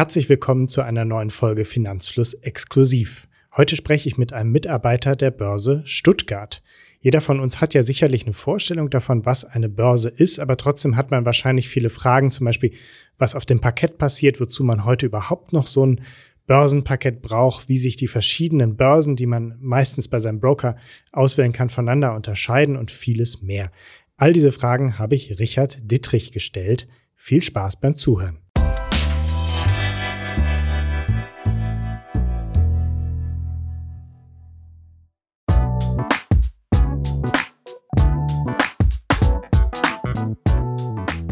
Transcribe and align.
Herzlich 0.00 0.30
willkommen 0.30 0.66
zu 0.66 0.80
einer 0.80 1.04
neuen 1.04 1.28
Folge 1.28 1.66
Finanzfluss 1.66 2.32
exklusiv. 2.32 3.28
Heute 3.54 3.76
spreche 3.76 4.08
ich 4.08 4.16
mit 4.16 4.32
einem 4.32 4.50
Mitarbeiter 4.50 5.14
der 5.14 5.30
Börse 5.30 5.82
Stuttgart. 5.84 6.62
Jeder 7.00 7.20
von 7.20 7.38
uns 7.38 7.60
hat 7.60 7.74
ja 7.74 7.82
sicherlich 7.82 8.24
eine 8.24 8.32
Vorstellung 8.32 8.88
davon, 8.88 9.26
was 9.26 9.44
eine 9.44 9.68
Börse 9.68 10.08
ist, 10.08 10.40
aber 10.40 10.56
trotzdem 10.56 10.96
hat 10.96 11.10
man 11.10 11.26
wahrscheinlich 11.26 11.68
viele 11.68 11.90
Fragen, 11.90 12.30
zum 12.30 12.46
Beispiel, 12.46 12.72
was 13.18 13.34
auf 13.34 13.44
dem 13.44 13.60
Parkett 13.60 13.98
passiert, 13.98 14.40
wozu 14.40 14.64
man 14.64 14.86
heute 14.86 15.04
überhaupt 15.04 15.52
noch 15.52 15.66
so 15.66 15.84
ein 15.84 16.00
Börsenparkett 16.46 17.20
braucht, 17.20 17.68
wie 17.68 17.76
sich 17.76 17.96
die 17.96 18.08
verschiedenen 18.08 18.78
Börsen, 18.78 19.16
die 19.16 19.26
man 19.26 19.58
meistens 19.60 20.08
bei 20.08 20.18
seinem 20.18 20.40
Broker 20.40 20.76
auswählen 21.12 21.52
kann, 21.52 21.68
voneinander 21.68 22.14
unterscheiden 22.14 22.76
und 22.76 22.90
vieles 22.90 23.42
mehr. 23.42 23.70
All 24.16 24.32
diese 24.32 24.50
Fragen 24.50 24.98
habe 24.98 25.14
ich 25.14 25.38
Richard 25.38 25.78
Dittrich 25.82 26.32
gestellt. 26.32 26.88
Viel 27.16 27.42
Spaß 27.42 27.80
beim 27.80 27.96
Zuhören. 27.96 28.38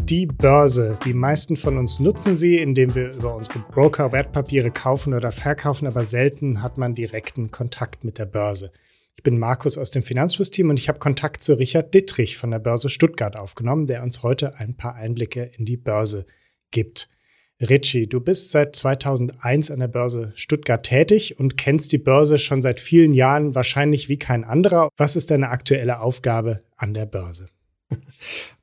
Die 0.09 0.25
Börse. 0.25 0.97
Die 1.05 1.13
meisten 1.13 1.55
von 1.55 1.77
uns 1.77 1.99
nutzen 1.99 2.35
sie, 2.35 2.57
indem 2.57 2.95
wir 2.95 3.11
über 3.13 3.35
unsere 3.35 3.59
Broker 3.59 4.11
Wertpapiere 4.11 4.71
kaufen 4.71 5.13
oder 5.13 5.31
verkaufen, 5.31 5.85
aber 5.85 6.03
selten 6.03 6.63
hat 6.63 6.79
man 6.79 6.95
direkten 6.95 7.51
Kontakt 7.51 8.03
mit 8.03 8.17
der 8.17 8.25
Börse. 8.25 8.71
Ich 9.15 9.23
bin 9.23 9.37
Markus 9.37 9.77
aus 9.77 9.91
dem 9.91 10.01
Finanzflussteam 10.01 10.69
und 10.69 10.79
ich 10.79 10.89
habe 10.89 10.97
Kontakt 10.97 11.43
zu 11.43 11.53
Richard 11.53 11.93
Dittrich 11.93 12.37
von 12.37 12.49
der 12.49 12.57
Börse 12.57 12.89
Stuttgart 12.89 13.37
aufgenommen, 13.37 13.85
der 13.85 14.01
uns 14.01 14.23
heute 14.23 14.57
ein 14.57 14.75
paar 14.75 14.95
Einblicke 14.95 15.51
in 15.57 15.65
die 15.65 15.77
Börse 15.77 16.25
gibt. 16.71 17.09
Richie, 17.61 18.07
du 18.07 18.19
bist 18.19 18.51
seit 18.51 18.75
2001 18.75 19.69
an 19.69 19.79
der 19.79 19.89
Börse 19.89 20.31
Stuttgart 20.35 20.81
tätig 20.81 21.37
und 21.37 21.57
kennst 21.57 21.91
die 21.91 21.97
Börse 21.97 22.39
schon 22.39 22.63
seit 22.63 22.79
vielen 22.79 23.13
Jahren 23.13 23.53
wahrscheinlich 23.53 24.09
wie 24.09 24.17
kein 24.17 24.43
anderer. 24.43 24.89
Was 24.97 25.15
ist 25.15 25.29
deine 25.29 25.49
aktuelle 25.49 25.99
Aufgabe 25.99 26.63
an 26.77 26.95
der 26.95 27.05
Börse? 27.05 27.49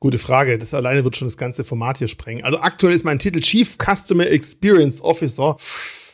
Gute 0.00 0.18
Frage. 0.18 0.58
Das 0.58 0.74
alleine 0.74 1.04
wird 1.04 1.16
schon 1.16 1.28
das 1.28 1.36
ganze 1.36 1.64
Format 1.64 1.98
hier 1.98 2.08
sprengen. 2.08 2.44
Also 2.44 2.58
aktuell 2.58 2.94
ist 2.94 3.04
mein 3.04 3.18
Titel 3.18 3.40
Chief 3.40 3.76
Customer 3.78 4.26
Experience 4.26 5.02
Officer. 5.02 5.56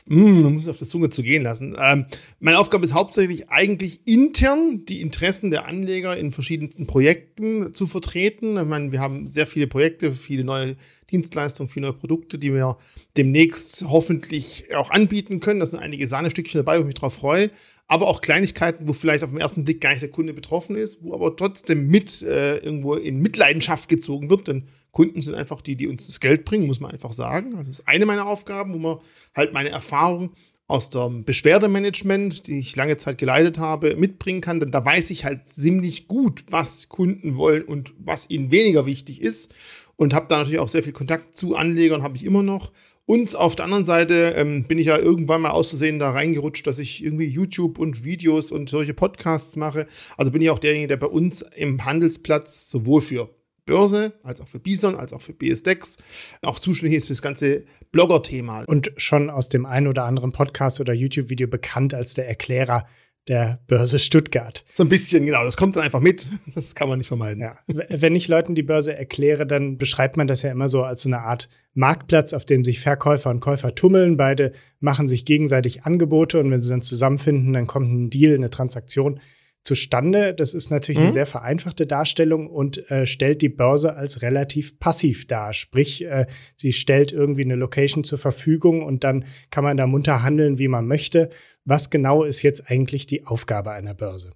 Mm, 0.06 0.42
man 0.42 0.54
muss 0.54 0.68
auf 0.68 0.78
der 0.78 0.88
Zunge 0.88 1.10
zu 1.10 1.22
gehen 1.22 1.42
lassen. 1.44 1.76
Ähm, 1.78 2.06
meine 2.40 2.58
Aufgabe 2.58 2.84
ist 2.84 2.92
hauptsächlich 2.92 3.50
eigentlich 3.50 4.00
intern 4.04 4.84
die 4.84 5.00
Interessen 5.00 5.52
der 5.52 5.66
Anleger 5.66 6.16
in 6.16 6.32
verschiedensten 6.32 6.86
Projekten 6.86 7.72
zu 7.72 7.86
vertreten. 7.86 8.56
Ich 8.58 8.66
meine, 8.66 8.90
wir 8.90 9.00
haben 9.00 9.28
sehr 9.28 9.46
viele 9.46 9.68
Projekte, 9.68 10.12
viele 10.12 10.42
neue 10.42 10.76
Dienstleistungen, 11.10 11.70
viele 11.70 11.86
neue 11.86 11.96
Produkte, 11.96 12.38
die 12.38 12.52
wir 12.52 12.78
demnächst 13.16 13.84
hoffentlich 13.88 14.74
auch 14.74 14.90
anbieten 14.90 15.38
können. 15.38 15.60
Da 15.60 15.66
sind 15.66 15.78
einige 15.78 16.06
Sahnestückchen 16.08 16.58
dabei, 16.58 16.78
wo 16.78 16.80
ich 16.80 16.86
mich 16.86 16.96
drauf 16.96 17.14
freue 17.14 17.50
aber 17.88 18.06
auch 18.08 18.20
Kleinigkeiten, 18.20 18.88
wo 18.88 18.92
vielleicht 18.92 19.22
auf 19.22 19.30
den 19.30 19.40
ersten 19.40 19.64
Blick 19.64 19.80
gar 19.80 19.90
nicht 19.90 20.02
der 20.02 20.10
Kunde 20.10 20.32
betroffen 20.32 20.76
ist, 20.76 21.04
wo 21.04 21.14
aber 21.14 21.36
trotzdem 21.36 21.88
mit 21.88 22.22
äh, 22.22 22.56
irgendwo 22.58 22.94
in 22.94 23.20
Mitleidenschaft 23.20 23.88
gezogen 23.88 24.30
wird, 24.30 24.48
denn 24.48 24.66
Kunden 24.92 25.20
sind 25.20 25.34
einfach 25.34 25.60
die, 25.60 25.76
die 25.76 25.88
uns 25.88 26.06
das 26.06 26.20
Geld 26.20 26.44
bringen, 26.44 26.66
muss 26.66 26.80
man 26.80 26.90
einfach 26.90 27.12
sagen. 27.12 27.54
Das 27.56 27.68
ist 27.68 27.88
eine 27.88 28.06
meiner 28.06 28.26
Aufgaben, 28.26 28.74
wo 28.74 28.78
man 28.78 28.98
halt 29.34 29.52
meine 29.52 29.70
Erfahrung 29.70 30.32
aus 30.72 30.88
dem 30.88 31.24
Beschwerdemanagement, 31.24 32.46
die 32.46 32.58
ich 32.58 32.76
lange 32.76 32.96
Zeit 32.96 33.18
geleitet 33.18 33.58
habe, 33.58 33.96
mitbringen 33.96 34.40
kann, 34.40 34.58
denn 34.58 34.70
da 34.70 34.82
weiß 34.82 35.10
ich 35.10 35.24
halt 35.24 35.48
ziemlich 35.48 36.08
gut, 36.08 36.44
was 36.48 36.88
Kunden 36.88 37.36
wollen 37.36 37.64
und 37.64 37.92
was 37.98 38.30
ihnen 38.30 38.50
weniger 38.50 38.86
wichtig 38.86 39.20
ist. 39.20 39.54
Und 39.96 40.14
habe 40.14 40.26
da 40.28 40.38
natürlich 40.38 40.60
auch 40.60 40.68
sehr 40.68 40.82
viel 40.82 40.94
Kontakt 40.94 41.36
zu 41.36 41.54
Anlegern, 41.54 42.02
habe 42.02 42.16
ich 42.16 42.24
immer 42.24 42.42
noch 42.42 42.72
und 43.04 43.34
auf 43.34 43.56
der 43.56 43.64
anderen 43.64 43.84
Seite 43.84 44.34
ähm, 44.36 44.64
bin 44.64 44.78
ich 44.78 44.86
ja 44.86 44.96
irgendwann 44.96 45.42
mal 45.42 45.50
auszusehen 45.50 45.98
da 45.98 46.10
reingerutscht, 46.10 46.66
dass 46.66 46.78
ich 46.78 47.04
irgendwie 47.04 47.26
YouTube 47.26 47.78
und 47.78 48.04
Videos 48.04 48.52
und 48.52 48.70
solche 48.70 48.94
Podcasts 48.94 49.56
mache. 49.56 49.86
Also 50.16 50.30
bin 50.30 50.40
ich 50.40 50.50
auch 50.50 50.60
derjenige, 50.60 50.88
der 50.88 50.96
bei 50.98 51.08
uns 51.08 51.42
im 51.56 51.84
Handelsplatz 51.84 52.70
sowohl 52.70 53.02
für 53.02 53.28
Börse, 53.66 54.12
als 54.22 54.40
auch 54.40 54.48
für 54.48 54.58
Bison, 54.58 54.96
als 54.96 55.12
auch 55.12 55.20
für 55.20 55.32
BSDEX, 55.32 55.98
auch 56.42 56.58
zuständig 56.58 56.98
ist 56.98 57.06
für 57.06 57.12
das 57.12 57.22
ganze 57.22 57.64
Blogger-Thema. 57.92 58.64
Und 58.66 58.92
schon 58.96 59.30
aus 59.30 59.48
dem 59.48 59.66
einen 59.66 59.86
oder 59.86 60.04
anderen 60.04 60.32
Podcast 60.32 60.80
oder 60.80 60.92
YouTube-Video 60.92 61.48
bekannt 61.48 61.94
als 61.94 62.14
der 62.14 62.28
Erklärer 62.28 62.86
der 63.28 63.60
Börse 63.68 63.98
Stuttgart. 63.98 64.64
So 64.72 64.82
ein 64.82 64.88
bisschen, 64.88 65.24
genau. 65.24 65.44
Das 65.44 65.56
kommt 65.56 65.76
dann 65.76 65.84
einfach 65.84 66.00
mit. 66.00 66.28
Das 66.54 66.74
kann 66.74 66.88
man 66.88 66.98
nicht 66.98 67.08
vermeiden. 67.08 67.40
Ja. 67.40 67.56
Wenn 67.66 68.14
ich 68.14 68.28
Leuten 68.28 68.54
die 68.54 68.62
Börse 68.62 68.94
erkläre, 68.96 69.46
dann 69.46 69.78
beschreibt 69.78 70.16
man 70.16 70.26
das 70.26 70.42
ja 70.42 70.50
immer 70.50 70.68
so 70.68 70.82
als 70.82 71.02
so 71.02 71.08
eine 71.08 71.20
Art 71.20 71.48
Marktplatz, 71.74 72.34
auf 72.34 72.44
dem 72.44 72.64
sich 72.64 72.80
Verkäufer 72.80 73.30
und 73.30 73.40
Käufer 73.40 73.74
tummeln. 73.74 74.16
Beide 74.16 74.52
machen 74.80 75.08
sich 75.08 75.24
gegenseitig 75.24 75.84
Angebote 75.84 76.40
und 76.40 76.50
wenn 76.50 76.60
sie 76.60 76.70
dann 76.70 76.82
zusammenfinden, 76.82 77.52
dann 77.52 77.66
kommt 77.66 77.90
ein 77.90 78.10
Deal, 78.10 78.34
eine 78.34 78.50
Transaktion 78.50 79.20
zustande. 79.62 80.34
Das 80.34 80.54
ist 80.54 80.70
natürlich 80.70 80.98
mhm. 80.98 81.04
eine 81.04 81.12
sehr 81.12 81.26
vereinfachte 81.26 81.86
Darstellung 81.86 82.48
und 82.48 82.90
äh, 82.90 83.06
stellt 83.06 83.42
die 83.42 83.48
Börse 83.48 83.94
als 83.94 84.22
relativ 84.22 84.78
passiv 84.78 85.26
dar. 85.26 85.54
Sprich, 85.54 86.04
äh, 86.04 86.26
sie 86.56 86.72
stellt 86.72 87.12
irgendwie 87.12 87.44
eine 87.44 87.54
Location 87.54 88.04
zur 88.04 88.18
Verfügung 88.18 88.82
und 88.82 89.04
dann 89.04 89.24
kann 89.50 89.64
man 89.64 89.76
da 89.76 89.86
munter 89.86 90.22
handeln, 90.22 90.58
wie 90.58 90.68
man 90.68 90.86
möchte. 90.86 91.30
Was 91.64 91.90
genau 91.90 92.24
ist 92.24 92.42
jetzt 92.42 92.68
eigentlich 92.70 93.06
die 93.06 93.26
Aufgabe 93.26 93.70
einer 93.70 93.94
Börse? 93.94 94.32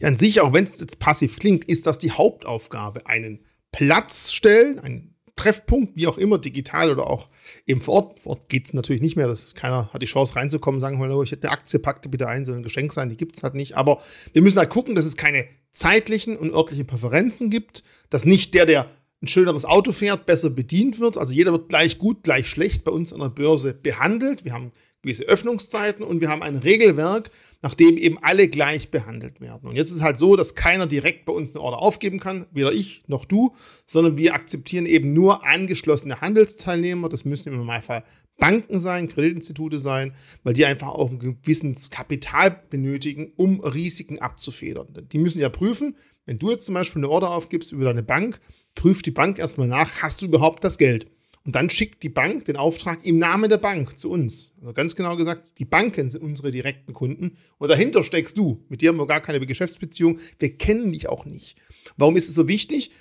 Ja, 0.00 0.08
an 0.08 0.16
sich, 0.16 0.40
auch 0.40 0.52
wenn 0.52 0.64
es 0.64 0.78
jetzt 0.78 0.98
passiv 0.98 1.38
klingt, 1.38 1.64
ist 1.64 1.86
das 1.86 1.98
die 1.98 2.12
Hauptaufgabe. 2.12 3.06
Einen 3.06 3.44
Platz 3.72 4.30
stellen, 4.32 4.78
einen 4.78 5.13
Treffpunkt, 5.36 5.96
wie 5.96 6.06
auch 6.06 6.18
immer, 6.18 6.38
digital 6.38 6.90
oder 6.90 7.08
auch 7.08 7.28
eben 7.66 7.80
vor 7.80 7.94
Ort. 7.94 8.20
Vor 8.20 8.32
Ort 8.32 8.48
geht 8.48 8.66
es 8.66 8.74
natürlich 8.74 9.02
nicht 9.02 9.16
mehr. 9.16 9.26
Das, 9.26 9.54
keiner 9.54 9.92
hat 9.92 10.02
die 10.02 10.06
Chance 10.06 10.36
reinzukommen, 10.36 10.80
sagen, 10.80 11.00
oh, 11.00 11.22
ich 11.22 11.32
hätte 11.32 11.48
eine 11.48 11.58
Aktie, 11.58 11.78
packte 11.78 12.08
bitte 12.08 12.28
ein, 12.28 12.44
soll 12.44 12.56
ein 12.56 12.62
Geschenk 12.62 12.92
sein, 12.92 13.10
die 13.10 13.16
gibt 13.16 13.36
es 13.36 13.42
halt 13.42 13.54
nicht. 13.54 13.76
Aber 13.76 14.00
wir 14.32 14.42
müssen 14.42 14.58
halt 14.58 14.70
gucken, 14.70 14.94
dass 14.94 15.06
es 15.06 15.16
keine 15.16 15.46
zeitlichen 15.72 16.36
und 16.36 16.52
örtlichen 16.52 16.86
Präferenzen 16.86 17.50
gibt, 17.50 17.82
dass 18.10 18.24
nicht 18.24 18.54
der, 18.54 18.66
der 18.66 18.86
ein 19.24 19.28
schöneres 19.28 19.64
Auto 19.64 19.92
fährt, 19.92 20.26
besser 20.26 20.50
bedient 20.50 21.00
wird. 21.00 21.18
Also 21.18 21.32
jeder 21.32 21.52
wird 21.52 21.68
gleich 21.68 21.98
gut, 21.98 22.22
gleich 22.22 22.46
schlecht 22.46 22.84
bei 22.84 22.92
uns 22.92 23.12
an 23.12 23.20
der 23.20 23.28
Börse 23.28 23.74
behandelt. 23.74 24.44
Wir 24.44 24.52
haben 24.52 24.72
gewisse 25.02 25.24
Öffnungszeiten 25.24 26.04
und 26.04 26.20
wir 26.20 26.28
haben 26.28 26.42
ein 26.42 26.56
Regelwerk, 26.56 27.30
nach 27.62 27.74
dem 27.74 27.96
eben 27.98 28.18
alle 28.22 28.48
gleich 28.48 28.90
behandelt 28.90 29.40
werden. 29.40 29.68
Und 29.68 29.76
jetzt 29.76 29.90
ist 29.90 29.96
es 29.96 30.02
halt 30.02 30.18
so, 30.18 30.34
dass 30.34 30.54
keiner 30.54 30.86
direkt 30.86 31.26
bei 31.26 31.32
uns 31.32 31.54
eine 31.54 31.62
Order 31.62 31.78
aufgeben 31.78 32.20
kann, 32.20 32.46
weder 32.52 32.72
ich 32.72 33.04
noch 33.06 33.24
du, 33.24 33.52
sondern 33.86 34.16
wir 34.16 34.34
akzeptieren 34.34 34.86
eben 34.86 35.12
nur 35.12 35.46
angeschlossene 35.46 36.20
Handelsteilnehmer. 36.20 37.08
Das 37.08 37.24
müssen 37.24 37.50
im 37.52 37.58
Normalfall 37.58 38.02
Banken 38.38 38.80
sein, 38.80 39.08
Kreditinstitute 39.08 39.78
sein, 39.78 40.14
weil 40.42 40.54
die 40.54 40.64
einfach 40.64 40.88
auch 40.88 41.10
ein 41.10 41.18
gewisses 41.18 41.90
Kapital 41.90 42.62
benötigen, 42.68 43.32
um 43.36 43.60
Risiken 43.60 44.18
abzufedern. 44.18 44.88
Die 45.12 45.18
müssen 45.18 45.40
ja 45.40 45.48
prüfen, 45.48 45.96
wenn 46.26 46.38
du 46.38 46.50
jetzt 46.50 46.66
zum 46.66 46.74
Beispiel 46.74 47.00
eine 47.00 47.10
Order 47.10 47.30
aufgibst 47.30 47.72
über 47.72 47.84
deine 47.84 48.02
Bank, 48.02 48.40
prüft 48.74 49.06
die 49.06 49.12
Bank 49.12 49.38
erstmal 49.38 49.68
nach, 49.68 50.02
hast 50.02 50.22
du 50.22 50.26
überhaupt 50.26 50.64
das 50.64 50.78
Geld? 50.78 51.06
Und 51.46 51.54
dann 51.54 51.68
schickt 51.68 52.02
die 52.02 52.08
Bank 52.08 52.46
den 52.46 52.56
Auftrag 52.56 53.04
im 53.04 53.18
Namen 53.18 53.50
der 53.50 53.58
Bank 53.58 53.98
zu 53.98 54.10
uns. 54.10 54.50
Also 54.60 54.72
ganz 54.72 54.96
genau 54.96 55.14
gesagt, 55.14 55.58
die 55.58 55.66
Banken 55.66 56.08
sind 56.08 56.22
unsere 56.22 56.50
direkten 56.50 56.94
Kunden 56.94 57.36
und 57.58 57.68
dahinter 57.68 58.02
steckst 58.02 58.38
du. 58.38 58.64
Mit 58.70 58.80
dir 58.80 58.88
haben 58.88 58.96
wir 58.96 59.06
gar 59.06 59.20
keine 59.20 59.44
Geschäftsbeziehung. 59.44 60.18
Wir 60.38 60.56
kennen 60.56 60.92
dich 60.92 61.06
auch 61.08 61.26
nicht. 61.26 61.58
Warum 61.98 62.16
ist 62.16 62.28
es 62.28 62.34
so 62.34 62.48
wichtig? 62.48 62.92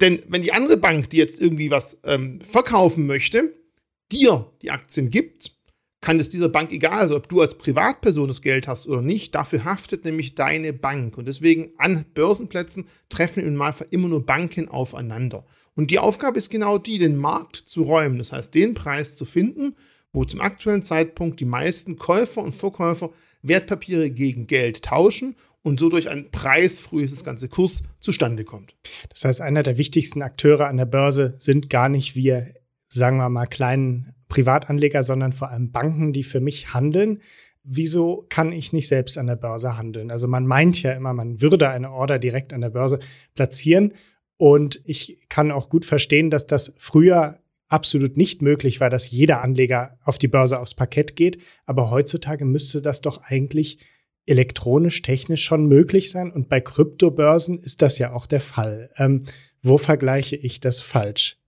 Denn 0.00 0.22
wenn 0.28 0.42
die 0.42 0.52
andere 0.52 0.76
Bank, 0.76 1.10
die 1.10 1.16
jetzt 1.16 1.40
irgendwie 1.40 1.70
was 1.70 2.00
ähm, 2.04 2.40
verkaufen 2.42 3.06
möchte, 3.06 3.59
dir 4.12 4.52
die 4.62 4.70
Aktien 4.70 5.10
gibt, 5.10 5.60
kann 6.00 6.18
es 6.18 6.30
dieser 6.30 6.48
Bank 6.48 6.72
egal 6.72 7.08
sein, 7.08 7.16
ob 7.18 7.28
du 7.28 7.40
als 7.40 7.58
Privatperson 7.58 8.28
das 8.28 8.40
Geld 8.40 8.66
hast 8.66 8.88
oder 8.88 9.02
nicht. 9.02 9.34
Dafür 9.34 9.64
haftet 9.64 10.04
nämlich 10.04 10.34
deine 10.34 10.72
Bank. 10.72 11.18
Und 11.18 11.28
deswegen 11.28 11.72
an 11.76 12.06
Börsenplätzen 12.14 12.86
treffen 13.10 13.44
im 13.44 13.52
Normalfall 13.52 13.88
immer 13.90 14.08
nur 14.08 14.24
Banken 14.24 14.68
aufeinander. 14.68 15.44
Und 15.74 15.90
die 15.90 15.98
Aufgabe 15.98 16.38
ist 16.38 16.48
genau 16.48 16.78
die, 16.78 16.98
den 16.98 17.16
Markt 17.16 17.56
zu 17.56 17.82
räumen. 17.82 18.18
Das 18.18 18.32
heißt, 18.32 18.54
den 18.54 18.72
Preis 18.72 19.16
zu 19.16 19.26
finden, 19.26 19.76
wo 20.12 20.24
zum 20.24 20.40
aktuellen 20.40 20.82
Zeitpunkt 20.82 21.38
die 21.38 21.44
meisten 21.44 21.96
Käufer 21.96 22.42
und 22.42 22.54
Verkäufer 22.54 23.10
Wertpapiere 23.42 24.10
gegen 24.10 24.46
Geld 24.46 24.82
tauschen 24.82 25.36
und 25.62 25.78
so 25.78 25.90
durch 25.90 26.08
einen 26.08 26.30
preisfrühes 26.30 27.22
ganze 27.24 27.48
Kurs 27.48 27.82
zustande 28.00 28.44
kommt. 28.44 28.74
Das 29.10 29.24
heißt, 29.24 29.40
einer 29.42 29.62
der 29.62 29.76
wichtigsten 29.76 30.22
Akteure 30.22 30.66
an 30.66 30.78
der 30.78 30.86
Börse 30.86 31.34
sind 31.38 31.68
gar 31.68 31.88
nicht 31.90 32.16
wir, 32.16 32.54
sagen 32.92 33.18
wir 33.18 33.28
mal, 33.28 33.46
kleinen 33.46 34.12
Privatanleger, 34.28 35.02
sondern 35.02 35.32
vor 35.32 35.50
allem 35.50 35.70
Banken, 35.70 36.12
die 36.12 36.22
für 36.22 36.40
mich 36.40 36.74
handeln. 36.74 37.20
Wieso 37.62 38.26
kann 38.28 38.52
ich 38.52 38.72
nicht 38.72 38.88
selbst 38.88 39.18
an 39.18 39.26
der 39.26 39.36
Börse 39.36 39.76
handeln? 39.76 40.10
Also 40.10 40.28
man 40.28 40.46
meint 40.46 40.82
ja 40.82 40.92
immer, 40.92 41.12
man 41.12 41.40
würde 41.40 41.68
eine 41.68 41.92
Order 41.92 42.18
direkt 42.18 42.52
an 42.52 42.62
der 42.62 42.70
Börse 42.70 42.98
platzieren. 43.34 43.92
Und 44.36 44.80
ich 44.84 45.20
kann 45.28 45.50
auch 45.50 45.68
gut 45.68 45.84
verstehen, 45.84 46.30
dass 46.30 46.46
das 46.46 46.74
früher 46.78 47.38
absolut 47.68 48.16
nicht 48.16 48.42
möglich 48.42 48.80
war, 48.80 48.90
dass 48.90 49.10
jeder 49.10 49.42
Anleger 49.42 49.98
auf 50.02 50.18
die 50.18 50.28
Börse 50.28 50.58
aufs 50.58 50.74
Parkett 50.74 51.16
geht. 51.16 51.38
Aber 51.66 51.90
heutzutage 51.90 52.44
müsste 52.44 52.82
das 52.82 53.00
doch 53.00 53.22
eigentlich 53.22 53.78
elektronisch, 54.26 55.02
technisch 55.02 55.44
schon 55.44 55.66
möglich 55.66 56.10
sein. 56.10 56.32
Und 56.32 56.48
bei 56.48 56.60
Kryptobörsen 56.60 57.58
ist 57.58 57.82
das 57.82 57.98
ja 57.98 58.12
auch 58.12 58.26
der 58.26 58.40
Fall. 58.40 58.90
Ähm, 58.96 59.24
wo 59.62 59.76
vergleiche 59.76 60.36
ich 60.36 60.60
das 60.60 60.80
falsch? 60.80 61.39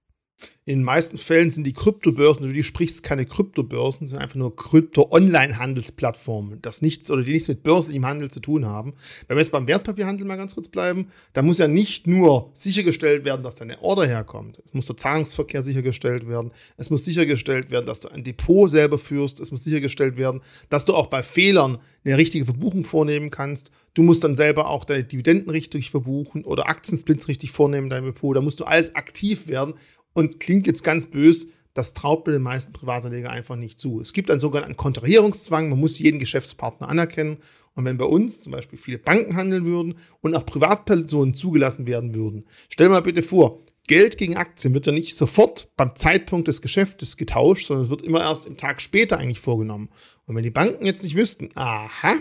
In 0.65 0.79
den 0.79 0.85
meisten 0.85 1.19
Fällen 1.19 1.51
sind 1.51 1.67
die 1.67 1.73
Kryptobörsen, 1.73 2.47
du 2.47 2.53
die 2.53 2.63
sprichst, 2.63 3.03
keine 3.03 3.27
Kryptobörsen, 3.27 4.07
sind 4.07 4.21
einfach 4.21 4.37
nur 4.37 4.55
Krypto-Online-Handelsplattformen, 4.55 6.63
das 6.63 6.83
nichts 6.83 7.11
oder 7.11 7.25
die 7.25 7.33
nichts 7.33 7.49
mit 7.49 7.65
börslichem 7.65 8.07
Handel 8.07 8.31
zu 8.31 8.39
tun 8.39 8.65
haben. 8.65 8.95
Wenn 9.27 9.37
wir 9.37 9.43
jetzt 9.43 9.51
beim 9.51 9.67
Wertpapierhandel 9.67 10.25
mal 10.25 10.37
ganz 10.37 10.55
kurz 10.55 10.69
bleiben, 10.69 11.09
da 11.33 11.43
muss 11.43 11.59
ja 11.59 11.67
nicht 11.67 12.07
nur 12.07 12.51
sichergestellt 12.53 13.25
werden, 13.25 13.43
dass 13.43 13.57
deine 13.57 13.83
Order 13.83 14.07
herkommt. 14.07 14.63
Es 14.65 14.73
muss 14.73 14.87
der 14.87 14.97
Zahlungsverkehr 14.97 15.63
sichergestellt 15.63 16.29
werden. 16.29 16.53
Es 16.77 16.91
muss 16.91 17.05
sichergestellt 17.05 17.73
werden, 17.73 17.87
dass 17.87 17.99
du 17.99 18.11
ein 18.11 18.23
Depot 18.23 18.71
selber 18.71 18.99
führst. 18.99 19.41
Es 19.41 19.51
muss 19.51 19.65
sichergestellt 19.65 20.17
werden, 20.17 20.43
dass 20.69 20.85
du 20.85 20.95
auch 20.95 21.09
bei 21.09 21.25
Fehlern 21.25 21.79
eine 22.05 22.19
richtige 22.19 22.45
Verbuchung 22.45 22.85
vornehmen 22.85 23.31
kannst. 23.31 23.73
Du 23.95 24.03
musst 24.03 24.23
dann 24.23 24.37
selber 24.37 24.69
auch 24.69 24.85
deine 24.85 25.03
Dividenden 25.03 25.51
richtig 25.51 25.91
verbuchen 25.91 26.45
oder 26.45 26.69
Aktiensplits 26.69 27.27
richtig 27.27 27.51
vornehmen 27.51 27.87
in 27.87 27.91
deinem 27.91 28.07
Depot. 28.07 28.37
Da 28.37 28.41
musst 28.41 28.61
du 28.61 28.65
alles 28.65 28.95
aktiv 28.95 29.49
werden 29.49 29.75
und 30.13 30.41
klingt 30.41 30.67
jetzt 30.67 30.85
ganz 30.85 31.07
bös, 31.07 31.49
das 31.75 31.95
traut 31.95 32.27
mir 32.27 32.35
den 32.35 32.43
meisten 32.43 32.73
Privatanleger 32.73 33.31
einfach 33.31 33.57
nicht 33.57 33.79
zu. 33.81 34.01
Es 34.01 34.13
gibt 34.13 34.31
einen 34.31 34.41
sogenannten 34.41 34.77
Kontrahierungszwang, 34.77 35.71
man 35.71 35.81
muss 35.81 35.99
jeden 35.99 36.19
Geschäftspartner 36.19 36.89
anerkennen. 36.89 37.39
Und 37.75 37.87
wenn 37.87 37.97
bei 37.97 38.05
uns 38.05 38.43
zum 38.43 38.53
Beispiel 38.53 38.79
viele 38.79 38.99
Banken 38.99 39.37
handeln 39.37 39.65
würden 39.65 39.95
und 40.21 40.35
auch 40.35 40.45
Privatpersonen 40.45 41.35
zugelassen 41.35 41.87
werden 41.87 42.15
würden, 42.15 42.45
stell 42.69 42.91
mal 42.91 43.01
bitte 43.01 43.23
vor, 43.23 43.63
Geld 43.89 44.17
gegen 44.17 44.37
Aktien 44.37 44.75
wird 44.75 44.87
ja 44.87 44.93
nicht 44.93 45.17
sofort 45.17 45.69
beim 45.77 45.97
Zeitpunkt 45.97 46.47
des 46.47 46.63
Geschäftes 46.63 47.17
getauscht, 47.17 47.67
sondern 47.67 47.85
es 47.85 47.91
wird 47.91 48.03
immer 48.03 48.21
erst 48.21 48.47
im 48.47 48.57
Tag 48.57 48.81
später 48.81 49.19
eigentlich 49.19 49.41
vorgenommen. 49.41 49.89
Und 50.27 50.37
wenn 50.37 50.45
die 50.45 50.51
Banken 50.51 50.87
jetzt 50.87 51.03
nicht 51.03 51.17
wüssten, 51.17 51.49
aha, 51.55 52.15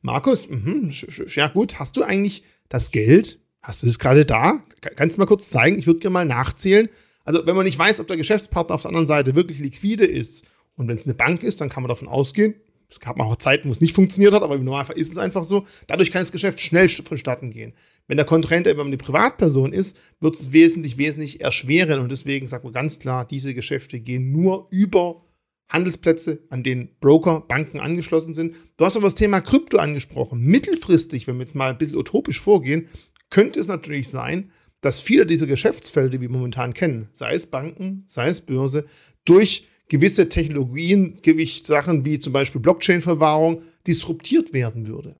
Markus, 0.00 0.48
mh, 0.48 0.92
ja 1.34 1.48
gut, 1.48 1.78
hast 1.78 1.96
du 1.96 2.02
eigentlich 2.02 2.44
das 2.68 2.92
Geld? 2.92 3.40
Hast 3.60 3.82
du 3.82 3.86
das 3.86 3.98
gerade 3.98 4.24
da? 4.24 4.62
Kannst 4.96 5.16
du 5.16 5.20
mal 5.20 5.26
kurz 5.26 5.50
zeigen? 5.50 5.78
Ich 5.78 5.86
würde 5.86 6.00
gerne 6.00 6.14
mal 6.14 6.24
nachzählen. 6.24 6.88
Also 7.24 7.46
wenn 7.46 7.56
man 7.56 7.64
nicht 7.64 7.78
weiß, 7.78 8.00
ob 8.00 8.06
der 8.06 8.16
Geschäftspartner 8.16 8.74
auf 8.74 8.82
der 8.82 8.90
anderen 8.90 9.06
Seite 9.06 9.34
wirklich 9.34 9.58
liquide 9.58 10.04
ist 10.04 10.46
und 10.76 10.88
wenn 10.88 10.96
es 10.96 11.04
eine 11.04 11.14
Bank 11.14 11.42
ist, 11.42 11.60
dann 11.60 11.68
kann 11.68 11.82
man 11.82 11.88
davon 11.88 12.08
ausgehen, 12.08 12.54
es 12.92 13.00
gab 13.00 13.18
auch 13.20 13.36
Zeiten, 13.36 13.68
wo 13.68 13.72
es 13.72 13.80
nicht 13.80 13.94
funktioniert 13.94 14.34
hat, 14.34 14.42
aber 14.42 14.54
im 14.54 14.64
Normalfall 14.64 14.98
ist 14.98 15.10
es 15.10 15.16
einfach 15.16 15.44
so. 15.44 15.64
Dadurch 15.86 16.10
kann 16.10 16.20
das 16.20 16.30
Geschäft 16.30 16.60
schnell 16.60 16.90
vonstatten 16.90 17.50
gehen. 17.50 17.72
Wenn 18.06 18.18
der 18.18 18.26
Kontrahent 18.26 18.66
eben 18.66 18.80
eine 18.80 18.98
Privatperson 18.98 19.72
ist, 19.72 19.96
wird 20.20 20.34
es 20.34 20.52
wesentlich, 20.52 20.98
wesentlich 20.98 21.40
erschweren. 21.40 22.00
Und 22.00 22.12
deswegen 22.12 22.48
sagt 22.48 22.64
man 22.64 22.72
ganz 22.74 22.98
klar, 22.98 23.26
diese 23.26 23.54
Geschäfte 23.54 23.98
gehen 23.98 24.30
nur 24.30 24.68
über 24.70 25.24
Handelsplätze, 25.70 26.44
an 26.50 26.62
denen 26.62 26.90
Broker, 27.00 27.40
Banken 27.48 27.80
angeschlossen 27.80 28.34
sind. 28.34 28.54
Du 28.76 28.84
hast 28.84 28.96
aber 28.96 29.06
das 29.06 29.14
Thema 29.14 29.40
Krypto 29.40 29.78
angesprochen. 29.78 30.42
Mittelfristig, 30.42 31.26
wenn 31.26 31.36
wir 31.36 31.42
jetzt 31.42 31.54
mal 31.54 31.70
ein 31.70 31.78
bisschen 31.78 31.96
utopisch 31.96 32.40
vorgehen, 32.40 32.88
könnte 33.30 33.58
es 33.58 33.68
natürlich 33.68 34.10
sein, 34.10 34.50
dass 34.82 35.00
viele 35.00 35.24
dieser 35.24 35.46
Geschäftsfelder, 35.46 36.10
die 36.10 36.20
wir 36.20 36.28
momentan 36.28 36.74
kennen, 36.74 37.08
sei 37.14 37.34
es 37.34 37.46
Banken, 37.46 38.04
sei 38.06 38.28
es 38.28 38.42
Börse, 38.42 38.84
durch 39.24 39.66
gewisse 39.88 40.28
Technologien, 40.28 41.18
Gewichtssachen 41.22 42.04
wie 42.04 42.18
zum 42.18 42.32
Beispiel 42.32 42.60
Blockchain-Verwahrung 42.60 43.62
disruptiert 43.86 44.52
werden 44.52 44.86
würde. 44.86 45.16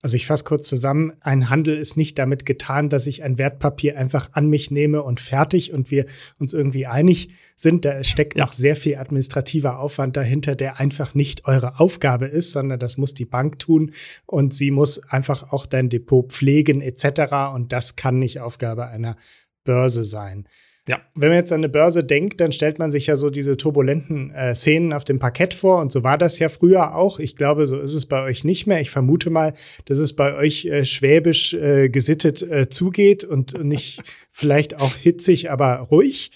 Also 0.00 0.14
ich 0.14 0.26
fasse 0.26 0.44
kurz 0.44 0.68
zusammen, 0.68 1.12
ein 1.20 1.50
Handel 1.50 1.76
ist 1.76 1.96
nicht 1.96 2.18
damit 2.20 2.46
getan, 2.46 2.88
dass 2.88 3.08
ich 3.08 3.24
ein 3.24 3.36
Wertpapier 3.36 3.98
einfach 3.98 4.30
an 4.32 4.48
mich 4.48 4.70
nehme 4.70 5.02
und 5.02 5.18
fertig 5.18 5.72
und 5.72 5.90
wir 5.90 6.06
uns 6.38 6.52
irgendwie 6.52 6.86
einig 6.86 7.30
sind. 7.56 7.84
Da 7.84 8.04
steckt 8.04 8.36
ja. 8.36 8.44
noch 8.44 8.52
sehr 8.52 8.76
viel 8.76 8.96
administrativer 8.96 9.80
Aufwand 9.80 10.16
dahinter, 10.16 10.54
der 10.54 10.78
einfach 10.78 11.14
nicht 11.14 11.46
eure 11.46 11.80
Aufgabe 11.80 12.26
ist, 12.26 12.52
sondern 12.52 12.78
das 12.78 12.96
muss 12.96 13.12
die 13.12 13.24
Bank 13.24 13.58
tun 13.58 13.90
und 14.24 14.54
sie 14.54 14.70
muss 14.70 15.02
einfach 15.02 15.52
auch 15.52 15.66
dein 15.66 15.88
Depot 15.88 16.30
pflegen 16.30 16.80
etc. 16.80 17.52
Und 17.54 17.72
das 17.72 17.96
kann 17.96 18.20
nicht 18.20 18.38
Aufgabe 18.38 18.86
einer 18.86 19.16
Börse 19.64 20.04
sein. 20.04 20.48
Ja. 20.88 21.02
Wenn 21.14 21.28
man 21.28 21.36
jetzt 21.36 21.52
an 21.52 21.60
eine 21.60 21.68
Börse 21.68 22.02
denkt, 22.02 22.40
dann 22.40 22.50
stellt 22.50 22.78
man 22.78 22.90
sich 22.90 23.08
ja 23.08 23.16
so 23.16 23.28
diese 23.28 23.58
turbulenten 23.58 24.30
äh, 24.30 24.54
Szenen 24.54 24.94
auf 24.94 25.04
dem 25.04 25.18
Parkett 25.18 25.52
vor. 25.52 25.80
Und 25.80 25.92
so 25.92 26.02
war 26.02 26.16
das 26.16 26.38
ja 26.38 26.48
früher 26.48 26.94
auch. 26.94 27.20
Ich 27.20 27.36
glaube, 27.36 27.66
so 27.66 27.78
ist 27.78 27.94
es 27.94 28.06
bei 28.06 28.22
euch 28.22 28.42
nicht 28.42 28.66
mehr. 28.66 28.80
Ich 28.80 28.90
vermute 28.90 29.28
mal, 29.28 29.52
dass 29.84 29.98
es 29.98 30.16
bei 30.16 30.34
euch 30.34 30.64
äh, 30.64 30.86
schwäbisch 30.86 31.52
äh, 31.52 31.90
gesittet 31.90 32.42
äh, 32.42 32.70
zugeht 32.70 33.22
und 33.22 33.62
nicht 33.62 34.02
vielleicht 34.30 34.80
auch 34.80 34.94
hitzig, 34.94 35.50
aber 35.50 35.76
ruhig. 35.90 36.32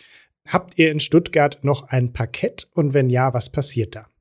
Habt 0.46 0.78
ihr 0.78 0.90
in 0.90 1.00
Stuttgart 1.00 1.60
noch 1.62 1.88
ein 1.88 2.12
Parkett? 2.12 2.69
Und 2.75 2.93
wenn 2.93 3.08
ja, 3.08 3.32
was 3.32 3.48
passiert 3.48 3.94
da? 3.94 4.11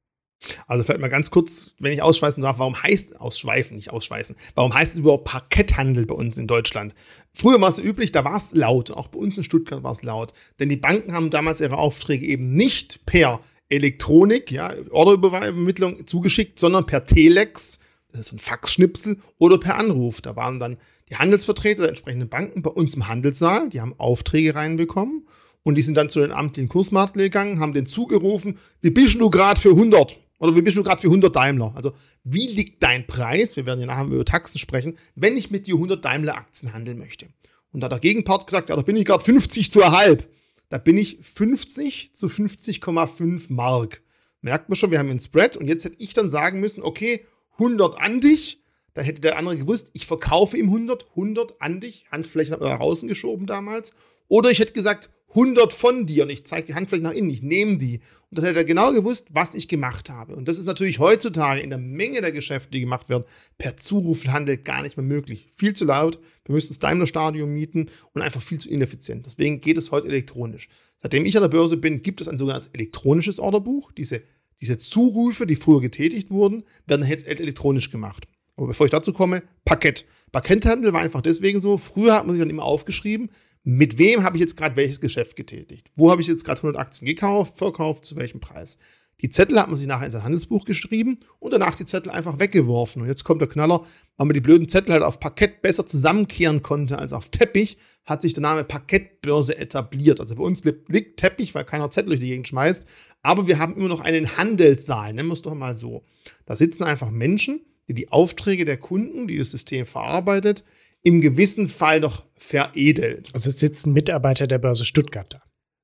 Also 0.67 0.83
vielleicht 0.83 1.01
mal 1.01 1.09
ganz 1.09 1.29
kurz, 1.29 1.73
wenn 1.79 1.93
ich 1.93 2.01
ausschweißen 2.01 2.41
darf, 2.41 2.59
warum 2.59 2.81
heißt 2.81 3.19
ausschweifen, 3.19 3.75
nicht 3.75 3.91
ausschweißen, 3.91 4.35
warum 4.55 4.73
heißt 4.73 4.93
es 4.93 4.99
überhaupt 4.99 5.25
Parketthandel 5.25 6.05
bei 6.05 6.15
uns 6.15 6.37
in 6.37 6.47
Deutschland? 6.47 6.95
Früher 7.33 7.61
war 7.61 7.69
es 7.69 7.79
üblich, 7.79 8.11
da 8.11 8.25
war 8.25 8.37
es 8.37 8.53
laut, 8.53 8.91
auch 8.91 9.07
bei 9.07 9.19
uns 9.19 9.37
in 9.37 9.43
Stuttgart 9.43 9.83
war 9.83 9.91
es 9.91 10.03
laut, 10.03 10.33
denn 10.59 10.69
die 10.69 10.77
Banken 10.77 11.13
haben 11.13 11.29
damals 11.29 11.61
ihre 11.61 11.77
Aufträge 11.77 12.25
eben 12.25 12.53
nicht 12.53 13.05
per 13.05 13.41
Elektronik, 13.69 14.51
ja, 14.51 14.73
Orderübermittlung 14.89 16.05
zugeschickt, 16.05 16.59
sondern 16.59 16.85
per 16.85 17.05
Telex, 17.05 17.79
das 18.11 18.21
ist 18.21 18.33
ein 18.33 18.39
Faxschnipsel, 18.39 19.17
oder 19.37 19.57
per 19.57 19.77
Anruf. 19.77 20.21
Da 20.21 20.35
waren 20.35 20.59
dann 20.59 20.77
die 21.09 21.15
Handelsvertreter 21.15 21.83
der 21.83 21.89
entsprechenden 21.89 22.29
Banken 22.29 22.61
bei 22.61 22.71
uns 22.71 22.95
im 22.95 23.07
Handelssaal, 23.07 23.69
die 23.69 23.79
haben 23.79 23.95
Aufträge 23.97 24.55
reinbekommen 24.55 25.25
und 25.63 25.75
die 25.75 25.81
sind 25.81 25.95
dann 25.95 26.09
zu 26.09 26.19
den 26.19 26.31
amtlichen 26.31 26.67
Kursmarkt 26.67 27.13
gegangen, 27.13 27.59
haben 27.59 27.73
den 27.73 27.85
zugerufen, 27.85 28.57
wie 28.81 28.89
bist 28.89 29.19
du 29.19 29.29
gerade 29.29 29.59
für 29.59 29.69
100? 29.69 30.17
Oder 30.41 30.55
wie 30.55 30.63
bist 30.63 30.75
du 30.75 30.81
gerade 30.81 30.99
für 30.99 31.07
100 31.07 31.35
Daimler? 31.35 31.71
Also, 31.75 31.93
wie 32.23 32.47
liegt 32.47 32.81
dein 32.81 33.05
Preis? 33.05 33.55
Wir 33.55 33.67
werden 33.67 33.79
ja 33.79 33.85
nachher 33.85 34.05
über 34.05 34.25
Taxen 34.25 34.57
sprechen, 34.57 34.97
wenn 35.13 35.37
ich 35.37 35.51
mit 35.51 35.67
dir 35.67 35.75
100 35.75 36.03
Daimler-Aktien 36.03 36.73
handeln 36.73 36.97
möchte. 36.97 37.27
Und 37.71 37.81
da 37.81 37.85
hat 37.85 37.91
der 37.91 37.99
Gegenpart 37.99 38.47
gesagt, 38.47 38.69
ja, 38.69 38.75
da 38.75 38.81
bin 38.81 38.95
ich 38.95 39.05
gerade 39.05 39.23
50 39.23 39.69
zu 39.69 39.85
halb. 39.91 40.27
Da 40.69 40.79
bin 40.79 40.97
ich 40.97 41.19
50 41.21 42.15
zu 42.15 42.25
50,5 42.25 43.53
Mark. 43.53 44.01
Merkt 44.41 44.67
man 44.67 44.77
schon, 44.77 44.89
wir 44.89 44.97
haben 44.97 45.11
einen 45.11 45.19
Spread. 45.19 45.57
Und 45.57 45.67
jetzt 45.67 45.85
hätte 45.85 45.97
ich 45.99 46.15
dann 46.15 46.27
sagen 46.27 46.59
müssen, 46.59 46.81
okay, 46.81 47.23
100 47.59 47.99
an 47.99 48.19
dich. 48.19 48.63
Da 48.95 49.03
hätte 49.03 49.21
der 49.21 49.37
andere 49.37 49.57
gewusst, 49.57 49.91
ich 49.93 50.07
verkaufe 50.07 50.57
ihm 50.57 50.65
100, 50.65 51.11
100 51.11 51.61
an 51.61 51.81
dich. 51.81 52.05
Handfläche 52.11 52.53
hat 52.53 52.61
man 52.61 52.71
nach 52.71 52.79
außen 52.79 53.07
geschoben 53.07 53.45
damals. 53.45 53.93
Oder 54.27 54.49
ich 54.49 54.57
hätte 54.57 54.73
gesagt, 54.73 55.11
100 55.31 55.73
von 55.73 56.05
dir 56.05 56.23
und 56.23 56.29
ich 56.29 56.45
zeige 56.45 56.67
die 56.67 56.75
Handfläche 56.75 57.03
nach 57.03 57.13
innen, 57.13 57.29
ich 57.29 57.41
nehme 57.41 57.77
die. 57.77 57.99
Und 58.29 58.37
dann 58.37 58.45
hätte 58.45 58.59
er 58.59 58.65
genau 58.65 58.93
gewusst, 58.93 59.27
was 59.31 59.55
ich 59.55 59.67
gemacht 59.67 60.09
habe. 60.09 60.35
Und 60.35 60.47
das 60.47 60.57
ist 60.57 60.65
natürlich 60.65 60.99
heutzutage 60.99 61.61
in 61.61 61.69
der 61.69 61.79
Menge 61.79 62.21
der 62.21 62.31
Geschäfte, 62.31 62.71
die 62.71 62.81
gemacht 62.81 63.09
werden, 63.09 63.23
per 63.57 63.77
Zurufhandel 63.77 64.57
gar 64.57 64.81
nicht 64.81 64.97
mehr 64.97 65.05
möglich. 65.05 65.47
Viel 65.53 65.73
zu 65.73 65.85
laut, 65.85 66.19
wir 66.45 66.53
müssten 66.53 66.73
das 66.73 66.79
Daimler-Stadion 66.79 67.53
mieten 67.53 67.89
und 68.13 68.21
einfach 68.21 68.41
viel 68.41 68.59
zu 68.59 68.69
ineffizient. 68.69 69.25
Deswegen 69.25 69.61
geht 69.61 69.77
es 69.77 69.91
heute 69.91 70.07
elektronisch. 70.07 70.69
Seitdem 71.01 71.25
ich 71.25 71.35
an 71.35 71.43
der 71.43 71.49
Börse 71.49 71.77
bin, 71.77 72.01
gibt 72.01 72.21
es 72.21 72.27
ein 72.27 72.37
sogenanntes 72.37 72.67
elektronisches 72.67 73.39
Orderbuch. 73.39 73.91
Diese, 73.93 74.21
diese 74.59 74.77
Zurufe, 74.77 75.47
die 75.47 75.55
früher 75.55 75.81
getätigt 75.81 76.29
wurden, 76.29 76.63
werden 76.85 77.07
jetzt 77.07 77.25
elektronisch 77.27 77.89
gemacht. 77.89 78.27
Aber 78.57 78.67
bevor 78.67 78.85
ich 78.85 78.91
dazu 78.91 79.13
komme, 79.13 79.43
Parkett. 79.65 80.05
Parketthandel 80.31 80.93
war 80.93 81.01
einfach 81.01 81.21
deswegen 81.21 81.59
so. 81.59 81.77
Früher 81.77 82.15
hat 82.15 82.25
man 82.25 82.35
sich 82.35 82.41
dann 82.41 82.49
immer 82.49 82.63
aufgeschrieben, 82.63 83.29
mit 83.63 83.97
wem 83.97 84.23
habe 84.23 84.37
ich 84.37 84.41
jetzt 84.41 84.57
gerade 84.57 84.75
welches 84.75 84.99
Geschäft 84.99 85.35
getätigt? 85.35 85.91
Wo 85.95 86.09
habe 86.11 86.21
ich 86.21 86.27
jetzt 86.27 86.45
gerade 86.45 86.59
100 86.59 86.79
Aktien 86.79 87.07
gekauft, 87.07 87.57
verkauft, 87.57 88.05
zu 88.05 88.15
welchem 88.15 88.39
Preis? 88.39 88.77
Die 89.21 89.29
Zettel 89.29 89.59
hat 89.59 89.67
man 89.67 89.77
sich 89.77 89.85
nachher 89.85 90.07
in 90.07 90.11
sein 90.11 90.23
Handelsbuch 90.23 90.65
geschrieben 90.65 91.19
und 91.39 91.53
danach 91.53 91.75
die 91.75 91.85
Zettel 91.85 92.11
einfach 92.11 92.39
weggeworfen. 92.39 93.03
Und 93.03 93.07
jetzt 93.07 93.23
kommt 93.23 93.39
der 93.39 93.47
Knaller, 93.47 93.81
weil 94.17 94.25
man 94.25 94.33
die 94.33 94.41
blöden 94.41 94.67
Zettel 94.67 94.93
halt 94.93 95.03
auf 95.03 95.19
Parkett 95.19 95.61
besser 95.61 95.85
zusammenkehren 95.85 96.63
konnte 96.63 96.97
als 96.97 97.13
auf 97.13 97.29
Teppich, 97.29 97.77
hat 98.03 98.23
sich 98.23 98.33
der 98.33 98.41
Name 98.41 98.63
Parkettbörse 98.63 99.55
etabliert. 99.57 100.19
Also 100.19 100.35
bei 100.35 100.43
uns 100.43 100.63
liegt 100.63 101.19
Teppich, 101.19 101.53
weil 101.53 101.65
keiner 101.65 101.91
Zettel 101.91 102.09
durch 102.09 102.19
die 102.19 102.29
Gegend 102.29 102.47
schmeißt. 102.47 102.87
Aber 103.21 103.47
wir 103.47 103.59
haben 103.59 103.75
immer 103.75 103.89
noch 103.89 104.01
einen 104.01 104.37
Handelssaal, 104.37 105.13
nennen 105.13 105.29
wir 105.29 105.33
es 105.33 105.43
doch 105.43 105.53
mal 105.53 105.75
so. 105.75 106.03
Da 106.47 106.55
sitzen 106.55 106.83
einfach 106.83 107.11
Menschen, 107.11 107.61
die 107.91 108.05
die 108.05 108.09
Aufträge 108.09 108.65
der 108.65 108.77
Kunden, 108.77 109.27
die 109.27 109.37
das 109.37 109.51
System 109.51 109.85
verarbeitet, 109.85 110.63
im 111.03 111.19
gewissen 111.19 111.67
Fall 111.67 111.99
noch 111.99 112.23
veredelt. 112.37 113.29
Also 113.33 113.49
es 113.49 113.59
sitzen 113.59 113.91
Mitarbeiter 113.91 114.47
der 114.47 114.59
Börse 114.59 114.85
Stuttgart 114.85 115.33
da. 115.33 115.41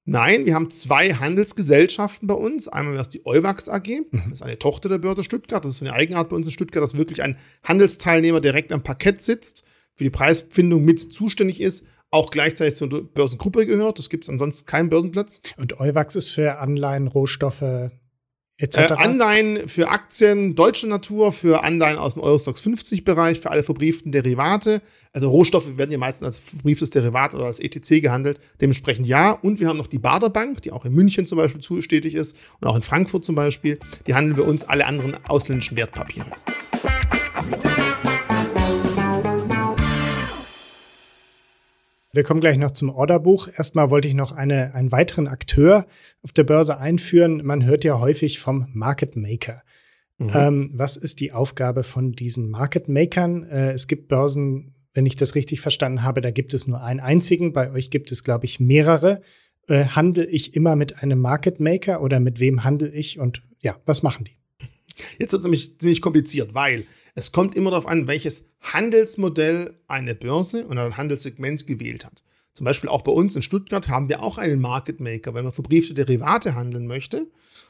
Nein, 0.10 0.46
wir 0.46 0.56
haben 0.56 0.70
zwei 0.70 1.14
Handelsgesellschaften 1.14 2.30
bei 2.30 2.34
uns. 2.34 2.70
Einmal 2.70 2.98
es 2.98 3.10
die 3.10 3.26
Euwax 3.26 3.68
AG, 3.68 4.06
mhm. 4.10 4.22
das 4.30 4.36
ist 4.36 4.42
eine 4.42 4.58
Tochter 4.58 4.88
der 4.88 5.00
Börse 5.00 5.22
Stuttgart. 5.22 5.66
Das 5.66 5.76
ist 5.76 5.82
eine 5.82 5.92
Eigenart 5.92 6.30
bei 6.30 6.36
uns 6.38 6.48
in 6.48 6.54
Stuttgart, 6.54 6.82
dass 6.82 6.96
wirklich 6.96 7.24
ein 7.24 7.38
Handelsteilnehmer 7.64 8.40
direkt 8.40 8.72
am 8.72 8.84
Parkett 8.84 9.22
sitzt, 9.22 9.66
für 9.96 10.06
die 10.06 10.10
Preisfindung 10.10 10.86
mit 10.86 11.00
zuständig 11.00 11.60
ist, 11.60 11.88
auch 12.10 12.32
gleichzeitig 12.32 12.76
zur 12.76 12.88
Börsengruppe 12.88 13.66
gehört. 13.66 14.00
Das 14.00 14.10
gibt 14.10 14.24
es 14.24 14.30
ansonsten 14.30 14.66
keinen 14.66 14.90
Börsenplatz. 14.90 15.42
Und 15.58 15.80
Euwax 15.82 16.16
ist 16.16 16.30
für 16.30 16.60
Anleihen, 16.60 17.08
Rohstoffe, 17.08 17.92
äh, 18.60 18.88
Anleihen 18.94 19.68
für 19.68 19.90
Aktien 19.90 20.56
deutscher 20.56 20.88
Natur, 20.88 21.32
für 21.32 21.64
Anleihen 21.64 21.98
aus 21.98 22.16
dem 22.16 22.24
Eurostox 22.24 22.60
50 22.62 23.04
Bereich, 23.04 23.40
für 23.40 23.52
alle 23.52 23.64
verbrieften 23.64 24.12
Derivate. 24.12 24.82
Also 25.14 25.30
Rohstoffe 25.30 25.78
werden 25.78 25.92
ja 25.92 25.98
meistens 25.98 26.26
als 26.26 26.40
verbrieftes 26.40 26.90
Derivat 26.90 27.36
oder 27.36 27.46
als 27.46 27.60
ETC 27.60 28.02
gehandelt. 28.02 28.40
Dementsprechend 28.60 29.06
ja. 29.06 29.32
Und 29.32 29.60
wir 29.60 29.68
haben 29.68 29.78
noch 29.78 29.88
die 29.88 30.00
Bader 30.00 30.30
Bank, 30.30 30.64
die 30.64 30.72
auch 30.72 30.86
in 30.86 30.94
München 30.94 31.28
zum 31.28 31.38
Beispiel 31.38 31.62
zustätig 31.62 32.16
ist 32.16 32.36
und 32.60 32.68
auch 32.68 32.76
in 32.76 32.82
Frankfurt 32.82 33.24
zum 33.24 33.36
Beispiel. 33.36 33.80
Die 34.08 34.16
handeln 34.16 34.38
wir 34.38 34.48
uns 34.48 34.64
alle 34.64 34.88
anderen 34.88 35.18
ausländischen 35.28 35.78
Wertpapiere. 35.78 36.32
Wir 42.14 42.24
kommen 42.24 42.40
gleich 42.40 42.58
noch 42.58 42.72
zum 42.72 42.90
Orderbuch. 42.90 43.50
Erstmal 43.56 43.90
wollte 43.90 44.08
ich 44.08 44.14
noch 44.14 44.32
eine, 44.32 44.74
einen 44.74 44.92
weiteren 44.92 45.28
Akteur 45.28 45.86
auf 46.22 46.32
der 46.32 46.44
Börse 46.44 46.80
einführen. 46.80 47.46
Man 47.46 47.66
hört 47.66 47.84
ja 47.84 48.00
häufig 48.00 48.40
vom 48.40 48.68
Market 48.74 49.16
Maker. 49.16 49.62
Mhm. 50.18 50.32
Ähm, 50.34 50.72
was 50.74 50.98
ist 50.98 51.20
die 51.20 51.32
Aufgabe 51.32 51.84
von 51.84 52.14
diesen 52.14 52.50
Market 52.50 52.88
Makern? 52.88 53.44
Äh, 53.44 53.74
es 53.74 53.88
gibt 53.88 54.08
Börsen, 54.08 54.74
wenn 54.94 55.06
ich 55.06 55.16
das 55.16 55.36
richtig 55.36 55.62
verstanden 55.62 56.04
habe, 56.04 56.22
da 56.22 56.32
gibt 56.32 56.54
es 56.54 56.66
nur 56.66 56.82
einen 56.82 57.00
einzigen. 57.00 57.54
Bei 57.54 57.72
euch 57.72 57.92
gibt 57.92 58.12
es, 58.12 58.24
glaube 58.24 58.46
ich, 58.46 58.60
mehrere. 58.60 59.22
Äh, 59.68 59.86
handle 59.86 60.26
ich 60.26 60.56
immer 60.56 60.76
mit 60.76 61.04
einem 61.04 61.20
Market 61.20 61.60
Maker 61.60 62.02
oder 62.02 62.20
mit 62.20 62.40
wem 62.40 62.64
handle 62.64 62.90
ich 62.90 63.20
und 63.20 63.44
ja, 63.60 63.76
was 63.86 64.02
machen 64.02 64.26
die? 64.26 64.38
Jetzt 65.20 65.34
wird 65.34 65.42
es 65.42 65.44
nämlich 65.44 65.78
ziemlich 65.78 66.02
kompliziert, 66.02 66.54
weil 66.54 66.84
es 67.18 67.32
kommt 67.32 67.56
immer 67.56 67.72
darauf 67.72 67.88
an, 67.88 68.06
welches 68.06 68.46
Handelsmodell 68.62 69.74
eine 69.88 70.14
Börse 70.14 70.68
und 70.68 70.78
ein 70.78 70.98
Handelssegment 70.98 71.66
gewählt 71.66 72.06
hat. 72.06 72.24
Zum 72.54 72.66
Beispiel 72.66 72.92
auch 72.92 73.02
bei 73.02 73.12
uns 73.12 73.36
in 73.36 73.42
Stuttgart 73.42 73.90
haben 73.90 74.08
wir 74.08 74.22
auch 74.22 74.38
einen 74.38 74.62
Market 74.62 75.00
Maker, 75.00 75.34
wenn 75.34 75.44
man 75.44 75.52
verbriefte 75.52 75.96
Derivate 75.96 76.54
handeln 76.54 76.86
möchte. 76.86 77.26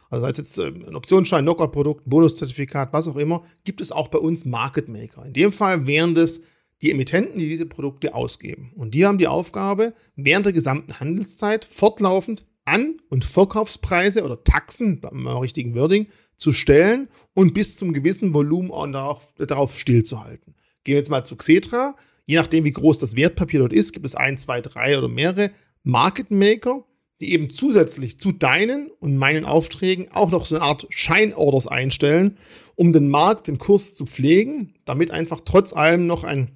Also 0.10 0.26
als 0.26 0.38
jetzt 0.38 0.58
ähm, 0.58 0.84
ein 0.86 0.96
Optionsschein, 0.96 1.46
Knockout-Produkt, 1.46 2.04
Bonuszertifikat, 2.06 2.92
was 2.92 3.08
auch 3.08 3.16
immer, 3.16 3.42
gibt 3.64 3.80
es 3.80 3.94
auch 3.94 4.10
bei 4.10 4.20
uns 4.20 4.44
Market 4.44 4.90
Maker. 4.90 5.26
In 5.26 5.32
dem 5.32 5.54
Fall 5.54 5.88
wären 5.88 6.14
das 6.14 6.42
die 6.82 6.92
Emittenten, 6.92 7.40
die 7.40 7.48
diese 7.48 7.68
Produkte 7.68 8.16
ausgeben. 8.16 8.74
Und 8.76 8.94
die 8.96 9.06
haben 9.06 9.18
die 9.18 9.28
Aufgabe, 9.28 9.94
während 10.18 10.46
der 10.46 10.54
gesamten 10.54 11.00
Handelszeit 11.00 11.64
fortlaufend 11.64 12.46
An- 12.66 13.00
und 13.10 13.24
Verkaufspreise 13.24 14.26
oder 14.26 14.44
Taxen, 14.44 15.02
im 15.10 15.26
richtigen 15.26 15.74
Wording, 15.74 16.08
zu 16.38 16.54
stellen 16.54 17.10
und 17.34 17.54
bis 17.54 17.76
zum 17.76 17.92
gewissen 17.92 18.34
Volumen 18.34 18.94
darauf, 18.94 19.34
darauf 19.36 19.78
stillzuhalten. 19.78 20.56
Gehen 20.84 20.94
wir 20.94 21.00
jetzt 21.00 21.10
mal 21.10 21.24
zu 21.24 21.36
Xetra. 21.36 21.96
Je 22.26 22.38
nachdem, 22.38 22.64
wie 22.64 22.72
groß 22.72 23.00
das 23.00 23.16
Wertpapier 23.16 23.60
dort 23.60 23.74
ist, 23.74 23.92
gibt 23.92 24.06
es 24.06 24.16
ein, 24.16 24.38
zwei, 24.38 24.62
drei 24.62 24.98
oder 24.98 25.08
mehrere 25.08 25.52
Market 25.84 26.32
Maker, 26.32 26.86
die 27.20 27.34
eben 27.34 27.50
zusätzlich 27.50 28.20
zu 28.20 28.32
deinen 28.32 28.92
und 29.00 29.18
meinen 29.18 29.46
Aufträgen 29.46 30.12
auch 30.12 30.30
noch 30.30 30.46
so 30.46 30.56
eine 30.56 30.64
Art 30.64 30.86
Scheinorders 30.90 31.68
einstellen, 31.68 32.38
um 32.76 32.94
den 32.94 33.10
Markt, 33.10 33.48
den 33.48 33.58
Kurs 33.58 33.96
zu 33.96 34.06
pflegen, 34.06 34.74
damit 34.86 35.12
einfach 35.12 35.42
trotz 35.44 35.74
allem 35.74 36.06
noch 36.06 36.24
ein 36.24 36.52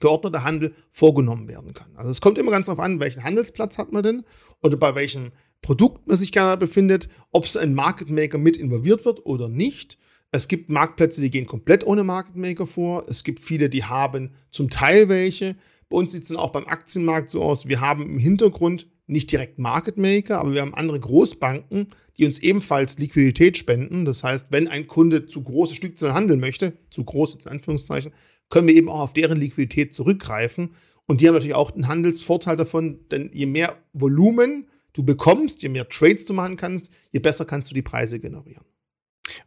geordneter 0.00 0.42
Handel 0.44 0.74
vorgenommen 0.90 1.48
werden 1.48 1.72
kann. 1.74 1.94
Also 1.96 2.10
es 2.10 2.20
kommt 2.20 2.38
immer 2.38 2.50
ganz 2.50 2.66
darauf 2.66 2.80
an, 2.80 3.00
welchen 3.00 3.22
Handelsplatz 3.22 3.78
hat 3.78 3.92
man 3.92 4.02
denn 4.02 4.24
oder 4.62 4.76
bei 4.76 4.94
welchem 4.94 5.32
Produkt 5.64 6.06
man 6.06 6.18
sich 6.18 6.30
gerade 6.30 6.58
befindet, 6.58 7.08
ob 7.32 7.46
es 7.46 7.56
ein 7.56 7.72
Market 7.72 8.10
Maker 8.10 8.36
mit 8.36 8.58
involviert 8.58 9.06
wird 9.06 9.24
oder 9.24 9.48
nicht. 9.48 9.96
Es 10.30 10.46
gibt 10.46 10.68
Marktplätze, 10.68 11.22
die 11.22 11.30
gehen 11.30 11.46
komplett 11.46 11.86
ohne 11.86 12.04
Market 12.04 12.36
Maker 12.36 12.66
vor. 12.66 13.06
Es 13.08 13.24
gibt 13.24 13.40
viele, 13.40 13.70
die 13.70 13.82
haben 13.82 14.32
zum 14.50 14.68
Teil 14.68 15.08
welche. 15.08 15.56
Bei 15.88 15.96
uns 15.96 16.12
sieht 16.12 16.24
es 16.24 16.28
dann 16.28 16.36
auch 16.36 16.52
beim 16.52 16.66
Aktienmarkt 16.66 17.30
so 17.30 17.42
aus. 17.42 17.66
Wir 17.66 17.80
haben 17.80 18.02
im 18.02 18.18
Hintergrund 18.18 18.88
nicht 19.06 19.32
direkt 19.32 19.58
Market 19.58 19.96
Maker, 19.96 20.38
aber 20.40 20.52
wir 20.52 20.60
haben 20.60 20.74
andere 20.74 21.00
Großbanken, 21.00 21.86
die 22.18 22.26
uns 22.26 22.40
ebenfalls 22.40 22.98
Liquidität 22.98 23.56
spenden. 23.56 24.04
Das 24.04 24.22
heißt, 24.22 24.48
wenn 24.50 24.68
ein 24.68 24.86
Kunde 24.86 25.24
zu 25.24 25.42
große 25.42 25.74
Stückzahlen 25.74 26.14
handeln 26.14 26.40
möchte, 26.40 26.74
zu 26.90 27.04
groß 27.04 27.32
jetzt 27.32 27.48
Anführungszeichen, 27.48 28.12
können 28.50 28.68
wir 28.68 28.74
eben 28.74 28.90
auch 28.90 29.00
auf 29.00 29.12
deren 29.14 29.40
Liquidität 29.40 29.94
zurückgreifen. 29.94 30.74
Und 31.06 31.22
die 31.22 31.26
haben 31.26 31.34
natürlich 31.34 31.54
auch 31.54 31.72
einen 31.72 31.88
Handelsvorteil 31.88 32.58
davon, 32.58 32.98
denn 33.10 33.30
je 33.32 33.46
mehr 33.46 33.76
Volumen 33.94 34.66
du 34.94 35.04
bekommst, 35.04 35.62
je 35.62 35.68
mehr 35.68 35.88
Trades 35.88 36.24
du 36.24 36.32
machen 36.32 36.56
kannst, 36.56 36.90
je 37.12 37.20
besser 37.20 37.44
kannst 37.44 37.70
du 37.70 37.74
die 37.74 37.82
Preise 37.82 38.18
generieren. 38.18 38.64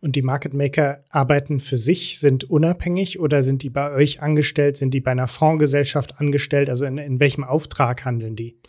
Und 0.02 0.16
die 0.16 0.22
Market 0.22 0.54
Maker 0.54 1.04
arbeiten 1.10 1.60
für 1.60 1.78
sich, 1.78 2.20
sind 2.20 2.50
unabhängig 2.50 3.20
oder 3.20 3.44
sind 3.44 3.64
die 3.64 3.70
bei 3.70 3.92
euch 3.92 4.22
angestellt? 4.22 4.78
Sind 4.78 4.94
die 4.94 5.02
bei 5.02 5.12
einer 5.12 5.28
Fondsgesellschaft 5.28 6.20
angestellt? 6.20 6.70
Also 6.70 6.86
in, 6.86 6.98
in 6.98 7.20
welchem 7.20 7.44
Auftrag 7.44 8.06
handeln 8.06 8.36
die? 8.36 8.60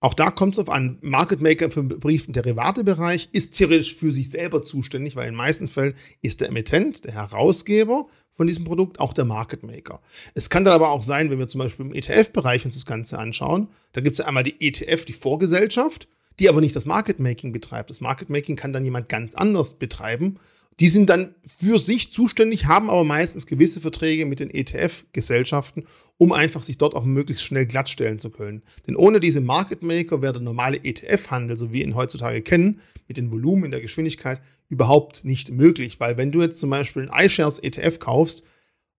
Auch 0.00 0.12
da 0.12 0.30
kommt 0.30 0.54
es 0.54 0.58
auf 0.58 0.68
an. 0.68 0.98
Market 1.00 1.40
Maker 1.40 1.70
für 1.70 1.82
den 1.82 1.98
Brief- 1.98 2.26
und 2.26 2.36
Derivatebereich 2.36 3.30
ist 3.32 3.56
theoretisch 3.56 3.94
für 3.94 4.12
sich 4.12 4.30
selber 4.30 4.62
zuständig, 4.62 5.16
weil 5.16 5.26
in 5.26 5.32
den 5.32 5.38
meisten 5.38 5.68
Fällen 5.68 5.94
ist 6.20 6.42
der 6.42 6.48
Emittent, 6.48 7.04
der 7.04 7.14
Herausgeber 7.14 8.06
von 8.34 8.46
diesem 8.46 8.64
Produkt 8.64 9.00
auch 9.00 9.14
der 9.14 9.24
Market 9.24 9.62
Maker. 9.62 10.02
Es 10.34 10.50
kann 10.50 10.64
dann 10.64 10.74
aber 10.74 10.90
auch 10.90 11.02
sein, 11.02 11.30
wenn 11.30 11.38
wir 11.38 11.48
zum 11.48 11.60
Beispiel 11.60 11.86
im 11.86 11.94
ETF-Bereich 11.94 12.66
uns 12.66 12.74
das 12.74 12.84
Ganze 12.84 13.18
anschauen, 13.18 13.68
da 13.94 14.02
gibt 14.02 14.12
es 14.12 14.18
ja 14.18 14.26
einmal 14.26 14.44
die 14.44 14.60
ETF, 14.60 15.06
die 15.06 15.14
Vorgesellschaft, 15.14 16.08
die 16.38 16.48
aber 16.48 16.60
nicht 16.60 16.76
das 16.76 16.86
Market 16.86 17.20
Making 17.20 17.52
betreibt. 17.52 17.90
Das 17.90 18.00
Market 18.00 18.30
Making 18.30 18.56
kann 18.56 18.72
dann 18.72 18.84
jemand 18.84 19.08
ganz 19.08 19.34
anders 19.34 19.74
betreiben 19.74 20.38
die 20.80 20.88
sind 20.88 21.08
dann 21.08 21.34
für 21.58 21.78
sich 21.78 22.12
zuständig, 22.12 22.66
haben 22.66 22.90
aber 22.90 23.02
meistens 23.02 23.46
gewisse 23.46 23.80
Verträge 23.80 24.26
mit 24.26 24.40
den 24.40 24.50
ETF-Gesellschaften, 24.50 25.86
um 26.18 26.32
einfach 26.32 26.62
sich 26.62 26.76
dort 26.76 26.94
auch 26.94 27.04
möglichst 27.04 27.44
schnell 27.44 27.64
glattstellen 27.64 28.18
zu 28.18 28.30
können. 28.30 28.62
Denn 28.86 28.94
ohne 28.94 29.18
diese 29.18 29.40
Market 29.40 29.82
Maker 29.82 30.20
wäre 30.20 30.34
der 30.34 30.42
normale 30.42 30.84
ETF-Handel, 30.84 31.56
so 31.56 31.70
wie 31.70 31.78
wir 31.78 31.84
ihn 31.84 31.94
heutzutage 31.94 32.42
kennen, 32.42 32.80
mit 33.08 33.16
den 33.16 33.32
Volumen 33.32 33.64
in 33.64 33.70
der 33.70 33.80
Geschwindigkeit 33.80 34.40
überhaupt 34.68 35.24
nicht 35.24 35.50
möglich. 35.50 35.98
Weil 35.98 36.18
wenn 36.18 36.32
du 36.32 36.42
jetzt 36.42 36.60
zum 36.60 36.68
Beispiel 36.68 37.08
einen 37.08 37.26
iShares 37.26 37.58
ETF 37.58 37.98
kaufst 37.98 38.42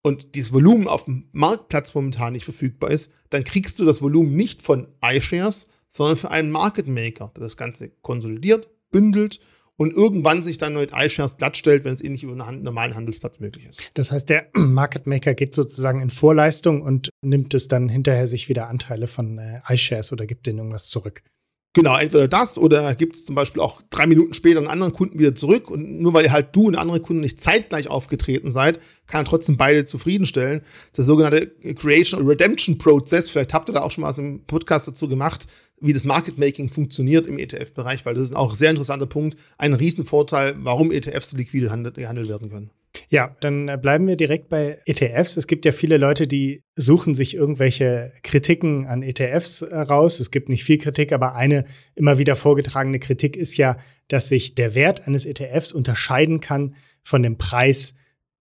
und 0.07 0.35
dieses 0.35 0.53
Volumen 0.53 0.87
auf 0.87 1.05
dem 1.05 1.27
Marktplatz 1.31 1.93
momentan 1.93 2.33
nicht 2.33 2.45
verfügbar 2.45 2.91
ist, 2.91 3.11
dann 3.29 3.43
kriegst 3.43 3.79
du 3.79 3.85
das 3.85 4.01
Volumen 4.01 4.35
nicht 4.35 4.61
von 4.61 4.87
iShares, 5.03 5.69
sondern 5.89 6.17
für 6.17 6.31
einen 6.31 6.51
Market 6.51 6.87
Maker, 6.87 7.31
der 7.35 7.43
das 7.43 7.57
Ganze 7.57 7.89
konsolidiert, 8.01 8.69
bündelt 8.91 9.39
und 9.75 9.93
irgendwann 9.93 10.43
sich 10.43 10.57
dann 10.57 10.73
mit 10.73 10.91
iShares 10.93 11.37
glattstellt, 11.37 11.83
wenn 11.83 11.93
es 11.93 12.03
eh 12.03 12.09
nicht 12.09 12.23
über 12.23 12.43
einen 12.43 12.63
normalen 12.63 12.95
Handelsplatz 12.95 13.39
möglich 13.39 13.65
ist. 13.65 13.91
Das 13.93 14.11
heißt, 14.11 14.29
der 14.29 14.47
Market 14.53 15.07
Maker 15.07 15.33
geht 15.33 15.53
sozusagen 15.53 16.01
in 16.01 16.09
Vorleistung 16.09 16.81
und 16.81 17.09
nimmt 17.21 17.53
es 17.53 17.67
dann 17.67 17.87
hinterher 17.89 18.27
sich 18.27 18.49
wieder 18.49 18.67
Anteile 18.67 19.07
von 19.07 19.37
äh, 19.37 19.59
iShares 19.69 20.11
oder 20.11 20.25
gibt 20.25 20.47
denen 20.47 20.59
irgendwas 20.59 20.89
zurück. 20.89 21.21
Genau, 21.77 21.95
entweder 21.95 22.27
das 22.27 22.57
oder 22.57 22.95
gibt 22.95 23.17
es 23.17 23.25
zum 23.25 23.35
Beispiel 23.35 23.61
auch 23.61 23.83
drei 23.91 24.07
Minuten 24.07 24.33
später 24.33 24.57
einen 24.57 24.67
anderen 24.67 24.93
Kunden 24.93 25.19
wieder 25.19 25.35
zurück 25.35 25.69
und 25.69 26.01
nur 26.01 26.11
weil 26.15 26.31
halt 26.31 26.55
du 26.55 26.65
und 26.65 26.75
andere 26.75 26.99
Kunden 26.99 27.21
nicht 27.21 27.39
zeitgleich 27.39 27.87
aufgetreten 27.87 28.49
seid, 28.49 28.79
kann 29.05 29.21
er 29.21 29.25
trotzdem 29.25 29.57
beide 29.57 29.83
zufriedenstellen. 29.83 30.61
Der 30.97 31.03
sogenannte 31.03 31.45
Creation 31.75 32.25
Redemption 32.25 32.79
Prozess, 32.79 33.29
vielleicht 33.29 33.53
habt 33.53 33.69
ihr 33.69 33.73
da 33.73 33.81
auch 33.81 33.91
schon 33.91 34.01
mal 34.01 34.07
was 34.07 34.17
im 34.17 34.43
Podcast 34.47 34.87
dazu 34.87 35.07
gemacht, 35.07 35.45
wie 35.79 35.93
das 35.93 36.03
Market 36.03 36.39
Making 36.39 36.71
funktioniert 36.71 37.27
im 37.27 37.37
ETF-Bereich, 37.37 38.07
weil 38.07 38.15
das 38.15 38.23
ist 38.23 38.35
auch 38.35 38.53
ein 38.53 38.55
sehr 38.55 38.71
interessanter 38.71 39.05
Punkt, 39.05 39.37
ein 39.59 39.75
Riesenvorteil, 39.75 40.55
warum 40.57 40.91
ETFs 40.91 41.29
so 41.29 41.37
liquide 41.37 41.67
gehandelt 41.67 41.97
werden 42.27 42.49
können. 42.49 42.71
Ja, 43.09 43.35
dann 43.39 43.69
äh, 43.69 43.77
bleiben 43.81 44.05
wir 44.07 44.17
direkt 44.17 44.49
bei 44.49 44.79
ETFs. 44.85 45.37
Es 45.37 45.47
gibt 45.47 45.63
ja 45.63 45.71
viele 45.71 45.97
Leute, 45.97 46.27
die 46.27 46.63
suchen 46.75 47.15
sich 47.15 47.35
irgendwelche 47.35 48.11
Kritiken 48.21 48.85
an 48.85 49.01
ETFs 49.01 49.61
äh, 49.61 49.75
raus. 49.77 50.19
Es 50.19 50.29
gibt 50.29 50.49
nicht 50.49 50.65
viel 50.65 50.77
Kritik, 50.77 51.13
aber 51.13 51.33
eine 51.35 51.63
immer 51.95 52.17
wieder 52.17 52.35
vorgetragene 52.35 52.99
Kritik 52.99 53.37
ist 53.37 53.55
ja, 53.55 53.77
dass 54.09 54.27
sich 54.27 54.55
der 54.55 54.75
Wert 54.75 55.07
eines 55.07 55.25
ETFs 55.25 55.71
unterscheiden 55.71 56.41
kann 56.41 56.75
von 57.01 57.23
dem 57.23 57.37
Preis, 57.37 57.93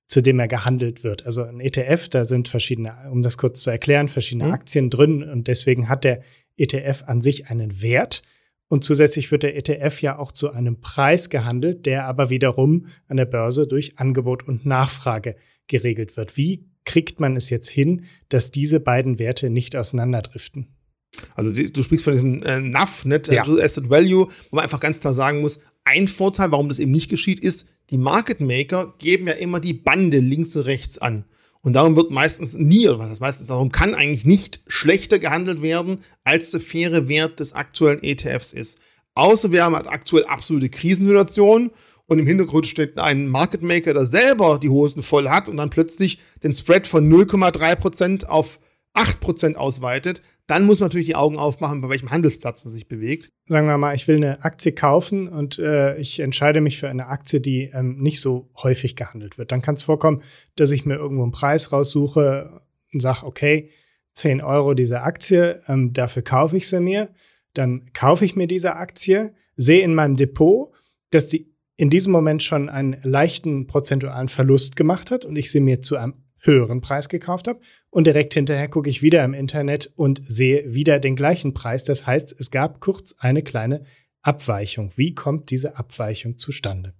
zu 0.08 0.20
dem 0.20 0.40
er 0.40 0.48
gehandelt 0.48 1.04
wird. 1.04 1.26
Also 1.26 1.44
ein 1.44 1.60
ETF, 1.60 2.08
da 2.08 2.24
sind 2.24 2.48
verschiedene, 2.48 2.92
um 3.10 3.22
das 3.22 3.38
kurz 3.38 3.62
zu 3.62 3.70
erklären, 3.70 4.08
verschiedene 4.08 4.48
mhm. 4.48 4.54
Aktien 4.54 4.90
drin 4.90 5.22
und 5.22 5.46
deswegen 5.46 5.88
hat 5.88 6.02
der 6.02 6.22
ETF 6.56 7.04
an 7.06 7.22
sich 7.22 7.48
einen 7.50 7.82
Wert. 7.82 8.22
Und 8.68 8.82
zusätzlich 8.82 9.30
wird 9.30 9.44
der 9.44 9.56
ETF 9.56 10.02
ja 10.02 10.18
auch 10.18 10.32
zu 10.32 10.50
einem 10.50 10.80
Preis 10.80 11.30
gehandelt, 11.30 11.86
der 11.86 12.06
aber 12.06 12.30
wiederum 12.30 12.86
an 13.06 13.16
der 13.16 13.24
Börse 13.24 13.66
durch 13.66 13.98
Angebot 13.98 14.46
und 14.46 14.66
Nachfrage 14.66 15.36
geregelt 15.68 16.16
wird. 16.16 16.36
Wie 16.36 16.68
kriegt 16.84 17.20
man 17.20 17.36
es 17.36 17.50
jetzt 17.50 17.68
hin, 17.68 18.04
dass 18.28 18.50
diese 18.50 18.80
beiden 18.80 19.18
Werte 19.18 19.50
nicht 19.50 19.76
auseinanderdriften? 19.76 20.68
Also 21.34 21.52
du 21.52 21.82
sprichst 21.82 22.04
von 22.04 22.12
diesem 22.14 22.42
äh, 22.42 22.60
NAV, 22.60 23.04
Net 23.04 23.28
ja. 23.28 23.44
Asset 23.44 23.88
Value, 23.88 24.28
wo 24.50 24.56
man 24.56 24.64
einfach 24.64 24.80
ganz 24.80 25.00
klar 25.00 25.14
sagen 25.14 25.40
muss, 25.40 25.60
ein 25.84 26.08
Vorteil, 26.08 26.50
warum 26.50 26.68
das 26.68 26.78
eben 26.78 26.90
nicht 26.90 27.08
geschieht, 27.08 27.40
ist, 27.40 27.68
die 27.90 27.98
Market 27.98 28.40
Maker 28.40 28.94
geben 28.98 29.28
ja 29.28 29.34
immer 29.34 29.60
die 29.60 29.74
Bande 29.74 30.18
links 30.18 30.56
und 30.56 30.62
rechts 30.62 30.98
an. 30.98 31.24
Und 31.66 31.72
darum 31.72 31.96
wird 31.96 32.12
meistens 32.12 32.54
nie, 32.54 32.86
oder 32.86 33.00
was 33.00 33.10
heißt 33.10 33.20
meistens, 33.20 33.48
darum 33.48 33.72
kann 33.72 33.92
eigentlich 33.92 34.24
nicht 34.24 34.60
schlechter 34.68 35.18
gehandelt 35.18 35.62
werden, 35.62 35.98
als 36.22 36.52
der 36.52 36.60
faire 36.60 37.08
Wert 37.08 37.40
des 37.40 37.54
aktuellen 37.54 38.04
ETFs 38.04 38.52
ist. 38.52 38.78
Außer 39.16 39.50
wir 39.50 39.64
haben 39.64 39.74
halt 39.74 39.88
aktuell 39.88 40.26
absolute 40.26 40.68
Krisensituationen 40.68 41.72
und 42.06 42.20
im 42.20 42.26
Hintergrund 42.28 42.68
steht 42.68 42.98
ein 42.98 43.26
Market 43.26 43.62
Maker, 43.62 43.94
der 43.94 44.06
selber 44.06 44.60
die 44.62 44.68
Hosen 44.68 45.02
voll 45.02 45.28
hat 45.28 45.48
und 45.48 45.56
dann 45.56 45.70
plötzlich 45.70 46.20
den 46.44 46.52
Spread 46.52 46.86
von 46.86 47.12
0,3% 47.12 48.26
auf 48.26 48.60
8% 48.94 49.56
ausweitet, 49.56 50.22
dann 50.46 50.64
muss 50.64 50.78
man 50.78 50.86
natürlich 50.86 51.06
die 51.06 51.16
Augen 51.16 51.38
aufmachen, 51.38 51.80
bei 51.80 51.88
welchem 51.88 52.10
Handelsplatz 52.10 52.64
man 52.64 52.72
sich 52.72 52.86
bewegt. 52.86 53.32
Sagen 53.46 53.66
wir 53.66 53.78
mal, 53.78 53.94
ich 53.94 54.06
will 54.06 54.16
eine 54.16 54.44
Aktie 54.44 54.72
kaufen 54.72 55.28
und 55.28 55.58
äh, 55.58 55.96
ich 55.98 56.20
entscheide 56.20 56.60
mich 56.60 56.78
für 56.78 56.88
eine 56.88 57.06
Aktie, 57.08 57.40
die 57.40 57.70
ähm, 57.72 57.98
nicht 57.98 58.20
so 58.20 58.48
häufig 58.62 58.94
gehandelt 58.94 59.38
wird. 59.38 59.50
Dann 59.50 59.62
kann 59.62 59.74
es 59.74 59.82
vorkommen, 59.82 60.22
dass 60.54 60.70
ich 60.70 60.86
mir 60.86 60.94
irgendwo 60.94 61.24
einen 61.24 61.32
Preis 61.32 61.72
raussuche 61.72 62.60
und 62.92 63.00
sage, 63.00 63.26
okay, 63.26 63.70
10 64.14 64.40
Euro 64.40 64.74
diese 64.74 65.02
Aktie, 65.02 65.60
ähm, 65.66 65.92
dafür 65.92 66.22
kaufe 66.22 66.56
ich 66.56 66.68
sie 66.68 66.80
mir. 66.80 67.10
Dann 67.54 67.92
kaufe 67.92 68.24
ich 68.24 68.36
mir 68.36 68.46
diese 68.46 68.76
Aktie, 68.76 69.34
sehe 69.56 69.82
in 69.82 69.94
meinem 69.94 70.16
Depot, 70.16 70.70
dass 71.10 71.28
die 71.28 71.54
in 71.76 71.90
diesem 71.90 72.12
Moment 72.12 72.42
schon 72.42 72.68
einen 72.68 72.96
leichten 73.02 73.66
prozentualen 73.66 74.28
Verlust 74.28 74.76
gemacht 74.76 75.10
hat 75.10 75.24
und 75.24 75.36
ich 75.36 75.50
sie 75.50 75.60
mir 75.60 75.80
zu 75.80 75.96
einem 75.96 76.14
höheren 76.46 76.80
Preis 76.80 77.08
gekauft 77.08 77.48
habe 77.48 77.60
und 77.90 78.06
direkt 78.06 78.34
hinterher 78.34 78.68
gucke 78.68 78.88
ich 78.88 79.02
wieder 79.02 79.24
im 79.24 79.34
Internet 79.34 79.92
und 79.96 80.22
sehe 80.26 80.74
wieder 80.74 80.98
den 80.98 81.16
gleichen 81.16 81.54
Preis. 81.54 81.84
Das 81.84 82.06
heißt, 82.06 82.34
es 82.38 82.50
gab 82.50 82.80
kurz 82.80 83.14
eine 83.18 83.42
kleine 83.42 83.84
Abweichung. 84.22 84.92
Wie 84.96 85.14
kommt 85.14 85.50
diese 85.50 85.76
Abweichung 85.76 86.38
zustande? 86.38 86.94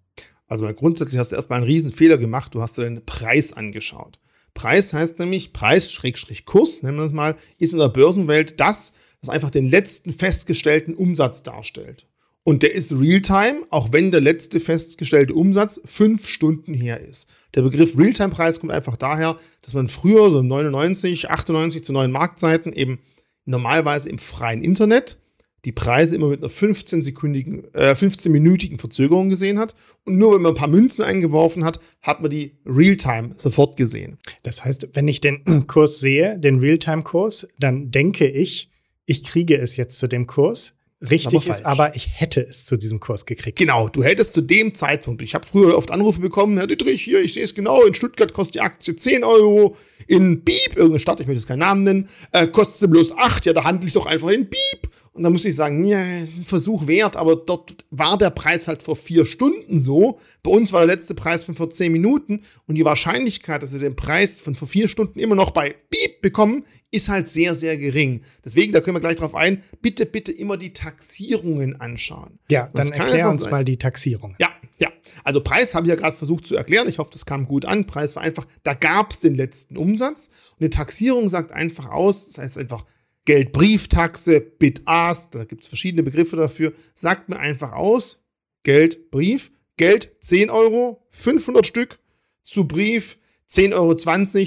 Also 0.46 0.72
grundsätzlich 0.72 1.18
hast 1.18 1.32
du 1.32 1.36
erstmal 1.36 1.58
einen 1.58 1.66
riesen 1.66 1.92
Fehler 1.92 2.18
gemacht. 2.18 2.54
Du 2.54 2.62
hast 2.62 2.78
dir 2.78 2.84
den 2.84 3.04
Preis 3.04 3.52
angeschaut. 3.52 4.18
Preis 4.54 4.94
heißt 4.94 5.18
nämlich 5.18 5.52
Preis-Kurs, 5.52 6.82
nennen 6.82 6.96
wir 6.96 7.04
das 7.04 7.12
mal, 7.12 7.36
ist 7.58 7.72
in 7.72 7.78
der 7.78 7.88
Börsenwelt 7.88 8.58
das, 8.58 8.92
was 9.20 9.28
einfach 9.28 9.50
den 9.50 9.68
letzten 9.68 10.12
festgestellten 10.12 10.94
Umsatz 10.94 11.42
darstellt. 11.42 12.06
Und 12.46 12.62
der 12.62 12.72
ist 12.74 12.92
Realtime, 12.92 13.62
auch 13.70 13.92
wenn 13.92 14.12
der 14.12 14.20
letzte 14.20 14.60
festgestellte 14.60 15.34
Umsatz 15.34 15.80
fünf 15.84 16.28
Stunden 16.28 16.74
her 16.74 17.00
ist. 17.00 17.28
Der 17.56 17.62
Begriff 17.62 17.98
Realtime-Preis 17.98 18.60
kommt 18.60 18.70
einfach 18.70 18.96
daher, 18.96 19.36
dass 19.62 19.74
man 19.74 19.88
früher, 19.88 20.30
so 20.30 20.42
99, 20.42 21.28
98 21.28 21.82
zu 21.82 21.92
neuen 21.92 22.12
Marktzeiten, 22.12 22.72
eben 22.72 23.00
normalerweise 23.46 24.08
im 24.10 24.18
freien 24.18 24.62
Internet 24.62 25.18
die 25.64 25.72
Preise 25.72 26.14
immer 26.14 26.28
mit 26.28 26.40
einer 26.40 26.52
15-sekündigen, 26.52 27.74
äh, 27.74 27.94
15-minütigen 27.94 28.78
Verzögerung 28.78 29.28
gesehen 29.28 29.58
hat. 29.58 29.74
Und 30.04 30.16
nur 30.16 30.32
wenn 30.32 30.42
man 30.42 30.52
ein 30.52 30.56
paar 30.56 30.68
Münzen 30.68 31.02
eingeworfen 31.02 31.64
hat, 31.64 31.80
hat 32.00 32.20
man 32.20 32.30
die 32.30 32.52
Realtime 32.64 33.34
sofort 33.38 33.76
gesehen. 33.76 34.18
Das 34.44 34.64
heißt, 34.64 34.90
wenn 34.92 35.08
ich 35.08 35.20
den 35.20 35.42
Kurs 35.66 35.98
sehe, 35.98 36.38
den 36.38 36.60
Realtime-Kurs, 36.60 37.48
dann 37.58 37.90
denke 37.90 38.28
ich, 38.28 38.70
ich 39.04 39.24
kriege 39.24 39.58
es 39.58 39.76
jetzt 39.76 39.98
zu 39.98 40.06
dem 40.06 40.28
Kurs. 40.28 40.74
Richtig 41.02 41.46
ist 41.46 41.46
aber, 41.46 41.50
ist 41.50 41.66
aber, 41.66 41.96
ich 41.96 42.08
hätte 42.14 42.40
es 42.40 42.64
zu 42.64 42.78
diesem 42.78 43.00
Kurs 43.00 43.26
gekriegt. 43.26 43.58
Genau, 43.58 43.88
du 43.88 44.02
hättest 44.02 44.32
zu 44.32 44.40
dem 44.40 44.72
Zeitpunkt. 44.72 45.20
Ich 45.20 45.34
habe 45.34 45.46
früher 45.46 45.76
oft 45.76 45.90
Anrufe 45.90 46.20
bekommen, 46.20 46.56
Herr 46.56 46.66
Dietrich, 46.66 47.02
hier, 47.02 47.20
ich 47.20 47.34
sehe 47.34 47.44
es 47.44 47.54
genau, 47.54 47.84
in 47.84 47.92
Stuttgart 47.92 48.32
kostet 48.32 48.54
die 48.54 48.60
Aktie 48.60 48.96
10 48.96 49.22
Euro, 49.22 49.76
in 50.06 50.42
Bieb, 50.42 50.70
irgendeine 50.74 51.00
Stadt, 51.00 51.20
ich 51.20 51.26
möchte 51.26 51.40
jetzt 51.40 51.48
keinen 51.48 51.58
Namen 51.58 51.84
nennen, 51.84 52.08
äh, 52.32 52.46
kostet 52.46 52.76
sie 52.78 52.88
bloß 52.88 53.12
8, 53.12 53.44
ja, 53.44 53.52
da 53.52 53.64
handle 53.64 53.86
ich 53.86 53.92
doch 53.92 54.06
einfach 54.06 54.30
in 54.30 54.48
Bieb. 54.48 54.90
Und 55.16 55.22
da 55.22 55.30
muss 55.30 55.44
ich 55.44 55.54
sagen, 55.54 55.84
ja, 55.86 56.18
ist 56.18 56.38
ein 56.38 56.44
Versuch 56.44 56.86
wert, 56.86 57.16
aber 57.16 57.36
dort 57.36 57.84
war 57.90 58.18
der 58.18 58.30
Preis 58.30 58.68
halt 58.68 58.82
vor 58.82 58.96
vier 58.96 59.24
Stunden 59.24 59.78
so. 59.78 60.18
Bei 60.42 60.50
uns 60.50 60.72
war 60.72 60.86
der 60.86 60.94
letzte 60.94 61.14
Preis 61.14 61.44
von 61.44 61.54
vor 61.54 61.70
zehn 61.70 61.90
Minuten 61.92 62.42
und 62.66 62.74
die 62.74 62.84
Wahrscheinlichkeit, 62.84 63.62
dass 63.62 63.70
sie 63.70 63.78
den 63.78 63.96
Preis 63.96 64.40
von 64.40 64.56
vor 64.56 64.68
vier 64.68 64.88
Stunden 64.88 65.18
immer 65.18 65.34
noch 65.34 65.50
bei 65.50 65.74
Beep 65.90 66.20
bekommen, 66.20 66.64
ist 66.90 67.08
halt 67.08 67.28
sehr, 67.28 67.54
sehr 67.54 67.76
gering. 67.76 68.20
Deswegen, 68.44 68.72
da 68.72 68.80
können 68.80 68.96
wir 68.96 69.00
gleich 69.00 69.16
drauf 69.16 69.34
ein, 69.34 69.62
bitte, 69.80 70.06
bitte 70.06 70.32
immer 70.32 70.56
die 70.56 70.72
Taxierungen 70.72 71.80
anschauen. 71.80 72.38
Ja, 72.50 72.68
dann 72.74 72.90
erklär 72.90 73.28
uns 73.28 73.44
sein. 73.44 73.50
mal 73.50 73.64
die 73.64 73.78
Taxierung. 73.78 74.36
Ja, 74.38 74.50
ja. 74.78 74.90
Also 75.24 75.40
Preis 75.40 75.74
habe 75.74 75.86
ich 75.86 75.90
ja 75.90 75.96
gerade 75.96 76.16
versucht 76.16 76.46
zu 76.46 76.56
erklären. 76.56 76.88
Ich 76.88 76.98
hoffe, 76.98 77.10
das 77.12 77.26
kam 77.26 77.46
gut 77.46 77.64
an. 77.64 77.86
Preis 77.86 78.16
war 78.16 78.22
einfach, 78.22 78.46
da 78.62 78.74
gab 78.74 79.12
es 79.12 79.20
den 79.20 79.34
letzten 79.34 79.76
Umsatz. 79.76 80.28
Und 80.58 80.64
die 80.64 80.70
Taxierung 80.70 81.28
sagt 81.28 81.52
einfach 81.52 81.88
aus, 81.88 82.28
das 82.28 82.38
heißt 82.38 82.58
einfach, 82.58 82.84
Geldbrieftaxe, 83.26 84.40
Bit-Ask, 84.40 85.32
da 85.32 85.44
gibt 85.44 85.62
es 85.62 85.68
verschiedene 85.68 86.02
Begriffe 86.02 86.36
dafür, 86.36 86.72
sagt 86.94 87.28
mir 87.28 87.38
einfach 87.38 87.72
aus, 87.72 88.24
Geld, 88.62 89.10
Brief, 89.10 89.52
Geld 89.76 90.16
10 90.20 90.48
Euro, 90.48 91.06
500 91.10 91.66
Stück, 91.66 91.98
zu 92.40 92.66
Brief 92.66 93.18
10,20 93.50 93.74
Euro 93.74 93.94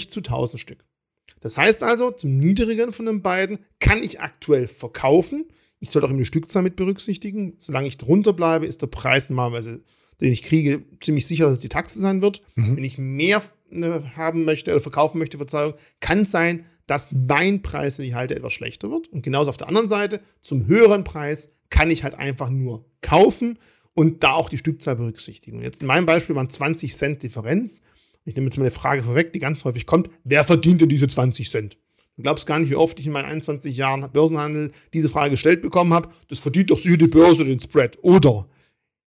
zu 0.07 0.19
1000 0.19 0.59
Stück. 0.59 0.86
Das 1.41 1.57
heißt 1.57 1.83
also, 1.83 2.12
zum 2.12 2.38
niedrigeren 2.38 2.91
von 2.91 3.05
den 3.05 3.21
beiden 3.21 3.59
kann 3.79 4.03
ich 4.03 4.19
aktuell 4.19 4.67
verkaufen. 4.67 5.45
Ich 5.79 5.89
soll 5.91 6.03
auch 6.03 6.09
immer 6.09 6.19
die 6.19 6.25
Stückzahl 6.25 6.63
mit 6.63 6.75
berücksichtigen. 6.75 7.55
Solange 7.59 7.88
ich 7.88 7.98
drunter 7.98 8.33
bleibe, 8.33 8.65
ist 8.65 8.81
der 8.81 8.88
Preis 8.88 9.29
normalerweise, 9.29 9.81
den 10.21 10.31
ich 10.31 10.43
kriege, 10.43 10.83
ziemlich 10.99 11.27
sicher, 11.27 11.45
dass 11.45 11.53
es 11.53 11.59
die 11.59 11.69
Taxe 11.69 11.99
sein 11.99 12.21
wird. 12.21 12.41
Mhm. 12.55 12.77
Wenn 12.77 12.83
ich 12.83 12.97
mehr 12.97 13.41
äh, 13.71 13.99
haben 14.15 14.45
möchte 14.45 14.71
oder 14.71 14.81
verkaufen 14.81 15.19
möchte, 15.19 15.38
Verzeihung, 15.38 15.73
kann 15.99 16.19
es 16.19 16.31
sein, 16.31 16.65
dass 16.88 17.11
mein 17.11 17.61
Preis, 17.61 17.97
den 17.97 18.05
ich 18.05 18.15
halte, 18.15 18.35
etwas 18.35 18.53
schlechter 18.53 18.89
wird. 18.89 19.07
Und 19.09 19.21
genauso 19.21 19.49
auf 19.49 19.57
der 19.57 19.67
anderen 19.67 19.88
Seite, 19.88 20.21
zum 20.41 20.67
höheren 20.67 21.03
Preis 21.03 21.53
kann 21.69 21.91
ich 21.91 22.03
halt 22.03 22.15
einfach 22.15 22.49
nur 22.49 22.85
kaufen 23.01 23.59
und 23.93 24.23
da 24.23 24.33
auch 24.33 24.49
die 24.49 24.57
Stückzahl 24.57 24.95
berücksichtigen. 24.95 25.57
Und 25.57 25.63
jetzt 25.63 25.81
in 25.81 25.88
meinem 25.88 26.05
Beispiel 26.05 26.35
waren 26.35 26.49
20 26.49 26.95
Cent 26.95 27.21
Differenz. 27.21 27.81
Ich 28.25 28.35
nehme 28.35 28.47
jetzt 28.47 28.57
mal 28.57 28.63
eine 28.63 28.71
Frage 28.71 29.03
vorweg, 29.03 29.33
die 29.33 29.39
ganz 29.39 29.63
häufig 29.65 29.85
kommt. 29.85 30.09
Wer 30.23 30.44
verdient 30.44 30.81
denn 30.81 30.89
diese 30.89 31.07
20 31.07 31.50
Cent? 31.50 31.77
Du 32.17 32.24
glaubst 32.24 32.46
gar 32.46 32.59
nicht, 32.59 32.70
wie 32.70 32.75
oft 32.75 33.00
ich 33.00 33.05
in 33.05 33.13
meinen 33.13 33.29
21 33.29 33.77
Jahren 33.77 34.09
Börsenhandel 34.11 34.72
diese 34.94 35.09
Frage 35.09 35.31
gestellt 35.31 35.61
bekommen 35.61 35.94
habe. 35.94 36.09
Das 36.27 36.39
verdient 36.39 36.70
doch 36.72 36.77
sicher 36.77 36.98
die 36.98 37.07
Börse 37.07 37.46
den 37.46 37.59
Spread. 37.59 37.98
Oder 38.01 38.50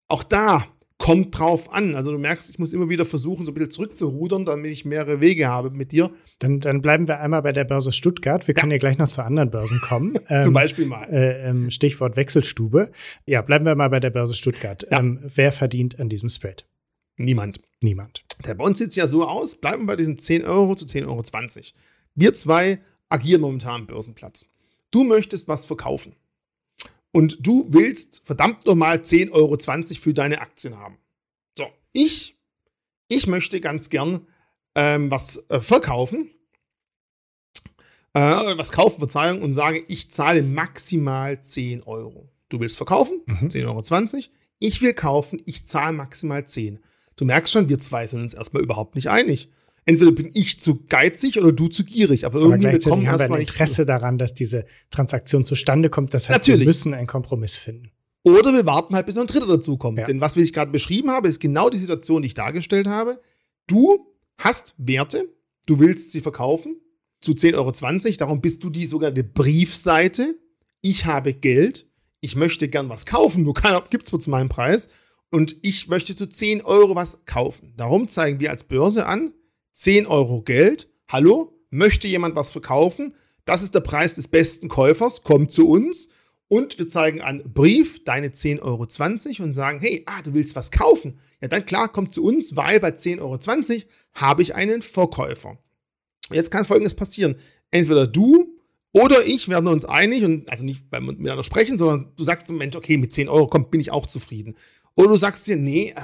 auch 0.07 0.23
da 0.23 0.67
kommt 1.01 1.37
drauf 1.37 1.73
an. 1.73 1.97
Also 1.97 2.13
du 2.13 2.19
merkst, 2.19 2.51
ich 2.51 2.59
muss 2.59 2.75
immer 2.75 2.91
wieder 2.91 3.07
versuchen, 3.07 3.47
so 3.47 3.51
ein 3.51 3.55
bisschen 3.55 3.71
zurückzurudern, 3.71 4.45
damit 4.45 4.71
ich 4.71 4.85
mehrere 4.85 5.21
Wege 5.21 5.49
habe 5.49 5.71
mit 5.71 5.93
dir. 5.93 6.11
Dann, 6.39 6.61
dann 6.61 6.83
bleiben 6.83 7.09
wir 7.09 7.21
einmal 7.21 7.41
bei 7.41 7.53
der 7.53 7.65
Börse 7.65 7.91
Stuttgart. 7.91 8.47
Wir 8.47 8.55
ja. 8.55 8.61
können 8.61 8.71
ja 8.71 8.79
gleich 8.79 8.99
noch 8.99 9.09
zu 9.09 9.25
anderen 9.25 9.51
Börsen 9.51 9.81
kommen. 9.81 10.17
ähm, 10.29 10.45
Zum 10.45 10.53
Beispiel 10.53 10.85
mal. 10.85 11.07
Äh, 11.07 11.49
ähm, 11.49 11.71
Stichwort 11.71 12.17
Wechselstube. 12.17 12.93
Ja, 13.25 13.41
bleiben 13.41 13.65
wir 13.65 13.75
mal 13.75 13.89
bei 13.89 13.99
der 13.99 14.11
Börse 14.11 14.35
Stuttgart. 14.35 14.87
Ja. 14.91 15.01
Ähm, 15.01 15.21
wer 15.23 15.53
verdient 15.53 15.99
an 15.99 16.11
diesem 16.11 16.29
Spread? 16.29 16.67
Niemand. 17.17 17.61
Niemand. 17.81 18.23
Der 18.45 18.61
uns 18.61 18.79
sieht 18.79 18.95
ja 18.95 19.07
so 19.07 19.27
aus, 19.27 19.57
bleiben 19.57 19.85
wir 19.85 19.87
bei 19.89 19.97
diesen 19.97 20.19
10 20.19 20.45
Euro 20.45 20.75
zu 20.75 20.85
10,20 20.85 21.07
Euro. 21.07 21.23
Wir 22.15 22.35
zwei 22.35 22.79
agieren 23.09 23.41
momentan 23.41 23.83
am 23.83 23.87
Börsenplatz. 23.87 24.51
Du 24.91 25.05
möchtest 25.05 25.49
was 25.49 25.65
verkaufen 25.65 26.15
und 27.13 27.39
du 27.41 27.67
willst 27.71 28.23
verdammt 28.25 28.67
nochmal 28.67 28.99
10,20 28.99 29.33
Euro 29.33 29.57
für 30.01 30.15
deine 30.15 30.41
Aktien 30.41 30.79
haben. 30.79 30.99
So, 31.57 31.67
ich, 31.93 32.37
ich 33.09 33.27
möchte 33.27 33.61
ganz 33.61 33.91
gern 33.91 34.27
ähm, 34.75 35.11
was 35.11 35.45
äh, 35.49 35.61
verkaufen, 35.61 36.31
äh, 38.13 38.21
was 38.21 38.73
kaufen, 38.73 38.99
Verzeihung, 38.99 39.43
und 39.43 39.53
sage, 39.53 39.85
ich 39.89 40.11
zahle 40.11 40.43
maximal 40.43 41.41
10 41.41 41.83
Euro. 41.83 42.29
Du 42.49 42.61
willst 42.61 42.77
verkaufen, 42.77 43.23
mhm. 43.27 43.49
10,20 43.49 43.67
Euro. 43.67 44.25
Ich 44.59 44.83
will 44.83 44.93
kaufen, 44.93 45.43
ich 45.47 45.67
zahle 45.67 45.93
maximal 45.93 46.47
10. 46.47 46.81
Du 47.17 47.25
merkst 47.25 47.53
schon, 47.53 47.69
wir 47.69 47.79
zwei 47.79 48.07
sind 48.07 48.23
uns 48.23 48.35
erstmal 48.35 48.63
überhaupt 48.63 48.95
nicht 48.95 49.11
einig 49.11 49.49
entweder 49.91 50.13
bin 50.13 50.31
ich 50.33 50.61
zu 50.61 50.85
geizig 50.89 51.39
oder 51.39 51.53
du 51.53 51.67
zu 51.67 51.85
gierig. 51.85 52.25
Aber, 52.25 52.39
irgendwie 52.39 52.55
aber 52.55 52.71
gleichzeitig 52.79 53.09
haben 53.09 53.19
wir 53.19 53.35
ein 53.35 53.41
Interesse 53.41 53.85
daran, 53.85 54.19
dass 54.19 54.35
diese 54.35 54.65
Transaktion 54.91 55.45
zustande 55.45 55.91
kommt. 55.91 56.15
Das 56.15 56.29
heißt, 56.29 56.41
Natürlich. 56.41 56.61
wir 56.61 56.67
müssen 56.67 56.95
einen 56.95 57.09
Kompromiss 57.09 57.57
finden. 57.57 57.91
Oder 58.23 58.53
wir 58.53 58.67
warten 58.67 58.95
halt, 58.95 59.07
bis 59.07 59.17
noch 59.17 59.23
ein 59.23 59.27
Dritter 59.27 59.47
dazukommt. 59.47 59.99
Ja. 59.99 60.07
Denn 60.07 60.21
was 60.21 60.37
ich 60.37 60.53
gerade 60.53 60.71
beschrieben 60.71 61.11
habe, 61.11 61.27
ist 61.27 61.41
genau 61.41 61.71
die 61.71 61.79
Situation, 61.79 62.23
die 62.23 62.27
ich 62.27 62.35
dargestellt 62.35 62.87
habe. 62.87 63.21
Du 63.67 64.07
hast 64.39 64.75
Werte, 64.79 65.29
du 65.67 65.81
willst 65.81 66.13
sie 66.13 66.21
verkaufen 66.21 66.77
zu 67.21 67.33
10,20 67.33 67.55
Euro. 67.57 68.17
Darum 68.19 68.41
bist 68.41 68.63
du 68.63 68.71
die 68.71 68.87
sogenannte 68.87 69.25
Briefseite. 69.25 70.39
Ich 70.83 71.07
habe 71.07 71.35
Geld, 71.35 71.87
ich 72.21 72.37
möchte 72.37 72.69
gern 72.69 72.89
was 72.89 73.07
kaufen, 73.07 73.43
nur 73.43 73.55
keiner 73.55 73.83
gibt 73.91 74.05
es 74.11 74.23
zu 74.23 74.31
meinem 74.31 74.49
Preis. 74.49 74.89
Und 75.33 75.57
ich 75.63 75.89
möchte 75.89 76.15
zu 76.15 76.29
10 76.29 76.63
Euro 76.63 76.95
was 76.95 77.25
kaufen. 77.25 77.73
Darum 77.77 78.09
zeigen 78.09 78.41
wir 78.41 78.51
als 78.51 78.65
Börse 78.65 79.07
an, 79.07 79.33
10 79.73 80.07
Euro 80.07 80.43
Geld. 80.43 80.89
Hallo, 81.09 81.53
möchte 81.71 82.09
jemand 82.09 82.37
was 82.37 82.51
verkaufen? 82.51 83.15
Das 83.45 83.63
ist 83.63 83.75
der 83.75 83.81
Preis 83.81 84.15
des 84.15 84.29
besten 84.29 84.69
Käufers, 84.69 85.23
kommt 85.23 85.51
zu 85.51 85.69
uns. 85.69 86.09
Und 86.49 86.79
wir 86.79 86.89
zeigen 86.89 87.21
an 87.21 87.45
Brief 87.53 88.03
deine 88.03 88.29
10,20 88.31 88.63
Euro 88.63 89.45
und 89.45 89.53
sagen, 89.53 89.79
hey, 89.81 90.03
ah, 90.07 90.21
du 90.23 90.35
willst 90.35 90.57
was 90.57 90.73
kaufen. 90.73 91.19
Ja, 91.41 91.47
dann 91.47 91.65
klar, 91.65 91.89
kommt 91.89 92.13
zu 92.13 92.25
uns, 92.25 92.57
weil 92.57 92.81
bei 92.81 92.91
10,20 92.91 93.21
Euro 93.21 93.39
habe 94.15 94.43
ich 94.43 94.57
einen 94.57 94.83
Verkäufer. 94.83 95.59
Jetzt 96.33 96.51
kann 96.51 96.65
Folgendes 96.65 96.95
passieren. 96.95 97.37
Entweder 97.71 98.09
du 98.09 98.59
oder 98.93 99.25
ich 99.25 99.49
werden 99.49 99.69
uns 99.69 99.85
einig 99.85 100.25
und 100.25 100.49
also 100.49 100.65
nicht 100.65 100.91
beim 100.91 101.07
miteinander 101.07 101.45
sprechen, 101.45 101.79
sondern 101.79 102.13
du 102.17 102.25
sagst 102.25 102.49
im 102.51 102.57
Moment, 102.57 102.75
okay, 102.75 102.97
mit 102.97 103.13
10 103.13 103.29
Euro 103.29 103.47
kommt, 103.47 103.71
bin 103.71 103.81
ich 103.81 103.93
auch 103.93 104.07
zufrieden. 104.07 104.57
Oder 104.97 105.11
du 105.11 105.17
sagst 105.17 105.47
dir, 105.47 105.57
nee, 105.57 105.95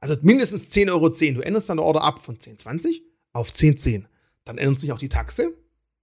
also 0.00 0.16
mindestens 0.22 0.70
10,10 0.70 0.90
Euro. 0.90 1.08
Du 1.08 1.40
änderst 1.42 1.68
deine 1.68 1.82
Order 1.82 2.02
ab 2.02 2.24
von 2.24 2.38
10,20 2.38 3.02
auf 3.32 3.50
10,10. 3.50 4.04
Dann 4.44 4.58
ändert 4.58 4.80
sich 4.80 4.92
auch 4.92 4.98
die 4.98 5.08
Taxe 5.08 5.54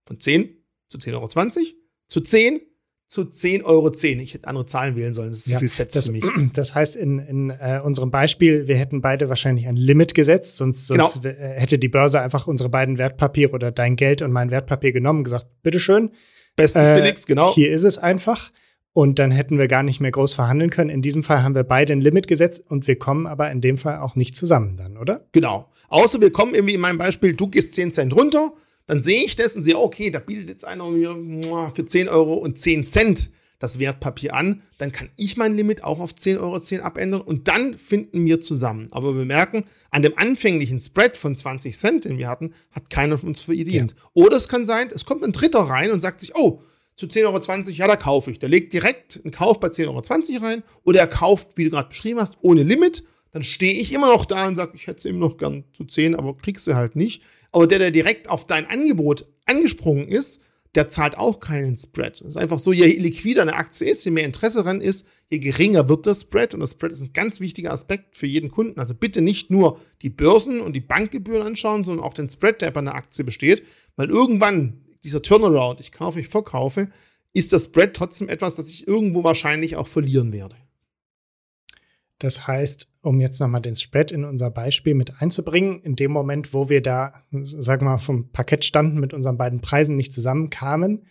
von 0.06 0.20
10 0.20 0.50
zu 0.88 0.98
10,20 0.98 1.14
Euro 1.14 1.28
zu 2.08 2.22
10 2.22 2.62
zu 3.08 3.22
10,10 3.22 3.64
Euro. 3.64 3.92
Ich 3.94 4.34
hätte 4.34 4.48
andere 4.48 4.66
Zahlen 4.66 4.96
wählen 4.96 5.14
sollen. 5.14 5.30
Das 5.30 5.40
ist 5.40 5.48
ja, 5.48 5.60
viel 5.60 5.72
Z 5.72 5.96
das, 5.96 6.08
für 6.08 6.12
mich. 6.12 6.24
Das 6.54 6.76
heißt, 6.76 6.96
in, 6.96 7.20
in 7.20 7.50
äh, 7.50 7.82
unserem 7.84 8.12
Beispiel, 8.12 8.68
wir 8.68 8.76
hätten 8.76 9.02
beide 9.02 9.30
wahrscheinlich 9.30 9.68
ein 9.68 9.78
Limit 9.78 10.14
gesetzt, 10.14 10.58
sonst, 10.58 10.88
sonst 10.88 11.22
genau. 11.22 11.36
hätte 11.36 11.80
die 11.80 11.88
Börse 11.88 12.20
einfach 12.22 12.48
unsere 12.48 12.70
beiden 12.70 12.98
Wertpapiere 12.98 13.52
oder 13.52 13.72
dein 13.72 13.96
Geld 13.96 14.22
und 14.22 14.32
mein 14.32 14.52
Wertpapier 14.52 14.92
genommen 14.92 15.20
und 15.20 15.24
gesagt, 15.24 15.48
bitteschön. 15.64 16.12
Bestens 16.56 16.90
äh, 16.90 16.96
billigst, 17.00 17.28
genau. 17.28 17.54
Hier 17.54 17.72
ist 17.72 17.84
es 17.84 17.98
einfach 17.98 18.52
und 18.98 19.20
dann 19.20 19.30
hätten 19.30 19.60
wir 19.60 19.68
gar 19.68 19.84
nicht 19.84 20.00
mehr 20.00 20.10
groß 20.10 20.34
verhandeln 20.34 20.72
können. 20.72 20.90
In 20.90 21.04
diesem 21.04 21.22
Fall 21.22 21.44
haben 21.44 21.54
wir 21.54 21.64
beide 21.64 21.94
ein 21.94 22.02
Limit 22.02 22.28
gesetzt 22.28 22.64
und 22.68 22.88
wir 22.88 22.98
kommen 22.98 23.28
aber 23.28 23.52
in 23.52 23.62
dem 23.62 23.78
Fall 23.78 24.00
auch 24.00 24.16
nicht 24.16 24.36
zusammen 24.36 24.76
dann, 24.76 24.98
oder? 24.98 25.24
Genau. 25.34 25.70
Außer 25.90 26.20
wir 26.20 26.32
kommen 26.32 26.56
irgendwie 26.56 26.74
in 26.74 26.82
meinem 26.82 26.98
Beispiel, 26.98 27.36
du 27.36 27.48
gehst 27.48 27.76
10 27.76 27.92
Cent 27.92 28.16
runter, 28.16 28.54
dann 28.88 29.04
sehe 29.04 29.24
ich 29.24 29.36
das 29.36 29.56
und 29.56 29.62
sehe, 29.62 29.78
okay, 29.78 30.10
da 30.10 30.18
bietet 30.18 30.50
jetzt 30.50 30.66
einer 30.66 30.90
mir 30.90 31.16
für 31.76 31.86
10 31.86 32.10
Euro 32.10 32.34
und 32.34 32.58
10 32.58 32.86
Cent 32.88 33.30
das 33.60 33.78
Wertpapier 33.78 34.34
an, 34.34 34.64
dann 34.80 34.92
kann 34.92 35.10
ich 35.16 35.38
mein 35.38 35.56
Limit 35.56 35.84
auch 35.84 36.00
auf 36.00 36.14
10,10 36.14 36.40
Euro 36.40 36.84
abändern 36.84 37.22
und 37.22 37.48
dann 37.48 37.78
finden 37.78 38.26
wir 38.26 38.42
zusammen. 38.42 38.88
Aber 38.90 39.16
wir 39.16 39.26
merken, 39.26 39.66
an 39.92 40.02
dem 40.02 40.18
anfänglichen 40.18 40.80
Spread 40.80 41.18
von 41.18 41.36
20 41.36 41.78
Cent, 41.78 42.06
den 42.06 42.18
wir 42.18 42.30
hatten, 42.30 42.56
hat 42.72 42.90
keiner 42.90 43.20
von 43.20 43.30
uns 43.30 43.44
verdient. 43.44 43.92
Ja. 43.96 44.10
Oder 44.16 44.38
es 44.38 44.48
kann 44.48 44.66
sein, 44.66 44.90
es 44.92 45.06
kommt 45.06 45.24
ein 45.24 45.34
Dritter 45.34 45.60
rein 45.60 45.92
und 45.92 46.02
sagt 46.02 46.22
sich, 46.22 46.36
oh, 46.36 46.62
zu 46.98 47.06
10,20 47.06 47.26
Euro, 47.26 47.70
ja, 47.70 47.88
da 47.88 47.96
kaufe 47.96 48.32
ich. 48.32 48.40
Der 48.40 48.50
legt 48.50 48.74
direkt 48.74 49.22
einen 49.24 49.32
Kauf 49.32 49.60
bei 49.60 49.68
10,20 49.68 50.34
Euro 50.34 50.46
rein 50.46 50.64
oder 50.84 51.00
er 51.00 51.08
kauft, 51.08 51.56
wie 51.56 51.64
du 51.64 51.70
gerade 51.70 51.90
beschrieben 51.90 52.20
hast, 52.20 52.40
ohne 52.42 52.64
Limit. 52.64 53.04
Dann 53.32 53.44
stehe 53.44 53.74
ich 53.74 53.94
immer 53.94 54.08
noch 54.08 54.26
da 54.26 54.48
und 54.48 54.56
sage, 54.56 54.72
ich 54.74 54.88
hätte 54.88 54.98
es 54.98 55.06
immer 55.06 55.20
noch 55.20 55.38
gern 55.38 55.64
zu 55.74 55.86
10, 55.86 56.16
aber 56.16 56.36
kriegst 56.36 56.66
du 56.66 56.76
halt 56.76 56.96
nicht. 56.96 57.22
Aber 57.52 57.68
der, 57.68 57.78
der 57.78 57.92
direkt 57.92 58.30
auf 58.30 58.48
dein 58.48 58.66
Angebot 58.66 59.28
angesprungen 59.46 60.08
ist, 60.08 60.42
der 60.74 60.90
zahlt 60.90 61.18
auch 61.18 61.40
keinen 61.40 61.78
Spread. 61.78 62.22
Es 62.22 62.30
ist 62.30 62.38
einfach 62.38 62.60
so, 62.60 62.74
je 62.74 62.86
liquider 62.86 63.44
eine 63.44 63.56
Aktie 63.56 63.88
ist, 63.88 64.04
je 64.04 64.12
mehr 64.12 64.26
Interesse 64.26 64.60
daran 64.60 64.82
ist, 64.82 65.08
je 65.30 65.40
geringer 65.40 65.88
wird 65.88 66.08
der 66.08 66.16
Spread. 66.16 66.56
Und 66.56 66.62
das 66.62 66.72
Spread 66.72 66.92
ist 66.92 67.02
ein 67.02 67.14
ganz 67.14 67.40
wichtiger 67.40 67.72
Aspekt 67.72 68.18
für 68.18 68.28
jeden 68.28 68.50
Kunden. 68.50 68.80
Also 68.80 68.96
bitte 68.96 69.22
nicht 69.22 69.52
nur 69.52 69.80
die 70.02 70.10
Börsen 70.10 70.62
und 70.62 70.74
die 70.74 70.82
Bankgebühren 70.82 71.46
anschauen, 71.46 71.84
sondern 71.84 72.06
auch 72.06 72.14
den 72.14 72.30
Spread, 72.30 72.62
der 72.62 72.72
bei 72.72 72.80
einer 72.80 72.96
Aktie 72.96 73.24
besteht. 73.24 73.64
Weil 73.96 74.10
irgendwann 74.10 74.82
dieser 75.04 75.22
Turnaround, 75.22 75.80
ich 75.80 75.92
kaufe, 75.92 76.20
ich 76.20 76.28
verkaufe, 76.28 76.90
ist 77.34 77.54
das 77.54 77.66
Spread 77.66 77.96
trotzdem 77.96 78.30
etwas, 78.30 78.56
das 78.56 78.70
ich 78.70 78.88
irgendwo 78.88 79.24
wahrscheinlich 79.24 79.76
auch 79.76 79.88
verlieren 79.88 80.32
werde. 80.34 80.56
Das 82.20 82.48
heißt, 82.48 82.92
um 83.02 83.22
jetzt 83.22 83.40
nochmal 83.40 83.62
den 83.62 83.76
Spread 83.76 84.12
in 84.12 84.26
unser 84.26 84.50
Beispiel 84.50 84.96
mit 84.96 85.22
einzubringen, 85.22 85.82
in 85.84 85.96
dem 85.96 86.12
Moment, 86.12 86.54
wo 86.54 86.68
wir 86.68 86.82
da, 86.82 87.14
sagen 87.32 87.86
wir 87.86 87.92
mal, 87.92 87.98
vom 88.00 88.32
Parkett 88.32 88.66
standen, 88.66 89.00
mit 89.00 89.14
unseren 89.14 89.38
beiden 89.38 89.62
Preisen 89.62 89.96
nicht 89.96 90.12
zusammenkamen, 90.12 91.06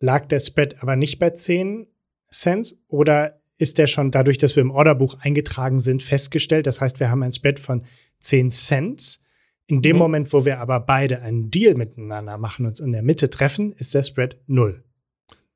lag 0.00 0.26
der 0.26 0.40
Spread 0.40 0.82
aber 0.82 0.96
nicht 0.96 1.18
bei 1.18 1.30
10 1.30 1.86
Cent 2.30 2.76
oder 2.88 3.40
ist 3.56 3.78
der 3.78 3.86
schon 3.86 4.10
dadurch, 4.10 4.36
dass 4.36 4.56
wir 4.56 4.62
im 4.62 4.70
Orderbuch 4.70 5.18
eingetragen 5.20 5.80
sind, 5.80 6.02
festgestellt? 6.02 6.66
Das 6.66 6.80
heißt, 6.80 7.00
wir 7.00 7.10
haben 7.10 7.22
einen 7.22 7.32
Spread 7.32 7.58
von 7.58 7.84
10 8.18 8.50
Cent. 8.50 9.20
In 9.66 9.80
dem 9.80 9.96
mhm. 9.96 10.02
Moment, 10.02 10.32
wo 10.32 10.44
wir 10.44 10.60
aber 10.60 10.80
beide 10.80 11.22
einen 11.22 11.50
Deal 11.50 11.74
miteinander 11.74 12.36
machen, 12.38 12.66
uns 12.66 12.80
in 12.80 12.92
der 12.92 13.02
Mitte 13.02 13.30
treffen, 13.30 13.72
ist 13.72 13.94
der 13.94 14.02
Spread 14.02 14.36
null. 14.46 14.84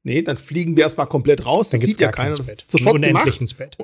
Nee, 0.03 0.23
dann 0.23 0.39
fliegen 0.39 0.77
wir 0.77 0.85
erstmal 0.85 1.07
komplett 1.07 1.45
raus. 1.45 1.71
Dann 1.71 1.81
das 1.81 1.87
sieht 1.87 2.01
ja 2.01 2.11
keiner. 2.11 2.37
Das 2.37 2.49
ist 2.49 2.71
sofort 2.71 3.03
gemacht. 3.03 3.49
Spread. 3.51 3.77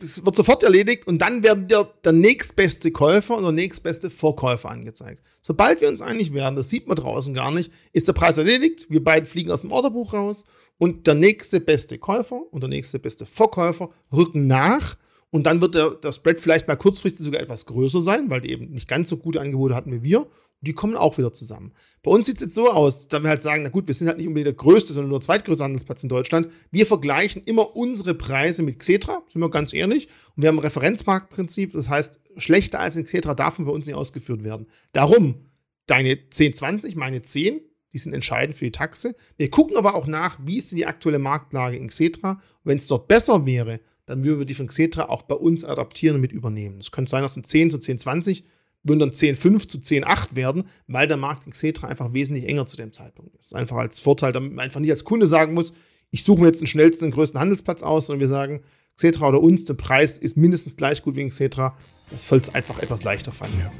Es 0.00 0.24
wird 0.24 0.36
sofort 0.36 0.62
erledigt 0.62 1.06
und 1.06 1.18
dann 1.18 1.42
werden 1.42 1.68
dir 1.68 1.88
der 2.04 2.12
nächstbeste 2.12 2.90
Käufer 2.90 3.36
und 3.36 3.42
der 3.42 3.52
nächstbeste 3.52 4.10
Verkäufer 4.10 4.70
angezeigt. 4.70 5.22
Sobald 5.40 5.80
wir 5.80 5.88
uns 5.88 6.02
einig 6.02 6.34
werden, 6.34 6.56
das 6.56 6.70
sieht 6.70 6.88
man 6.88 6.96
draußen 6.96 7.34
gar 7.34 7.50
nicht, 7.52 7.70
ist 7.92 8.08
der 8.08 8.12
Preis 8.12 8.38
erledigt. 8.38 8.86
Wir 8.88 9.02
beide 9.02 9.26
fliegen 9.26 9.50
aus 9.50 9.60
dem 9.60 9.70
Orderbuch 9.70 10.14
raus 10.14 10.44
und 10.78 11.06
der 11.06 11.14
nächste 11.14 11.60
beste 11.60 11.98
Käufer 11.98 12.40
und 12.52 12.60
der 12.60 12.70
nächste 12.70 12.98
beste 12.98 13.26
Verkäufer 13.26 13.90
rücken 14.12 14.46
nach 14.46 14.96
und 15.32 15.44
dann 15.44 15.62
wird 15.62 15.74
der, 15.74 15.92
der 15.92 16.12
Spread 16.12 16.40
vielleicht 16.40 16.68
mal 16.68 16.76
kurzfristig 16.76 17.24
sogar 17.24 17.40
etwas 17.40 17.64
größer 17.64 18.02
sein, 18.02 18.28
weil 18.28 18.42
die 18.42 18.50
eben 18.50 18.70
nicht 18.70 18.86
ganz 18.86 19.08
so 19.08 19.16
gute 19.16 19.40
Angebote 19.40 19.74
hatten 19.74 19.90
wie 19.90 20.02
wir. 20.02 20.20
Und 20.20 20.28
die 20.60 20.74
kommen 20.74 20.94
auch 20.94 21.16
wieder 21.16 21.32
zusammen. 21.32 21.72
Bei 22.02 22.10
uns 22.10 22.26
sieht 22.26 22.36
es 22.36 22.42
jetzt 22.42 22.54
so 22.54 22.70
aus, 22.70 23.08
da 23.08 23.22
wir 23.22 23.30
halt 23.30 23.40
sagen, 23.40 23.62
na 23.62 23.70
gut, 23.70 23.86
wir 23.88 23.94
sind 23.94 24.08
halt 24.08 24.18
nicht 24.18 24.26
unbedingt 24.26 24.48
der 24.48 24.62
größte, 24.62 24.92
sondern 24.92 25.08
nur 25.08 25.22
zweitgrößte 25.22 25.64
Handelsplatz 25.64 26.02
in 26.02 26.10
Deutschland. 26.10 26.48
Wir 26.70 26.84
vergleichen 26.84 27.42
immer 27.46 27.74
unsere 27.74 28.12
Preise 28.12 28.62
mit 28.62 28.78
Xetra, 28.78 29.22
sind 29.32 29.40
wir 29.40 29.48
ganz 29.48 29.72
ehrlich. 29.72 30.08
Und 30.36 30.42
wir 30.42 30.48
haben 30.48 30.58
ein 30.58 30.64
Referenzmarktprinzip, 30.64 31.72
das 31.72 31.88
heißt, 31.88 32.20
schlechter 32.36 32.80
als 32.80 32.96
in 32.96 33.04
Xetra 33.04 33.32
darf 33.32 33.56
bei 33.56 33.72
uns 33.72 33.86
nicht 33.86 33.96
ausgeführt 33.96 34.44
werden. 34.44 34.66
Darum, 34.92 35.46
deine 35.86 36.10
1020, 36.10 36.94
meine 36.94 37.22
10, 37.22 37.62
die 37.94 37.98
sind 37.98 38.12
entscheidend 38.12 38.58
für 38.58 38.66
die 38.66 38.72
Taxe. 38.72 39.16
Wir 39.38 39.48
gucken 39.50 39.78
aber 39.78 39.94
auch 39.94 40.06
nach, 40.06 40.38
wie 40.44 40.58
ist 40.58 40.72
die 40.72 40.84
aktuelle 40.84 41.18
Marktlage 41.18 41.78
in 41.78 41.86
Xetra. 41.86 42.38
Wenn 42.64 42.76
es 42.76 42.86
dort 42.86 43.08
besser 43.08 43.46
wäre, 43.46 43.80
dann 44.06 44.24
würden 44.24 44.40
wir 44.40 44.46
die 44.46 44.54
von 44.54 44.66
Xetra 44.66 45.08
auch 45.08 45.22
bei 45.22 45.34
uns 45.34 45.64
adaptieren 45.64 46.16
und 46.16 46.20
mit 46.20 46.32
übernehmen. 46.32 46.80
Es 46.80 46.90
könnte 46.90 47.10
sein, 47.10 47.22
dass 47.22 47.36
ein 47.36 47.44
10 47.44 47.70
zu 47.70 47.78
10, 47.78 47.98
20 47.98 48.44
würden 48.82 48.98
dann 48.98 49.12
10, 49.12 49.36
5 49.36 49.68
zu 49.68 49.78
10, 49.78 50.04
8 50.04 50.34
werden, 50.34 50.64
weil 50.88 51.06
der 51.06 51.16
Markt 51.16 51.46
in 51.46 51.52
Xetra 51.52 51.86
einfach 51.86 52.12
wesentlich 52.12 52.48
enger 52.48 52.66
zu 52.66 52.76
dem 52.76 52.92
Zeitpunkt 52.92 53.36
ist. 53.36 53.54
Einfach 53.54 53.76
als 53.76 54.00
Vorteil, 54.00 54.32
damit 54.32 54.52
man 54.52 54.64
einfach 54.64 54.80
nicht 54.80 54.90
als 54.90 55.04
Kunde 55.04 55.26
sagen 55.26 55.54
muss, 55.54 55.72
ich 56.10 56.24
suche 56.24 56.40
mir 56.40 56.48
jetzt 56.48 56.60
den 56.60 56.66
schnellsten, 56.66 57.06
den 57.06 57.12
größten 57.12 57.40
Handelsplatz 57.40 57.82
aus, 57.82 58.06
sondern 58.06 58.20
wir 58.20 58.28
sagen, 58.28 58.60
Xetra 58.96 59.28
oder 59.28 59.40
uns, 59.40 59.64
der 59.64 59.74
Preis 59.74 60.18
ist 60.18 60.36
mindestens 60.36 60.76
gleich 60.76 61.02
gut 61.02 61.16
wie 61.16 61.22
in 61.22 61.30
Xetra. 61.30 61.76
Das 62.10 62.28
soll 62.28 62.40
es 62.40 62.54
einfach 62.54 62.78
etwas 62.80 63.04
leichter 63.04 63.32
fallen. 63.32 63.58
Ja. 63.58 63.72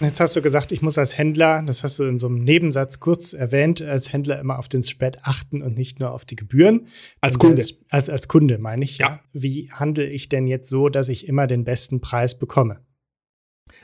Jetzt 0.00 0.20
hast 0.20 0.36
du 0.36 0.42
gesagt, 0.42 0.70
ich 0.70 0.80
muss 0.80 0.96
als 0.96 1.18
Händler, 1.18 1.62
das 1.66 1.82
hast 1.82 1.98
du 1.98 2.04
in 2.04 2.20
so 2.20 2.28
einem 2.28 2.44
Nebensatz 2.44 3.00
kurz 3.00 3.32
erwähnt, 3.32 3.82
als 3.82 4.12
Händler 4.12 4.38
immer 4.38 4.58
auf 4.58 4.68
den 4.68 4.84
Spread 4.84 5.18
achten 5.22 5.60
und 5.60 5.76
nicht 5.76 5.98
nur 5.98 6.12
auf 6.12 6.24
die 6.24 6.36
Gebühren. 6.36 6.86
Als 7.20 7.38
Kunde. 7.38 7.62
Als, 7.62 7.74
als, 7.88 8.10
als, 8.10 8.28
Kunde 8.28 8.58
meine 8.58 8.84
ich. 8.84 8.98
Ja. 8.98 9.06
ja. 9.06 9.20
Wie 9.32 9.70
handle 9.72 10.08
ich 10.08 10.28
denn 10.28 10.46
jetzt 10.46 10.70
so, 10.70 10.88
dass 10.88 11.08
ich 11.08 11.26
immer 11.26 11.48
den 11.48 11.64
besten 11.64 12.00
Preis 12.00 12.38
bekomme? 12.38 12.80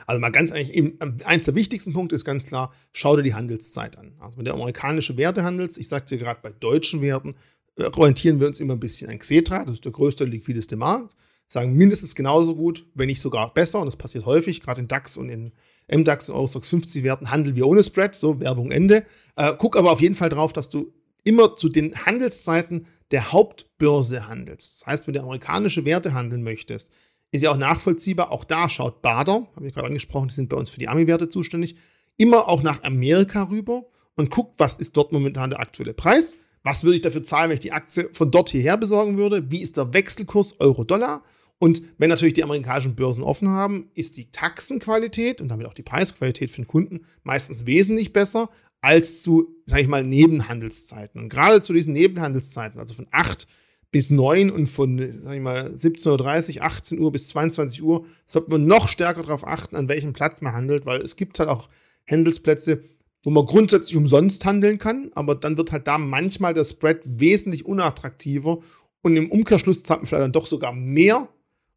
Also 0.07 0.19
mal 0.19 0.29
ganz 0.29 0.51
eigentlich, 0.51 0.95
eins 1.25 1.45
der 1.45 1.55
wichtigsten 1.55 1.91
Punkte 1.91 2.15
ist 2.15 2.25
ganz 2.25 2.47
klar, 2.47 2.73
schau 2.93 3.17
dir 3.17 3.23
die 3.23 3.33
Handelszeit 3.33 3.97
an. 3.97 4.13
Also 4.19 4.37
wenn 4.37 4.45
du 4.45 4.53
amerikanische 4.53 5.17
Werte 5.17 5.43
handelst, 5.43 5.77
ich 5.77 5.89
sagte 5.89 6.15
dir 6.15 6.23
gerade 6.23 6.39
bei 6.41 6.51
deutschen 6.51 7.01
Werten, 7.01 7.35
äh, 7.75 7.83
orientieren 7.83 8.39
wir 8.39 8.47
uns 8.47 8.61
immer 8.61 8.73
ein 8.73 8.79
bisschen 8.79 9.09
an 9.09 9.19
Xetra, 9.19 9.65
das 9.65 9.75
ist 9.75 9.85
der 9.85 9.91
größte, 9.91 10.23
liquideste 10.23 10.77
Markt 10.77 11.15
sagen 11.47 11.73
mindestens 11.73 12.15
genauso 12.15 12.55
gut, 12.55 12.85
wenn 12.93 13.07
nicht 13.07 13.21
sogar 13.21 13.53
besser. 13.53 13.79
Und 13.79 13.85
das 13.85 13.95
passiert 13.95 14.25
häufig, 14.25 14.61
gerade 14.61 14.81
in 14.81 14.87
DAX 14.87 15.17
und 15.17 15.29
in 15.29 15.51
MDAX 15.91 16.29
und 16.29 16.35
Eurostox 16.35 16.69
50 16.69 17.03
Werten 17.03 17.31
handeln 17.31 17.55
wir 17.55 17.67
ohne 17.67 17.83
Spread, 17.83 18.15
so 18.15 18.39
Werbung 18.39 18.71
Ende. 18.71 19.03
Äh, 19.35 19.53
guck 19.57 19.77
aber 19.77 19.91
auf 19.91 20.01
jeden 20.01 20.15
Fall 20.15 20.29
drauf, 20.29 20.53
dass 20.53 20.69
du 20.69 20.93
immer 21.23 21.55
zu 21.55 21.69
den 21.69 22.05
Handelszeiten 22.05 22.87
der 23.11 23.31
Hauptbörse 23.31 24.27
handelst. 24.27 24.81
Das 24.81 24.87
heißt, 24.87 25.07
wenn 25.07 25.13
du 25.13 25.21
amerikanische 25.21 25.85
Werte 25.85 26.13
handeln 26.13 26.43
möchtest, 26.43 26.91
ist 27.31 27.41
ja 27.41 27.51
auch 27.51 27.57
nachvollziehbar. 27.57 28.31
Auch 28.31 28.43
da 28.43 28.69
schaut 28.69 29.01
Bader, 29.01 29.47
habe 29.55 29.67
ich 29.67 29.73
gerade 29.73 29.87
angesprochen, 29.87 30.29
die 30.29 30.33
sind 30.33 30.49
bei 30.49 30.57
uns 30.57 30.69
für 30.69 30.79
die 30.79 30.87
Ami-Werte 30.87 31.29
zuständig, 31.29 31.75
immer 32.17 32.47
auch 32.47 32.63
nach 32.63 32.83
Amerika 32.83 33.43
rüber 33.43 33.85
und 34.15 34.31
guckt, 34.31 34.55
was 34.57 34.77
ist 34.77 34.95
dort 34.95 35.11
momentan 35.11 35.49
der 35.49 35.59
aktuelle 35.59 35.93
Preis 35.93 36.37
was 36.65 36.83
würde 36.83 36.95
ich 36.95 37.03
dafür 37.03 37.23
zahlen, 37.23 37.49
wenn 37.49 37.57
ich 37.57 37.61
die 37.61 37.73
Aktie 37.73 38.09
von 38.11 38.31
dort 38.31 38.49
hierher 38.49 38.75
besorgen 38.75 39.17
würde? 39.17 39.51
Wie 39.51 39.61
ist 39.61 39.77
der 39.77 39.93
Wechselkurs 39.93 40.59
Euro-Dollar? 40.59 41.21
Und 41.59 41.83
wenn 41.99 42.09
natürlich 42.09 42.33
die 42.33 42.43
amerikanischen 42.43 42.95
Börsen 42.95 43.23
offen 43.23 43.49
haben, 43.49 43.91
ist 43.93 44.17
die 44.17 44.31
Taxenqualität 44.31 45.41
und 45.41 45.49
damit 45.49 45.67
auch 45.67 45.75
die 45.75 45.83
Preisqualität 45.83 46.49
für 46.49 46.63
den 46.63 46.67
Kunden 46.67 47.01
meistens 47.23 47.67
wesentlich 47.67 48.13
besser 48.13 48.49
als 48.81 49.21
zu, 49.21 49.55
sage 49.67 49.83
ich 49.83 49.87
mal, 49.87 50.03
Nebenhandelszeiten. 50.03 51.21
Und 51.21 51.29
gerade 51.29 51.61
zu 51.61 51.71
diesen 51.71 51.93
Nebenhandelszeiten, 51.93 52.79
also 52.79 52.95
von 52.95 53.07
8 53.11 53.45
bis 53.91 54.09
9 54.09 54.49
und 54.49 54.67
von, 54.67 54.97
sag 55.21 55.35
ich 55.35 55.41
mal, 55.41 55.67
17.30 55.67 56.57
Uhr, 56.57 56.63
18 56.63 56.99
Uhr 56.99 57.11
bis 57.11 57.27
22 57.29 57.83
Uhr, 57.83 58.05
sollte 58.25 58.49
man 58.49 58.65
noch 58.65 58.89
stärker 58.89 59.21
darauf 59.21 59.47
achten, 59.47 59.75
an 59.75 59.87
welchem 59.87 60.13
Platz 60.13 60.41
man 60.41 60.53
handelt, 60.53 60.87
weil 60.87 61.01
es 61.01 61.15
gibt 61.15 61.37
halt 61.37 61.47
auch 61.47 61.69
Handelsplätze, 62.09 62.83
wo 63.25 63.31
man 63.31 63.45
grundsätzlich 63.45 63.97
umsonst 63.97 64.45
handeln 64.45 64.77
kann, 64.77 65.11
aber 65.15 65.35
dann 65.35 65.57
wird 65.57 65.71
halt 65.71 65.87
da 65.87 65.97
manchmal 65.97 66.53
der 66.53 66.63
Spread 66.63 67.01
wesentlich 67.05 67.65
unattraktiver 67.65 68.59
und 69.01 69.17
im 69.17 69.31
Umkehrschluss 69.31 69.87
man 69.89 70.05
vielleicht 70.05 70.21
dann 70.21 70.31
doch 70.31 70.45
sogar 70.45 70.73
mehr 70.73 71.27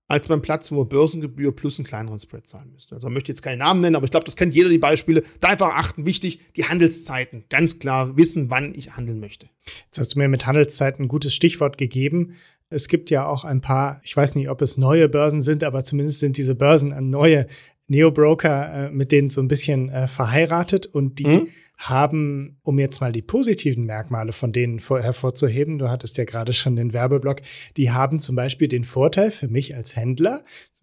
als 0.08 0.28
beim 0.28 0.42
Platz, 0.42 0.70
wo 0.72 0.76
man 0.76 0.88
Börsengebühr 0.88 1.54
plus 1.54 1.78
einen 1.78 1.86
kleineren 1.86 2.18
Spread 2.18 2.46
zahlen 2.46 2.72
müsste. 2.72 2.94
Also 2.94 3.06
man 3.06 3.14
möchte 3.14 3.30
jetzt 3.30 3.42
keinen 3.42 3.58
Namen 3.58 3.80
nennen, 3.80 3.96
aber 3.96 4.04
ich 4.04 4.10
glaube, 4.10 4.24
das 4.24 4.36
kennt 4.36 4.54
jeder 4.54 4.70
die 4.70 4.78
Beispiele. 4.78 5.22
Da 5.40 5.48
einfach 5.48 5.74
achten, 5.74 6.06
wichtig, 6.06 6.40
die 6.56 6.64
Handelszeiten. 6.64 7.44
Ganz 7.50 7.78
klar 7.78 8.16
wissen, 8.16 8.48
wann 8.48 8.74
ich 8.74 8.96
handeln 8.96 9.20
möchte. 9.20 9.50
Jetzt 9.84 9.98
hast 9.98 10.14
du 10.14 10.18
mir 10.18 10.28
mit 10.28 10.46
Handelszeiten 10.46 11.04
ein 11.04 11.08
gutes 11.08 11.34
Stichwort 11.34 11.76
gegeben. 11.76 12.34
Es 12.70 12.88
gibt 12.88 13.10
ja 13.10 13.26
auch 13.26 13.44
ein 13.44 13.60
paar, 13.60 14.00
ich 14.02 14.16
weiß 14.16 14.34
nicht, 14.34 14.48
ob 14.48 14.62
es 14.62 14.78
neue 14.78 15.10
Börsen 15.10 15.42
sind, 15.42 15.62
aber 15.62 15.84
zumindest 15.84 16.20
sind 16.20 16.38
diese 16.38 16.54
Börsen 16.54 16.92
an 16.92 17.10
neue 17.10 17.46
Neo-Broker 17.88 18.86
äh, 18.86 18.90
mit 18.90 19.12
denen 19.12 19.30
so 19.30 19.40
ein 19.40 19.48
bisschen 19.48 19.88
äh, 19.88 20.08
verheiratet 20.08 20.86
und 20.86 21.18
die 21.18 21.26
mhm. 21.26 21.48
haben, 21.76 22.58
um 22.62 22.78
jetzt 22.78 23.00
mal 23.00 23.12
die 23.12 23.22
positiven 23.22 23.84
Merkmale 23.84 24.32
von 24.32 24.52
denen 24.52 24.78
vor, 24.78 25.00
hervorzuheben, 25.00 25.78
du 25.78 25.88
hattest 25.90 26.18
ja 26.18 26.24
gerade 26.24 26.52
schon 26.52 26.76
den 26.76 26.92
Werbeblock, 26.92 27.40
die 27.76 27.90
haben 27.90 28.18
zum 28.18 28.36
Beispiel 28.36 28.68
den 28.68 28.84
Vorteil 28.84 29.30
für 29.30 29.48
mich 29.48 29.74
als 29.74 29.96
Händler, 29.96 30.42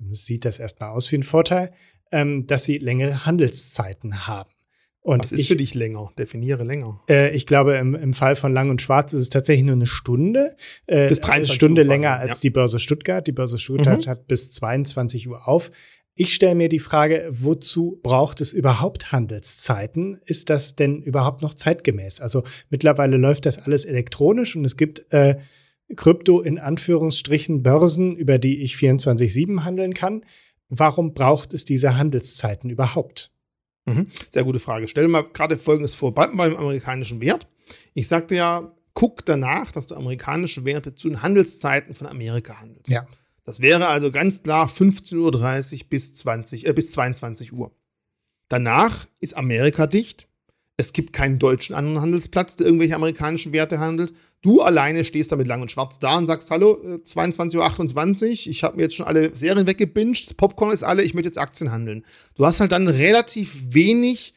sieht 0.10 0.46
das 0.46 0.60
erstmal 0.60 0.90
aus 0.90 1.12
wie 1.12 1.18
ein 1.18 1.24
Vorteil, 1.24 1.72
ähm, 2.12 2.48
dass 2.48 2.64
sie 2.64 2.78
längere 2.78 3.26
Handelszeiten 3.26 4.28
haben. 4.28 4.50
Und 5.06 5.20
Was 5.20 5.32
ist 5.32 5.42
ich, 5.42 5.48
für 5.50 5.56
dich 5.56 5.76
länger? 5.76 6.12
Definiere 6.18 6.64
länger. 6.64 7.00
Äh, 7.08 7.30
ich 7.36 7.46
glaube, 7.46 7.76
im, 7.76 7.94
im 7.94 8.16
Fall 8.16 8.36
von 8.36 8.52
Lang 8.52 8.72
und 8.72 8.82
Schwarz 8.82 9.14
ist 9.14 9.22
es 9.22 9.30
tatsächlich 9.30 9.64
nur 9.64 9.76
eine 9.76 9.86
Stunde. 9.86 10.56
Äh, 10.88 11.10
bis 11.10 11.22
23 11.22 11.52
Eine 11.52 11.56
Stunde 11.56 11.82
Uhr 11.84 11.88
länger 11.88 12.18
als 12.18 12.38
ja. 12.38 12.42
die 12.42 12.50
Börse 12.50 12.80
Stuttgart. 12.80 13.28
Die 13.28 13.32
Börse 13.32 13.60
Stuttgart 13.60 14.04
mhm. 14.04 14.10
hat 14.10 14.28
bis 14.28 14.50
22 14.50 15.28
Uhr 15.28 15.48
auf. 15.48 15.70
Ich 16.18 16.34
stelle 16.34 16.56
mir 16.56 16.70
die 16.70 16.80
Frage, 16.80 17.28
wozu 17.30 18.00
braucht 18.02 18.40
es 18.40 18.54
überhaupt 18.54 19.12
Handelszeiten? 19.12 20.22
Ist 20.26 20.50
das 20.50 20.78
denn 20.78 21.02
überhaupt 21.02 21.42
noch 21.42 21.54
zeitgemäß? 21.54 22.22
Also 22.22 22.44
mittlerweile 22.70 23.18
läuft 23.18 23.46
das 23.46 23.60
alles 23.60 23.84
elektronisch 23.84 24.56
und 24.56 24.64
es 24.64 24.78
gibt 24.78 25.12
äh, 25.12 25.36
Krypto 25.96 26.40
in 26.40 26.58
Anführungsstrichen 26.58 27.64
Börsen, 27.64 28.16
über 28.16 28.38
die 28.38 28.62
ich 28.62 28.76
24-7 28.76 29.66
handeln 29.66 29.94
kann. 29.94 30.24
Warum 30.70 31.14
braucht 31.14 31.54
es 31.54 31.66
diese 31.66 31.98
Handelszeiten 31.98 32.70
überhaupt? 32.70 33.30
Mhm. 33.86 34.08
Sehr 34.30 34.46
gute 34.46 34.60
Frage. 34.60 34.88
Stell 34.88 35.04
dir 35.04 35.10
mal 35.10 35.24
gerade 35.24 35.58
Folgendes 35.58 35.96
vor. 35.96 36.14
Beim, 36.14 36.38
beim 36.38 36.56
amerikanischen 36.56 37.20
Wert. 37.20 37.48
Ich 37.94 38.08
sagte 38.08 38.36
ja, 38.36 38.74
guck 38.94 39.26
danach, 39.26 39.74
dass 39.74 39.88
du 39.88 39.96
amerikanische 39.96 40.64
Werte 40.64 40.96
zu 40.96 41.10
den 41.10 41.22
Handelszeiten 41.22 41.94
von 41.94 42.08
Amerika 42.08 42.60
handelst. 42.60 42.90
Ja. 42.90 43.06
Das 43.46 43.62
wäre 43.62 43.88
also 43.88 44.12
ganz 44.12 44.44
klar 44.44 44.68
15.30 44.68 45.16
Uhr 45.84 45.90
bis, 45.90 46.14
20, 46.16 46.66
äh, 46.66 46.74
bis 46.74 46.92
22 46.92 47.54
Uhr. 47.54 47.72
Danach 48.50 49.08
ist 49.20 49.38
Amerika 49.38 49.88
dicht. 49.88 50.28
Es 50.78 50.92
gibt 50.92 51.14
keinen 51.14 51.40
deutschen 51.40 51.74
anderen 51.74 52.02
Handelsplatz, 52.02 52.58
der 52.58 52.66
irgendwelche 52.66 52.96
amerikanischen 52.96 53.54
Werte 53.54 53.80
handelt. 53.80 54.14
Du 54.42 54.62
alleine 54.62 55.06
stehst 55.06 55.32
da 55.32 55.38
mit 55.38 55.48
lang 55.48 55.62
und 55.62 55.72
schwarz 55.72 56.00
da 56.00 56.18
und 56.18 56.28
sagst, 56.28 56.52
hallo, 56.52 56.74
22.28 56.84 58.24
äh, 58.24 58.28
Uhr, 58.28 58.32
ich 58.52 58.64
habe 58.64 58.76
mir 58.76 58.82
jetzt 58.82 58.96
schon 58.96 59.06
alle 59.06 59.34
Serien 59.38 59.68
weggebinged, 59.68 60.36
Popcorn 60.36 60.74
ist 60.74 60.84
alle, 60.84 61.04
ich 61.04 61.14
möchte 61.14 61.30
jetzt 61.30 61.38
Aktien 61.38 61.72
handeln. 61.72 62.04
Du 62.36 62.46
hast 62.46 62.60
halt 62.60 62.74
dann 62.74 62.90
relativ 62.90 63.74
wenig 63.74 64.34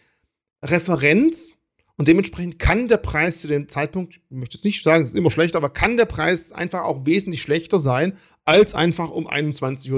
Referenz 0.64 1.57
und 1.98 2.08
dementsprechend 2.08 2.58
kann 2.58 2.88
der 2.88 2.96
Preis 2.96 3.42
zu 3.42 3.48
dem 3.48 3.68
Zeitpunkt, 3.68 4.14
ich 4.14 4.22
möchte 4.30 4.56
jetzt 4.56 4.64
nicht 4.64 4.82
sagen, 4.82 5.02
es 5.02 5.10
ist 5.10 5.16
immer 5.16 5.30
schlecht, 5.30 5.56
aber 5.56 5.68
kann 5.68 5.98
der 5.98 6.06
Preis 6.06 6.52
einfach 6.52 6.84
auch 6.84 7.04
wesentlich 7.04 7.42
schlechter 7.42 7.78
sein 7.78 8.14
als 8.46 8.74
einfach 8.74 9.10
um 9.10 9.28
21.30 9.28 9.90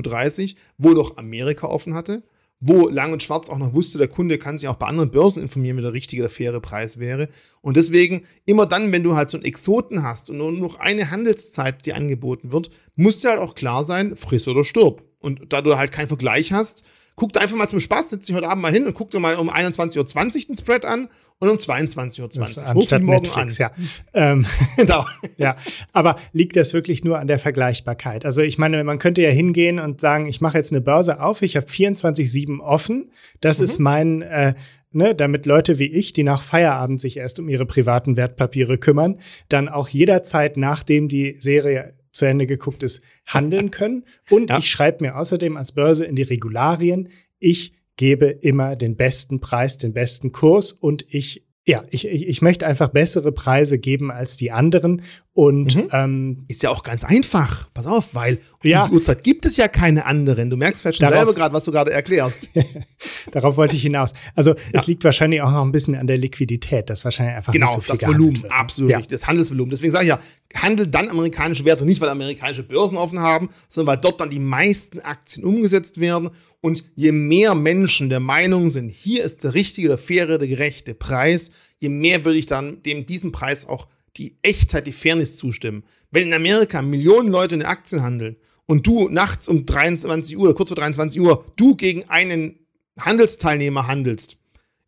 Uhr, 0.54 0.58
wo 0.78 0.90
noch 0.90 1.16
Amerika 1.16 1.68
offen 1.68 1.94
hatte 1.94 2.24
wo 2.60 2.88
Lang 2.88 3.12
und 3.12 3.22
Schwarz 3.22 3.48
auch 3.48 3.58
noch 3.58 3.72
wusste, 3.72 3.98
der 3.98 4.08
Kunde 4.08 4.38
kann 4.38 4.58
sich 4.58 4.68
auch 4.68 4.76
bei 4.76 4.86
anderen 4.86 5.10
Börsen 5.10 5.42
informieren, 5.42 5.78
wie 5.78 5.82
der 5.82 5.94
richtige, 5.94 6.22
der 6.22 6.30
faire 6.30 6.60
Preis 6.60 6.98
wäre. 6.98 7.28
Und 7.62 7.76
deswegen, 7.76 8.26
immer 8.44 8.66
dann, 8.66 8.92
wenn 8.92 9.02
du 9.02 9.16
halt 9.16 9.30
so 9.30 9.38
einen 9.38 9.46
Exoten 9.46 10.02
hast 10.02 10.28
und 10.28 10.36
nur 10.36 10.52
noch 10.52 10.78
eine 10.78 11.10
Handelszeit 11.10 11.86
dir 11.86 11.96
angeboten 11.96 12.52
wird, 12.52 12.70
muss 12.96 13.20
dir 13.20 13.30
halt 13.30 13.40
auch 13.40 13.54
klar 13.54 13.84
sein, 13.84 14.14
friss 14.14 14.46
oder 14.46 14.62
stirb. 14.62 15.02
Und 15.18 15.52
da 15.52 15.62
du 15.62 15.76
halt 15.76 15.90
keinen 15.90 16.08
Vergleich 16.08 16.52
hast, 16.52 16.84
guck 17.20 17.34
dir 17.34 17.42
einfach 17.42 17.58
mal 17.58 17.68
zum 17.68 17.80
Spaß, 17.80 18.10
setz 18.10 18.26
dich 18.26 18.34
heute 18.34 18.48
Abend 18.48 18.62
mal 18.62 18.72
hin 18.72 18.86
und 18.86 18.94
guck 18.94 19.10
dir 19.10 19.20
mal 19.20 19.36
um 19.36 19.50
21.20 19.50 19.98
Uhr 19.98 20.44
den 20.46 20.56
Spread 20.56 20.86
an 20.86 21.08
und 21.38 21.50
um 21.50 21.58
22.20 21.58 22.64
Uhr. 22.64 22.72
Ruf 22.72 22.90
ihn 22.92 23.02
morgen 23.02 23.24
Netflix, 23.24 23.60
an. 23.60 23.70
Ja. 24.14 24.32
Ähm, 24.32 24.46
genau. 24.78 25.04
ja, 25.36 25.58
aber 25.92 26.16
liegt 26.32 26.56
das 26.56 26.72
wirklich 26.72 27.04
nur 27.04 27.18
an 27.18 27.28
der 27.28 27.38
Vergleichbarkeit? 27.38 28.24
Also 28.24 28.40
ich 28.40 28.56
meine, 28.56 28.82
man 28.84 28.98
könnte 28.98 29.20
ja 29.20 29.28
hingehen 29.28 29.78
und 29.78 30.00
sagen, 30.00 30.28
ich 30.28 30.40
mache 30.40 30.56
jetzt 30.56 30.72
eine 30.72 30.80
Börse 30.80 31.20
auf, 31.20 31.42
ich 31.42 31.58
habe 31.58 31.66
24-7 31.66 32.58
offen, 32.60 33.10
das 33.42 33.58
mhm. 33.58 33.64
ist 33.64 33.78
mein 33.80 34.22
äh, 34.22 34.54
Ne, 34.92 35.14
damit 35.14 35.46
Leute 35.46 35.78
wie 35.78 35.86
ich, 35.86 36.14
die 36.14 36.24
nach 36.24 36.42
Feierabend 36.42 37.00
sich 37.00 37.16
erst 37.16 37.38
um 37.38 37.48
ihre 37.48 37.64
privaten 37.64 38.16
Wertpapiere 38.16 38.76
kümmern, 38.76 39.20
dann 39.48 39.68
auch 39.68 39.88
jederzeit, 39.88 40.56
nachdem 40.56 41.06
die 41.06 41.36
Serie 41.38 41.94
zu 42.12 42.26
Ende 42.26 42.46
geguckt 42.46 42.82
ist, 42.82 43.02
handeln 43.26 43.70
können. 43.70 44.04
Und 44.30 44.50
ja. 44.50 44.58
ich 44.58 44.70
schreibe 44.70 45.04
mir 45.04 45.16
außerdem 45.16 45.56
als 45.56 45.72
Börse 45.72 46.04
in 46.04 46.16
die 46.16 46.22
Regularien, 46.22 47.08
ich 47.38 47.74
gebe 47.96 48.26
immer 48.26 48.76
den 48.76 48.96
besten 48.96 49.40
Preis, 49.40 49.76
den 49.76 49.92
besten 49.92 50.32
Kurs 50.32 50.72
und 50.72 51.04
ich 51.08 51.46
ja, 51.70 51.84
ich, 51.90 52.06
ich, 52.06 52.26
ich 52.26 52.42
möchte 52.42 52.66
einfach 52.66 52.88
bessere 52.88 53.32
Preise 53.32 53.78
geben 53.78 54.10
als 54.10 54.36
die 54.36 54.50
anderen. 54.50 55.02
Und 55.32 55.76
mhm. 55.76 55.88
ähm, 55.92 56.44
ist 56.48 56.64
ja 56.64 56.70
auch 56.70 56.82
ganz 56.82 57.04
einfach. 57.04 57.72
Pass 57.72 57.86
auf, 57.86 58.14
weil 58.16 58.40
ja. 58.64 58.82
um 58.82 58.90
die 58.90 58.96
Uhrzeit 58.96 59.22
gibt 59.22 59.46
es 59.46 59.56
ja 59.56 59.68
keine 59.68 60.04
anderen. 60.04 60.50
Du 60.50 60.56
merkst 60.56 60.82
vielleicht 60.82 60.98
schon 60.98 61.08
darauf, 61.08 61.24
selber 61.24 61.34
gerade, 61.38 61.54
was 61.54 61.64
du 61.64 61.70
gerade 61.70 61.92
erklärst. 61.92 62.50
darauf 63.30 63.56
wollte 63.56 63.76
ich 63.76 63.82
hinaus. 63.82 64.12
Also 64.34 64.50
ja. 64.50 64.56
es 64.72 64.88
liegt 64.88 65.04
wahrscheinlich 65.04 65.40
auch 65.40 65.52
noch 65.52 65.62
ein 65.62 65.70
bisschen 65.70 65.94
an 65.94 66.08
der 66.08 66.18
Liquidität, 66.18 66.90
das 66.90 67.04
wahrscheinlich 67.04 67.36
einfach 67.36 67.52
genau, 67.52 67.66
nicht 67.66 67.74
so 67.74 67.80
viel 67.80 67.96
das 67.96 68.08
Volumen, 68.08 68.42
wird. 68.42 68.52
absolut, 68.52 68.90
ja. 68.90 69.00
das 69.00 69.28
Handelsvolumen. 69.28 69.70
Deswegen 69.70 69.92
sage 69.92 70.04
ich 70.04 70.08
ja, 70.08 70.18
handelt 70.54 70.92
dann 70.92 71.08
amerikanische 71.08 71.64
Werte 71.64 71.86
nicht, 71.86 72.00
weil 72.00 72.08
amerikanische 72.08 72.64
Börsen 72.64 72.98
offen 72.98 73.20
haben, 73.20 73.50
sondern 73.68 73.94
weil 73.94 74.02
dort 74.02 74.20
dann 74.20 74.30
die 74.30 74.40
meisten 74.40 74.98
Aktien 74.98 75.44
umgesetzt 75.44 76.00
werden. 76.00 76.30
Und 76.60 76.84
je 76.96 77.12
mehr 77.12 77.54
Menschen 77.54 78.10
der 78.10 78.20
Meinung 78.20 78.68
sind, 78.68 78.90
hier 78.90 79.24
ist 79.24 79.44
der 79.44 79.54
richtige, 79.54 79.88
der 79.88 79.98
faire, 79.98 80.38
der 80.38 80.48
gerechte 80.48 80.92
Preis, 80.92 81.50
je 81.78 81.88
mehr 81.88 82.24
würde 82.24 82.38
ich 82.38 82.46
dann 82.46 82.82
dem 82.82 83.06
diesem 83.06 83.32
Preis 83.32 83.66
auch 83.66 83.86
die 84.16 84.36
Echtheit, 84.42 84.86
die 84.86 84.92
Fairness 84.92 85.36
zustimmen. 85.36 85.84
Wenn 86.10 86.28
in 86.28 86.34
Amerika 86.34 86.82
Millionen 86.82 87.28
Leute 87.28 87.54
in 87.54 87.62
Aktien 87.62 88.02
handeln 88.02 88.36
und 88.66 88.86
du 88.86 89.08
nachts 89.08 89.48
um 89.48 89.66
23 89.66 90.36
Uhr, 90.36 90.54
kurz 90.54 90.70
vor 90.70 90.76
23 90.76 91.20
Uhr, 91.20 91.44
du 91.56 91.76
gegen 91.76 92.08
einen 92.08 92.58
Handelsteilnehmer 92.98 93.86
handelst, 93.86 94.36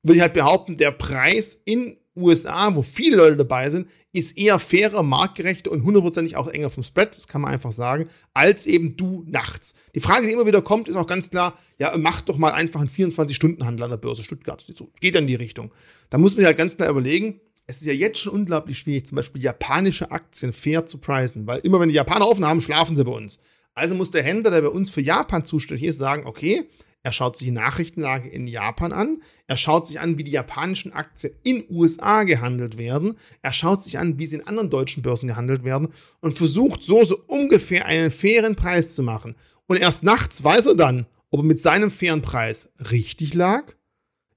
würde 0.03 0.17
ich 0.17 0.23
halt 0.23 0.35
behaupten, 0.35 0.77
der 0.77 0.91
Preis 0.91 1.61
in 1.65 1.97
USA, 2.15 2.75
wo 2.75 2.83
viele 2.83 3.17
Leute 3.17 3.37
dabei 3.39 3.71
sind, 3.71 3.89
ist 4.13 4.37
eher 4.37 4.59
fairer, 4.59 5.03
marktgerechter 5.03 5.71
und 5.71 5.85
hundertprozentig 5.85 6.37
auch 6.37 6.49
enger 6.49 6.71
vom 6.71 6.83
Spread, 6.83 7.17
das 7.17 7.27
kann 7.27 7.41
man 7.41 7.51
einfach 7.51 7.73
sagen, 7.73 8.09
als 8.35 8.67
eben 8.67 8.97
du 8.97 9.25
nachts. 9.27 9.75
Die 9.95 10.01
Frage, 10.01 10.27
die 10.27 10.33
immer 10.33 10.47
wieder 10.47 10.61
kommt, 10.61 10.89
ist 10.89 10.97
auch 10.97 11.07
ganz 11.07 11.31
klar, 11.31 11.59
ja, 11.79 11.97
mach 11.97 12.21
doch 12.21 12.37
mal 12.37 12.53
einfach 12.53 12.81
einen 12.81 12.91
24-Stunden-Handel 12.91 13.85
an 13.85 13.91
der 13.91 13.97
Börse 13.97 14.23
Stuttgart. 14.23 14.67
Geht 15.01 15.17
in 15.17 15.27
die 15.27 15.35
Richtung. 15.35 15.73
Da 16.11 16.19
muss 16.19 16.33
man 16.33 16.41
sich 16.41 16.47
halt 16.47 16.59
ganz 16.59 16.77
klar 16.77 16.91
überlegen, 16.91 17.41
es 17.67 17.79
ist 17.79 17.87
ja 17.87 17.93
jetzt 17.93 18.19
schon 18.19 18.35
unglaublich 18.35 18.79
schwierig, 18.79 19.07
zum 19.07 19.17
Beispiel 19.17 19.41
japanische 19.41 20.11
Aktien 20.11 20.53
fair 20.53 20.85
zu 20.85 20.99
preisen, 20.99 21.47
weil 21.47 21.61
immer 21.61 21.81
wenn 21.81 21.89
die 21.89 21.95
Japaner 21.95 22.29
offen 22.29 22.45
haben, 22.45 22.61
schlafen 22.61 22.97
sie 22.97 23.05
bei 23.05 23.13
uns. 23.13 23.39
Also 23.75 23.95
muss 23.95 24.11
der 24.11 24.23
Händler, 24.23 24.51
der 24.51 24.61
bei 24.61 24.69
uns 24.69 24.91
für 24.91 25.01
Japan 25.01 25.45
zuständig 25.45 25.85
ist, 25.85 25.97
sagen, 25.97 26.27
okay, 26.27 26.69
er 27.03 27.13
schaut 27.13 27.37
sich 27.37 27.47
die 27.47 27.53
Nachrichtenlage 27.53 28.29
in 28.29 28.47
Japan 28.47 28.93
an. 28.93 29.23
Er 29.49 29.57
schaut 29.57 29.87
sich 29.87 29.99
an, 29.99 30.19
wie 30.19 30.25
die 30.25 30.31
japanischen 30.31 30.93
Aktien 30.93 31.35
in 31.43 31.65
USA 31.69 32.23
gehandelt 32.23 32.79
werden. 32.79 33.17
Er 33.43 33.53
schaut 33.53 33.83
sich 33.83 33.99
an, 33.99 34.19
wie 34.19 34.27
sie 34.27 34.37
in 34.37 34.47
anderen 34.47 34.71
deutschen 34.71 35.03
Börsen 35.03 35.27
gehandelt 35.27 35.65
werden 35.65 35.89
und 36.21 36.37
versucht 36.37 36.85
so, 36.85 37.05
so 37.05 37.19
ungefähr 37.27 37.87
einen 37.87 38.13
fairen 38.13 38.55
Preis 38.55 38.95
zu 38.95 39.03
machen. 39.03 39.35
Und 39.67 39.79
erst 39.79 40.05
nachts 40.05 40.45
weiß 40.45 40.67
er 40.67 40.75
dann, 40.77 41.07
ob 41.31 41.41
er 41.41 41.45
mit 41.45 41.59
seinem 41.59 41.91
fairen 41.91 42.23
Preis 42.23 42.73
richtig 42.91 43.35
lag, 43.35 43.65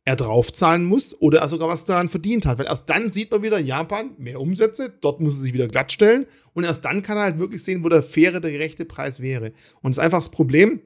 er 0.07 0.15
draufzahlen 0.15 0.85
muss 0.85 1.19
oder 1.19 1.39
er 1.39 1.49
sogar 1.49 1.67
was 1.67 1.85
daran 1.85 2.09
verdient 2.09 2.45
hat. 2.45 2.57
Weil 2.57 2.67
erst 2.67 2.89
dann 2.89 3.11
sieht 3.11 3.31
man 3.31 3.43
wieder, 3.43 3.59
Japan, 3.59 4.11
mehr 4.17 4.39
Umsätze, 4.39 4.93
dort 5.01 5.19
muss 5.19 5.35
er 5.35 5.41
sich 5.41 5.53
wieder 5.53 5.67
glattstellen 5.67 6.25
und 6.53 6.63
erst 6.63 6.85
dann 6.85 7.03
kann 7.03 7.17
er 7.17 7.23
halt 7.23 7.39
wirklich 7.39 7.63
sehen, 7.63 7.83
wo 7.83 7.89
der 7.89 8.03
faire, 8.03 8.39
der 8.39 8.51
gerechte 8.51 8.85
Preis 8.85 9.19
wäre. 9.19 9.51
Und 9.81 9.91
das 9.91 9.97
ist 9.97 10.03
einfach 10.03 10.19
das 10.19 10.29
Problem, 10.29 10.81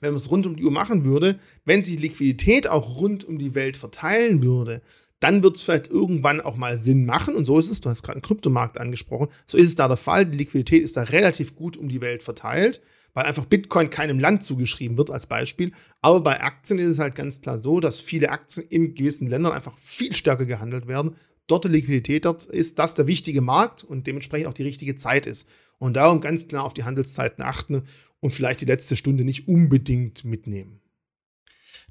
wenn 0.00 0.10
man 0.10 0.18
es 0.18 0.30
rund 0.30 0.46
um 0.46 0.56
die 0.56 0.64
Uhr 0.64 0.70
machen 0.70 1.04
würde, 1.04 1.38
wenn 1.64 1.82
sich 1.82 1.98
Liquidität 1.98 2.68
auch 2.68 2.96
rund 2.96 3.24
um 3.24 3.38
die 3.38 3.54
Welt 3.54 3.76
verteilen 3.76 4.42
würde, 4.42 4.82
dann 5.20 5.42
wird 5.42 5.56
es 5.56 5.62
vielleicht 5.62 5.88
irgendwann 5.88 6.40
auch 6.40 6.56
mal 6.56 6.78
Sinn 6.78 7.04
machen. 7.04 7.34
Und 7.34 7.44
so 7.44 7.58
ist 7.58 7.70
es, 7.70 7.80
du 7.80 7.90
hast 7.90 8.02
gerade 8.02 8.16
einen 8.16 8.22
Kryptomarkt 8.22 8.78
angesprochen, 8.78 9.28
so 9.46 9.58
ist 9.58 9.68
es 9.68 9.74
da 9.74 9.88
der 9.88 9.96
Fall. 9.96 10.26
Die 10.26 10.36
Liquidität 10.36 10.82
ist 10.82 10.96
da 10.96 11.02
relativ 11.02 11.56
gut 11.56 11.76
um 11.76 11.88
die 11.88 12.00
Welt 12.00 12.22
verteilt, 12.22 12.80
weil 13.14 13.24
einfach 13.24 13.46
Bitcoin 13.46 13.90
keinem 13.90 14.18
Land 14.18 14.44
zugeschrieben 14.44 14.96
wird 14.96 15.10
als 15.10 15.26
Beispiel. 15.26 15.72
Aber 16.00 16.20
bei 16.20 16.40
Aktien 16.40 16.78
ist 16.78 16.88
es 16.88 16.98
halt 16.98 17.14
ganz 17.14 17.40
klar 17.40 17.58
so, 17.58 17.80
dass 17.80 17.98
viele 17.98 18.30
Aktien 18.30 18.66
in 18.68 18.94
gewissen 18.94 19.28
Ländern 19.28 19.52
einfach 19.52 19.76
viel 19.78 20.14
stärker 20.14 20.46
gehandelt 20.46 20.86
werden. 20.86 21.16
Dort 21.48 21.64
die 21.64 21.68
Liquidität 21.68 22.26
dort 22.26 22.44
ist 22.44 22.78
das 22.78 22.94
der 22.94 23.06
wichtige 23.06 23.40
Markt 23.40 23.82
und 23.82 24.06
dementsprechend 24.06 24.48
auch 24.48 24.54
die 24.54 24.64
richtige 24.64 24.96
Zeit 24.96 25.24
ist. 25.26 25.48
Und 25.78 25.94
darum 25.94 26.20
ganz 26.20 26.46
klar 26.46 26.64
auf 26.64 26.74
die 26.74 26.84
Handelszeiten 26.84 27.42
achten 27.42 27.84
und 28.20 28.32
vielleicht 28.32 28.60
die 28.60 28.66
letzte 28.66 28.96
Stunde 28.96 29.24
nicht 29.24 29.48
unbedingt 29.48 30.24
mitnehmen. 30.24 30.80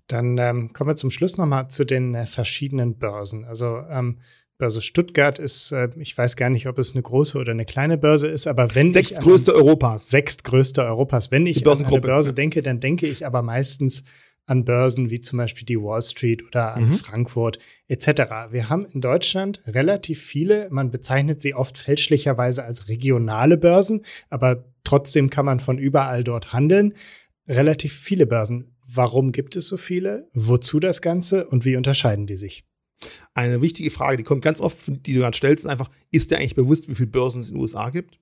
Dann 0.08 0.38
ähm, 0.38 0.74
kommen 0.74 0.90
wir 0.90 0.96
zum 0.96 1.12
Schluss 1.12 1.38
nochmal 1.38 1.70
zu 1.70 1.86
den 1.86 2.16
äh, 2.16 2.26
verschiedenen 2.26 2.98
Börsen. 2.98 3.44
Also 3.44 3.84
ähm, 3.90 4.20
Börse 4.58 4.82
Stuttgart 4.82 5.38
ist, 5.38 5.72
äh, 5.72 5.90
ich 5.98 6.18
weiß 6.18 6.36
gar 6.36 6.50
nicht, 6.50 6.68
ob 6.68 6.80
es 6.80 6.94
eine 6.94 7.02
große 7.02 7.38
oder 7.38 7.52
eine 7.52 7.66
kleine 7.66 7.98
Börse 7.98 8.28
ist, 8.28 8.48
aber 8.48 8.74
wenn 8.74 8.88
Sechstgrößte 8.88 9.52
ich 9.52 9.58
Europas. 9.58 10.10
Sechstgrößte 10.10 10.84
Europas. 10.84 11.30
Wenn 11.30 11.46
ich 11.46 11.68
an 11.68 11.86
eine 11.86 12.00
Börse 12.00 12.34
denke, 12.34 12.62
dann 12.62 12.80
denke 12.80 13.06
ich 13.06 13.26
aber 13.26 13.42
meistens 13.42 14.04
an 14.48 14.66
Börsen 14.66 15.12
wie 15.12 15.22
zum 15.22 15.38
Beispiel 15.38 15.66
die 15.66 15.80
Wall 15.80 16.02
Street 16.02 16.44
oder 16.44 16.74
an 16.74 16.90
mhm. 16.90 16.94
Frankfurt 16.94 17.60
etc. 17.88 18.08
Wir 18.50 18.70
haben 18.70 18.86
in 18.86 19.02
Deutschland 19.02 19.62
relativ 19.68 20.22
viele, 20.22 20.70
man 20.72 20.90
bezeichnet 20.90 21.42
sie 21.42 21.54
oft 21.54 21.78
fälschlicherweise 21.78 22.64
als 22.64 22.88
regionale 22.88 23.58
Börsen, 23.58 24.04
aber 24.30 24.66
trotzdem 24.84 25.30
kann 25.30 25.46
man 25.46 25.60
von 25.60 25.78
überall 25.78 26.24
dort 26.24 26.54
handeln. 26.54 26.94
Relativ 27.48 27.94
viele 27.94 28.26
Börsen. 28.26 28.76
Warum 28.88 29.34
gibt 29.34 29.56
es 29.58 29.68
so 29.68 29.78
viele? 29.78 30.30
Wozu 30.34 30.80
das 30.80 31.02
Ganze 31.02 31.46
und 31.48 31.66
wie 31.66 31.76
unterscheiden 31.76 32.26
die 32.26 32.38
sich? 32.38 32.66
Eine 33.34 33.62
wichtige 33.62 33.92
Frage, 33.92 34.18
die 34.18 34.24
kommt 34.24 34.42
ganz 34.42 34.60
oft, 34.60 34.88
die 34.88 35.14
du 35.14 35.20
gerade 35.20 35.38
stellst, 35.38 35.66
ist 35.66 35.70
einfach, 35.70 35.90
ist 36.10 36.32
dir 36.32 36.38
eigentlich 36.38 36.56
bewusst, 36.56 36.90
wie 36.90 36.96
viele 36.96 37.08
Börsen 37.08 37.42
es 37.42 37.50
in 37.50 37.56
den 37.56 37.62
USA 37.62 37.90
gibt? 37.90 38.20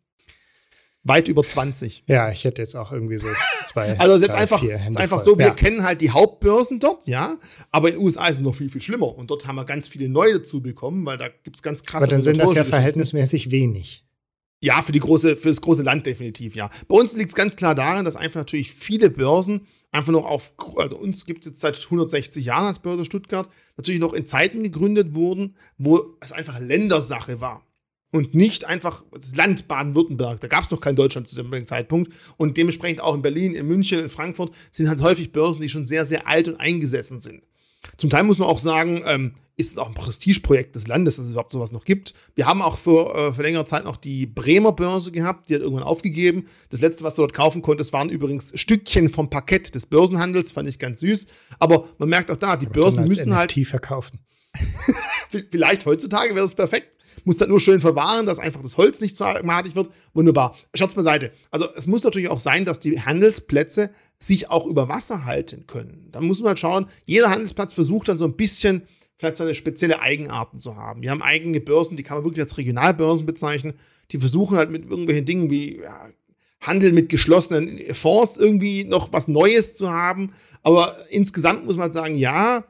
Weit 1.07 1.27
über 1.27 1.43
20. 1.43 2.03
Ja, 2.07 2.31
ich 2.31 2.43
hätte 2.43 2.63
jetzt 2.63 2.75
auch 2.75 2.91
irgendwie 2.91 3.17
so 3.17 3.27
zwei. 3.65 3.97
also 3.99 4.15
es 4.15 4.21
ist 4.21 4.27
jetzt 4.27 4.37
einfach, 4.37 4.61
ist 4.63 4.97
einfach 4.97 5.19
so, 5.19 5.37
wir 5.37 5.45
ja. 5.47 5.53
kennen 5.53 5.83
halt 5.83 6.01
die 6.01 6.09
Hauptbörsen 6.09 6.79
dort, 6.79 7.05
ja, 7.05 7.37
aber 7.71 7.89
in 7.89 7.95
den 7.95 8.03
USA 8.03 8.27
ist 8.27 8.37
es 8.37 8.41
noch 8.41 8.55
viel, 8.55 8.69
viel 8.71 8.81
schlimmer. 8.81 9.15
Und 9.15 9.29
dort 9.29 9.45
haben 9.45 9.55
wir 9.55 9.65
ganz 9.65 9.87
viele 9.87 10.09
neue 10.09 10.33
dazu 10.33 10.63
bekommen, 10.63 11.05
weil 11.05 11.19
da 11.19 11.27
gibt 11.27 11.57
es 11.57 11.61
ganz 11.61 11.83
krasse. 11.83 12.05
Aber 12.05 12.11
dann 12.11 12.23
sind 12.23 12.39
das 12.39 12.55
ja 12.55 12.63
verhältnismäßig 12.63 13.51
wenig. 13.51 14.03
Ja, 14.61 14.81
für, 14.81 14.93
die 14.93 14.99
große, 14.99 15.37
für 15.37 15.49
das 15.49 15.61
große 15.61 15.83
Land 15.83 16.07
definitiv, 16.07 16.55
ja. 16.55 16.71
Bei 16.87 16.95
uns 16.95 17.15
liegt 17.15 17.29
es 17.29 17.35
ganz 17.35 17.55
klar 17.55 17.75
daran, 17.75 18.03
dass 18.03 18.15
einfach 18.15 18.39
natürlich 18.39 18.71
viele 18.71 19.11
Börsen 19.11 19.67
einfach 19.91 20.11
noch 20.11 20.25
auf, 20.25 20.53
also 20.77 20.97
uns 20.97 21.27
gibt 21.27 21.41
es 21.41 21.51
jetzt 21.51 21.61
seit 21.61 21.77
160 21.83 22.45
Jahren 22.45 22.65
als 22.65 22.79
Börse 22.79 23.05
Stuttgart, 23.05 23.47
natürlich 23.77 24.01
noch 24.01 24.13
in 24.13 24.25
Zeiten 24.25 24.63
gegründet 24.63 25.13
wurden, 25.13 25.55
wo 25.77 26.17
es 26.19 26.31
einfach 26.31 26.59
Ländersache 26.59 27.39
war 27.41 27.64
und 28.15 28.33
nicht 28.33 28.63
einfach 28.63 29.03
das 29.11 29.35
Land 29.35 29.67
Baden-Württemberg. 29.67 30.39
Da 30.39 30.47
gab 30.47 30.63
es 30.63 30.71
noch 30.71 30.79
kein 30.79 30.95
Deutschland 30.95 31.27
zu 31.27 31.35
dem 31.35 31.65
Zeitpunkt. 31.65 32.13
Und 32.37 32.55
dementsprechend 32.55 33.01
auch 33.01 33.13
in 33.13 33.21
Berlin, 33.21 33.55
in 33.55 33.67
München, 33.67 33.99
in 33.99 34.09
Frankfurt 34.09 34.53
sind 34.71 34.87
halt 34.87 35.01
häufig 35.01 35.33
Börsen, 35.33 35.61
die 35.61 35.67
schon 35.67 35.83
sehr, 35.83 36.05
sehr 36.05 36.25
alt 36.25 36.47
und 36.47 36.55
eingesessen 36.55 37.19
sind. 37.19 37.43
Zum 37.97 38.09
Teil 38.09 38.23
muss 38.23 38.37
man 38.37 38.47
auch 38.47 38.57
sagen, 38.59 39.03
ähm, 39.05 39.33
ist 39.57 39.71
es 39.71 39.77
auch 39.77 39.87
ein 39.87 39.93
Prestigeprojekt 39.93 40.75
des 40.75 40.87
Landes, 40.87 41.17
dass 41.17 41.25
es 41.25 41.31
überhaupt 41.31 41.51
sowas 41.51 41.73
noch 41.73 41.83
gibt. 41.83 42.13
Wir 42.35 42.45
haben 42.45 42.61
auch 42.61 42.77
für, 42.77 43.13
äh, 43.13 43.33
für 43.33 43.41
längere 43.41 43.65
Zeit 43.65 43.83
noch 43.83 43.97
die 43.97 44.25
Bremer 44.25 44.71
Börse 44.71 45.11
gehabt, 45.11 45.49
die 45.49 45.55
hat 45.55 45.61
irgendwann 45.61 45.83
aufgegeben. 45.83 46.45
Das 46.69 46.79
letzte, 46.79 47.03
was 47.03 47.15
du 47.15 47.21
dort 47.21 47.33
kaufen 47.33 47.61
konntest, 47.61 47.91
waren 47.91 48.09
übrigens 48.09 48.57
Stückchen 48.57 49.09
vom 49.09 49.29
Parkett 49.29 49.75
des 49.75 49.87
Börsenhandels, 49.87 50.53
fand 50.53 50.69
ich 50.69 50.79
ganz 50.79 51.01
süß. 51.01 51.27
Aber 51.59 51.89
man 51.97 52.07
merkt 52.07 52.31
auch 52.31 52.37
da, 52.37 52.55
die 52.55 52.65
Aber 52.67 52.81
Börsen 52.81 53.05
müssen 53.07 53.29
NFT 53.29 53.35
halt. 53.35 53.67
verkaufen. 53.67 54.19
Vielleicht 55.51 55.85
heutzutage 55.85 56.33
wäre 56.33 56.45
es 56.45 56.55
perfekt. 56.55 56.95
Muss 57.23 57.37
das 57.37 57.47
nur 57.47 57.59
schön 57.59 57.81
verwahren, 57.81 58.25
dass 58.25 58.39
einfach 58.39 58.61
das 58.61 58.77
Holz 58.77 59.01
nicht 59.01 59.15
zu 59.15 59.23
armatisch 59.23 59.75
wird. 59.75 59.89
Wunderbar. 60.13 60.55
Schaut's 60.73 60.95
beiseite. 60.95 61.31
Also 61.51 61.67
es 61.75 61.87
muss 61.87 62.03
natürlich 62.03 62.29
auch 62.29 62.39
sein, 62.39 62.65
dass 62.65 62.79
die 62.79 63.01
Handelsplätze 63.01 63.91
sich 64.19 64.49
auch 64.49 64.65
über 64.65 64.89
Wasser 64.89 65.25
halten 65.25 65.65
können. 65.67 66.09
Da 66.11 66.21
muss 66.21 66.39
man 66.39 66.49
halt 66.49 66.59
schauen, 66.59 66.87
jeder 67.05 67.29
Handelsplatz 67.29 67.73
versucht 67.73 68.07
dann 68.07 68.17
so 68.17 68.25
ein 68.25 68.35
bisschen 68.35 68.83
vielleicht 69.17 69.37
so 69.37 69.43
eine 69.43 69.55
spezielle 69.55 70.01
Eigenarten 70.01 70.57
zu 70.57 70.75
haben. 70.75 71.01
Wir 71.01 71.11
haben 71.11 71.21
eigene 71.21 71.59
Börsen, 71.59 71.97
die 71.97 72.03
kann 72.03 72.17
man 72.17 72.25
wirklich 72.25 72.43
als 72.43 72.57
Regionalbörsen 72.57 73.25
bezeichnen. 73.25 73.73
Die 74.11 74.19
versuchen 74.19 74.57
halt 74.57 74.69
mit 74.69 74.89
irgendwelchen 74.89 75.25
Dingen 75.25 75.49
wie 75.49 75.77
ja, 75.77 76.09
Handel 76.61 76.91
mit 76.91 77.09
geschlossenen 77.09 77.79
Fonds 77.93 78.37
irgendwie 78.37 78.83
noch 78.83 79.13
was 79.13 79.27
Neues 79.27 79.75
zu 79.75 79.89
haben. 79.89 80.31
Aber 80.63 80.97
insgesamt 81.09 81.65
muss 81.65 81.75
man 81.75 81.83
halt 81.83 81.93
sagen, 81.93 82.15
ja, 82.15 82.65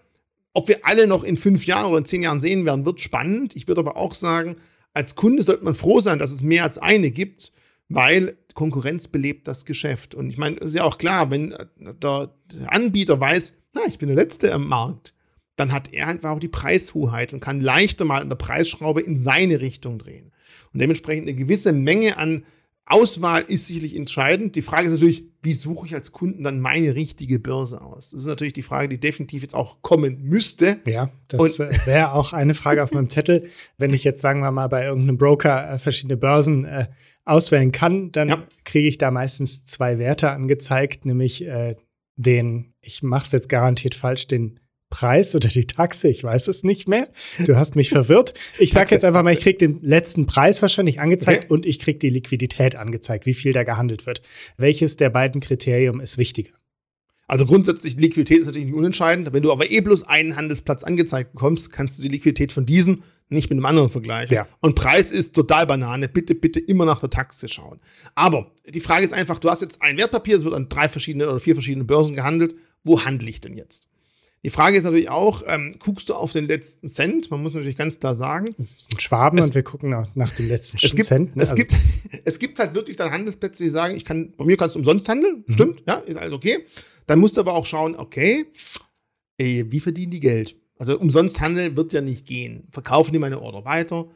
ob 0.55 0.67
wir 0.69 0.79
alle 0.85 1.05
noch 1.05 1.23
in 1.23 1.37
fünf 1.37 1.65
Jahren 1.65 1.89
oder 1.89 1.99
in 1.99 2.05
zehn 2.05 2.23
Jahren 2.23 2.41
sehen 2.41 2.65
werden, 2.65 2.85
wird 2.85 3.01
spannend. 3.01 3.55
Ich 3.55 3.67
würde 3.67 3.81
aber 3.81 3.97
auch 3.97 4.13
sagen, 4.13 4.55
als 4.93 5.15
Kunde 5.15 5.43
sollte 5.43 5.65
man 5.65 5.75
froh 5.75 5.99
sein, 5.99 6.17
dass 6.17 6.31
es 6.31 6.41
mehr 6.41 6.63
als 6.63 6.77
eine 6.77 7.11
gibt, 7.11 7.51
weil 7.89 8.37
Konkurrenz 8.53 9.09
belebt 9.09 9.47
das 9.47 9.65
Geschäft. 9.65 10.15
Und 10.15 10.29
ich 10.29 10.37
meine, 10.37 10.57
es 10.57 10.69
ist 10.69 10.75
ja 10.75 10.83
auch 10.83 10.97
klar, 10.97 11.29
wenn 11.29 11.53
der 11.77 12.33
Anbieter 12.67 13.19
weiß, 13.19 13.53
na, 13.73 13.81
ich 13.87 13.99
bin 13.99 14.07
der 14.07 14.15
Letzte 14.15 14.53
am 14.53 14.67
Markt, 14.67 15.13
dann 15.57 15.73
hat 15.73 15.93
er 15.93 16.07
einfach 16.07 16.31
auch 16.31 16.39
die 16.39 16.47
Preishoheit 16.47 17.33
und 17.33 17.41
kann 17.41 17.59
leichter 17.59 18.05
mal 18.05 18.21
an 18.21 18.29
der 18.29 18.37
Preisschraube 18.37 19.01
in 19.01 19.17
seine 19.17 19.59
Richtung 19.59 19.99
drehen. 19.99 20.31
Und 20.73 20.79
dementsprechend 20.79 21.27
eine 21.27 21.37
gewisse 21.37 21.73
Menge 21.73 22.17
an 22.17 22.45
Auswahl 22.85 23.43
ist 23.47 23.67
sicherlich 23.67 23.95
entscheidend. 23.95 24.55
Die 24.55 24.61
Frage 24.61 24.87
ist 24.87 24.93
natürlich, 24.93 25.25
wie 25.45 25.53
suche 25.53 25.87
ich 25.87 25.93
als 25.93 26.11
Kunden 26.11 26.43
dann 26.43 26.59
meine 26.59 26.95
richtige 26.95 27.39
Börse 27.39 27.81
aus? 27.81 28.09
Das 28.09 28.21
ist 28.21 28.25
natürlich 28.25 28.53
die 28.53 28.63
Frage, 28.63 28.89
die 28.89 28.99
definitiv 28.99 29.43
jetzt 29.43 29.55
auch 29.55 29.81
kommen 29.81 30.21
müsste. 30.23 30.79
Ja, 30.87 31.09
das 31.27 31.59
äh, 31.59 31.69
wäre 31.85 32.13
auch 32.13 32.33
eine 32.33 32.55
Frage 32.55 32.83
auf 32.83 32.91
meinem 32.91 33.09
Zettel. 33.09 33.47
Wenn 33.77 33.93
ich 33.93 34.03
jetzt, 34.03 34.21
sagen 34.21 34.41
wir 34.41 34.51
mal, 34.51 34.67
bei 34.67 34.85
irgendeinem 34.85 35.17
Broker 35.17 35.71
äh, 35.73 35.77
verschiedene 35.77 36.17
Börsen 36.17 36.65
äh, 36.65 36.87
auswählen 37.23 37.71
kann, 37.71 38.11
dann 38.11 38.27
ja. 38.27 38.43
kriege 38.65 38.87
ich 38.87 38.97
da 38.97 39.11
meistens 39.11 39.63
zwei 39.65 39.99
Werte 39.99 40.31
angezeigt, 40.31 41.05
nämlich 41.05 41.45
äh, 41.45 41.75
den, 42.15 42.73
ich 42.81 43.03
mache 43.03 43.25
es 43.25 43.31
jetzt 43.31 43.49
garantiert 43.49 43.95
falsch, 43.95 44.27
den 44.27 44.59
Preis 44.89 45.35
oder 45.35 45.49
die 45.49 45.65
Taxe, 45.65 46.07
ich 46.07 46.23
weiß 46.23 46.47
es 46.47 46.63
nicht 46.63 46.87
mehr. 46.87 47.09
Du 47.45 47.55
hast 47.55 47.75
mich 47.75 47.89
verwirrt. 47.89 48.33
Ich 48.59 48.71
sage 48.71 48.91
jetzt 48.91 49.03
einfach 49.03 49.23
mal, 49.23 49.33
ich 49.33 49.41
krieg 49.41 49.57
den 49.57 49.81
letzten 49.81 50.25
Preis 50.25 50.61
wahrscheinlich 50.61 50.99
angezeigt 50.99 51.45
okay. 51.45 51.53
und 51.53 51.65
ich 51.65 51.79
krieg 51.79 51.99
die 51.99 52.09
Liquidität 52.09 52.75
angezeigt, 52.75 53.25
wie 53.25 53.33
viel 53.33 53.51
da 53.51 53.63
gehandelt 53.63 54.05
wird. 54.05 54.21
Welches 54.57 54.95
der 54.95 55.09
beiden 55.09 55.41
Kriterien 55.41 55.99
ist 55.99 56.17
wichtiger? 56.17 56.51
Also 57.27 57.45
grundsätzlich, 57.45 57.95
Liquidität 57.95 58.39
ist 58.39 58.45
natürlich 58.45 58.67
nicht 58.67 58.77
unentscheidend. 58.77 59.33
Wenn 59.33 59.41
du 59.41 59.51
aber 59.51 59.69
eh 59.71 59.81
bloß 59.81 60.03
einen 60.03 60.35
Handelsplatz 60.35 60.83
angezeigt 60.83 61.33
bekommst, 61.33 61.71
kannst 61.71 61.97
du 61.97 62.03
die 62.03 62.09
Liquidität 62.09 62.51
von 62.51 62.65
diesem 62.65 63.01
nicht 63.29 63.49
mit 63.49 63.57
einem 63.57 63.65
anderen 63.65 63.89
vergleichen. 63.89 64.35
Ja. 64.35 64.47
Und 64.61 64.75
Preis 64.75 65.11
ist 65.11 65.33
total 65.33 65.65
Banane. 65.65 66.07
Bitte, 66.07 66.35
bitte 66.35 66.59
immer 66.59 66.85
nach 66.85 66.99
der 66.99 67.09
Taxe 67.09 67.47
schauen. 67.49 67.79
Aber 68.13 68.51
die 68.69 68.79
Frage 68.79 69.03
ist 69.03 69.13
einfach, 69.13 69.39
du 69.39 69.49
hast 69.49 69.61
jetzt 69.61 69.81
ein 69.81 69.97
Wertpapier, 69.97 70.37
es 70.37 70.43
wird 70.43 70.53
an 70.53 70.69
drei 70.69 70.87
verschiedene 70.87 71.27
oder 71.27 71.39
vier 71.39 71.55
verschiedenen 71.55 71.87
Börsen 71.87 72.15
gehandelt. 72.15 72.55
Wo 72.83 73.03
handle 73.03 73.27
ich 73.27 73.41
denn 73.41 73.55
jetzt? 73.55 73.89
Die 74.45 74.51
Frage 74.51 74.77
ist 74.77 74.83
natürlich 74.83 75.09
auch, 75.09 75.41
ähm, 75.47 75.73
guckst 75.79 76.07
du 76.07 76.13
auf 76.13 76.31
den 76.31 76.45
letzten 76.45 76.87
Cent? 76.87 77.31
Man 77.31 77.41
muss 77.41 77.55
natürlich 77.55 77.75
ganz 77.75 77.99
klar 77.99 78.15
sagen. 78.15 78.53
Wir 78.59 78.67
sind 78.77 79.01
Schwaben 79.01 79.39
es, 79.39 79.45
und 79.45 79.55
wir 79.55 79.63
gucken 79.63 79.89
nach, 79.89 80.07
nach 80.13 80.31
dem 80.33 80.47
letzten 80.47 80.77
es 80.83 80.95
gibt, 80.95 81.07
Cent. 81.07 81.35
Ne? 81.35 81.41
Es, 81.41 81.49
also. 81.49 81.63
gibt, 81.63 81.73
es 82.25 82.37
gibt 82.37 82.59
halt 82.59 82.75
wirklich 82.75 82.95
dann 82.95 83.09
Handelsplätze, 83.09 83.63
die 83.63 83.71
sagen, 83.71 83.95
ich 83.95 84.05
kann, 84.05 84.33
bei 84.37 84.45
mir 84.45 84.55
kannst 84.55 84.75
du 84.75 84.79
umsonst 84.81 85.09
handeln. 85.09 85.45
Mhm. 85.47 85.51
Stimmt, 85.51 85.83
ja, 85.87 85.95
ist 85.95 86.17
alles 86.17 86.31
okay. 86.31 86.63
Dann 87.07 87.17
musst 87.17 87.37
du 87.37 87.41
aber 87.41 87.55
auch 87.55 87.65
schauen, 87.65 87.95
okay, 87.95 88.45
ey, 89.39 89.65
wie 89.71 89.79
verdienen 89.79 90.11
die 90.11 90.19
Geld? 90.19 90.55
Also 90.77 90.99
umsonst 90.99 91.41
handeln 91.41 91.75
wird 91.75 91.93
ja 91.93 92.01
nicht 92.01 92.27
gehen. 92.27 92.67
Verkaufen 92.71 93.13
die 93.13 93.19
meine 93.19 93.41
Order 93.41 93.65
weiter, 93.65 94.09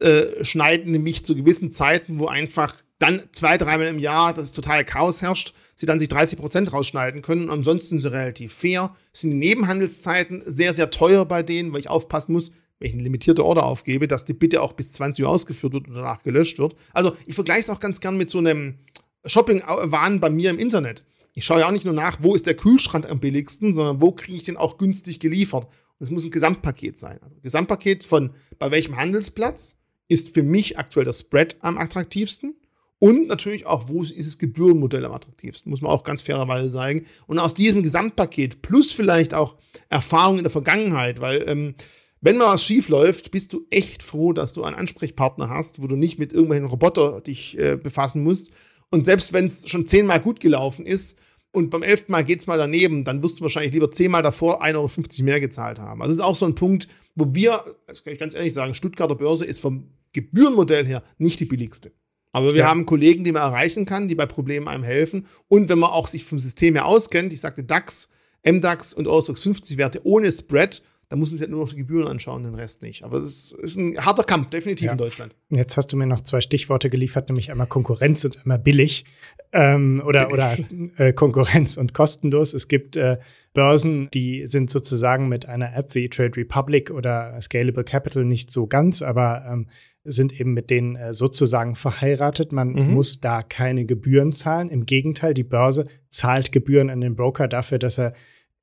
äh, 0.00 0.44
schneiden 0.44 0.90
nämlich 0.90 1.24
zu 1.24 1.36
gewissen 1.36 1.70
Zeiten, 1.70 2.18
wo 2.18 2.26
einfach 2.26 2.74
dann 2.98 3.22
zwei, 3.32 3.58
dreimal 3.58 3.88
im 3.88 3.98
Jahr, 3.98 4.32
dass 4.32 4.46
es 4.46 4.52
total 4.52 4.84
Chaos 4.84 5.20
herrscht, 5.20 5.52
sie 5.74 5.86
dann 5.86 5.98
sich 5.98 6.08
30 6.08 6.38
Prozent 6.38 6.72
rausschneiden 6.72 7.20
können. 7.20 7.50
ansonsten 7.50 7.98
sind 7.98 8.00
sie 8.00 8.12
relativ 8.12 8.54
fair. 8.54 8.94
Sind 9.12 9.30
die 9.30 9.36
Nebenhandelszeiten 9.36 10.42
sehr, 10.46 10.72
sehr 10.72 10.90
teuer 10.90 11.26
bei 11.26 11.42
denen, 11.42 11.72
weil 11.72 11.80
ich 11.80 11.90
aufpassen 11.90 12.32
muss, 12.32 12.50
wenn 12.78 12.88
ich 12.88 12.94
eine 12.94 13.02
limitierte 13.02 13.44
Order 13.44 13.64
aufgebe, 13.64 14.08
dass 14.08 14.24
die 14.24 14.34
bitte 14.34 14.62
auch 14.62 14.72
bis 14.72 14.92
20 14.92 15.24
Uhr 15.24 15.30
ausgeführt 15.30 15.74
wird 15.74 15.88
und 15.88 15.94
danach 15.94 16.22
gelöscht 16.22 16.58
wird. 16.58 16.74
Also 16.92 17.12
ich 17.26 17.34
vergleiche 17.34 17.60
es 17.60 17.70
auch 17.70 17.80
ganz 17.80 18.00
gern 18.00 18.16
mit 18.16 18.30
so 18.30 18.38
einem 18.38 18.78
Shopping-Wahn 19.24 20.20
bei 20.20 20.30
mir 20.30 20.50
im 20.50 20.58
Internet. 20.58 21.04
Ich 21.34 21.44
schaue 21.44 21.60
ja 21.60 21.68
auch 21.68 21.72
nicht 21.72 21.84
nur 21.84 21.94
nach, 21.94 22.18
wo 22.22 22.34
ist 22.34 22.46
der 22.46 22.54
Kühlschrank 22.54 23.10
am 23.10 23.20
billigsten, 23.20 23.74
sondern 23.74 24.00
wo 24.00 24.12
kriege 24.12 24.38
ich 24.38 24.44
den 24.44 24.56
auch 24.56 24.78
günstig 24.78 25.20
geliefert. 25.20 25.64
Und 25.64 26.04
es 26.04 26.10
muss 26.10 26.24
ein 26.24 26.30
Gesamtpaket 26.30 26.98
sein. 26.98 27.18
Also 27.22 27.36
Gesamtpaket 27.42 28.04
von 28.04 28.30
bei 28.58 28.70
welchem 28.70 28.96
Handelsplatz 28.96 29.78
ist 30.08 30.32
für 30.32 30.42
mich 30.42 30.78
aktuell 30.78 31.04
das 31.04 31.20
Spread 31.20 31.56
am 31.60 31.76
attraktivsten 31.76 32.54
und 32.98 33.28
natürlich 33.28 33.66
auch, 33.66 33.88
wo 33.88 34.02
ist 34.02 34.18
das 34.18 34.38
Gebührenmodell 34.38 35.04
am 35.04 35.12
attraktivsten, 35.12 35.70
muss 35.70 35.82
man 35.82 35.90
auch 35.90 36.02
ganz 36.02 36.22
fairerweise 36.22 36.70
sagen. 36.70 37.04
Und 37.26 37.38
aus 37.38 37.52
diesem 37.52 37.82
Gesamtpaket 37.82 38.62
plus 38.62 38.92
vielleicht 38.92 39.34
auch 39.34 39.56
Erfahrung 39.90 40.38
in 40.38 40.44
der 40.44 40.50
Vergangenheit, 40.50 41.20
weil 41.20 41.44
ähm, 41.46 41.74
wenn 42.22 42.38
mal 42.38 42.54
was 42.54 42.64
schief 42.64 42.88
läuft, 42.88 43.30
bist 43.30 43.52
du 43.52 43.66
echt 43.70 44.02
froh, 44.02 44.32
dass 44.32 44.54
du 44.54 44.64
einen 44.64 44.76
Ansprechpartner 44.76 45.50
hast, 45.50 45.82
wo 45.82 45.86
du 45.86 45.96
nicht 45.96 46.18
mit 46.18 46.32
irgendwelchen 46.32 46.66
Roboter 46.66 47.20
dich 47.20 47.58
äh, 47.58 47.76
befassen 47.76 48.24
musst. 48.24 48.50
Und 48.90 49.04
selbst 49.04 49.34
wenn 49.34 49.44
es 49.44 49.68
schon 49.68 49.84
zehnmal 49.84 50.20
gut 50.20 50.40
gelaufen 50.40 50.86
ist 50.86 51.18
und 51.52 51.68
beim 51.68 51.82
elften 51.82 52.12
Mal 52.12 52.24
geht 52.24 52.40
es 52.40 52.46
mal 52.46 52.56
daneben, 52.56 53.04
dann 53.04 53.22
wirst 53.22 53.38
du 53.38 53.42
wahrscheinlich 53.42 53.74
lieber 53.74 53.90
zehnmal 53.90 54.22
davor 54.22 54.64
1,50 54.64 54.74
Euro 54.74 55.24
mehr 55.24 55.40
gezahlt 55.40 55.78
haben. 55.78 56.00
Also 56.00 56.12
das 56.12 56.18
ist 56.20 56.24
auch 56.24 56.34
so 56.34 56.46
ein 56.46 56.54
Punkt, 56.54 56.88
wo 57.14 57.34
wir, 57.34 57.62
das 57.86 58.02
kann 58.02 58.14
ich 58.14 58.18
ganz 58.18 58.34
ehrlich 58.34 58.54
sagen, 58.54 58.74
Stuttgarter 58.74 59.16
Börse 59.16 59.44
ist 59.44 59.60
vom 59.60 59.90
Gebührenmodell 60.14 60.86
her 60.86 61.02
nicht 61.18 61.40
die 61.40 61.44
billigste. 61.44 61.92
Aber 62.32 62.52
wir 62.52 62.60
ja. 62.60 62.68
haben 62.68 62.86
Kollegen, 62.86 63.24
die 63.24 63.32
man 63.32 63.42
erreichen 63.42 63.86
kann, 63.86 64.08
die 64.08 64.14
bei 64.14 64.26
Problemen 64.26 64.68
einem 64.68 64.84
helfen. 64.84 65.26
Und 65.48 65.68
wenn 65.68 65.78
man 65.78 65.90
auch 65.90 66.06
sich 66.06 66.24
vom 66.24 66.38
System 66.38 66.74
her 66.74 66.86
auskennt, 66.86 67.32
ich 67.32 67.40
sagte 67.40 67.64
DAX, 67.64 68.10
MDAX 68.44 68.94
und 68.94 69.06
Eurostox 69.06 69.42
50 69.42 69.76
Werte 69.78 70.00
ohne 70.04 70.30
Spread, 70.30 70.82
da 71.08 71.14
muss 71.14 71.30
man 71.30 71.38
sich 71.38 71.42
halt 71.42 71.52
nur 71.52 71.60
noch 71.60 71.70
die 71.70 71.76
Gebühren 71.76 72.08
anschauen, 72.08 72.42
den 72.42 72.56
Rest 72.56 72.82
nicht. 72.82 73.04
Aber 73.04 73.18
es 73.18 73.52
ist 73.52 73.76
ein 73.76 73.96
harter 74.04 74.24
Kampf, 74.24 74.50
definitiv 74.50 74.86
ja. 74.86 74.92
in 74.92 74.98
Deutschland. 74.98 75.36
Jetzt 75.50 75.76
hast 75.76 75.92
du 75.92 75.96
mir 75.96 76.06
noch 76.06 76.22
zwei 76.22 76.40
Stichworte 76.40 76.90
geliefert, 76.90 77.28
nämlich 77.28 77.52
einmal 77.52 77.68
Konkurrenz 77.68 78.24
und 78.24 78.40
einmal 78.40 78.58
billig. 78.58 79.04
Ähm, 79.52 80.02
oder 80.04 80.32
oder 80.32 80.56
äh, 80.96 81.12
Konkurrenz 81.12 81.76
und 81.76 81.94
kostenlos. 81.94 82.54
Es 82.54 82.66
gibt 82.66 82.96
äh, 82.96 83.18
Börsen, 83.54 84.08
die 84.12 84.46
sind 84.46 84.68
sozusagen 84.68 85.28
mit 85.28 85.46
einer 85.46 85.76
App 85.76 85.94
wie 85.94 86.08
Trade 86.08 86.36
Republic 86.36 86.90
oder 86.90 87.40
Scalable 87.40 87.84
Capital 87.84 88.24
nicht 88.24 88.50
so 88.50 88.66
ganz, 88.66 89.00
aber 89.00 89.46
ähm, 89.48 89.68
sind 90.02 90.38
eben 90.40 90.54
mit 90.54 90.70
denen 90.70 90.96
äh, 90.96 91.14
sozusagen 91.14 91.76
verheiratet. 91.76 92.50
Man 92.50 92.72
mhm. 92.72 92.94
muss 92.94 93.20
da 93.20 93.44
keine 93.44 93.84
Gebühren 93.86 94.32
zahlen. 94.32 94.70
Im 94.70 94.86
Gegenteil, 94.86 95.34
die 95.34 95.44
Börse 95.44 95.86
zahlt 96.08 96.50
Gebühren 96.50 96.90
an 96.90 97.00
den 97.00 97.14
Broker 97.14 97.46
dafür, 97.46 97.78
dass 97.78 97.98
er 97.98 98.14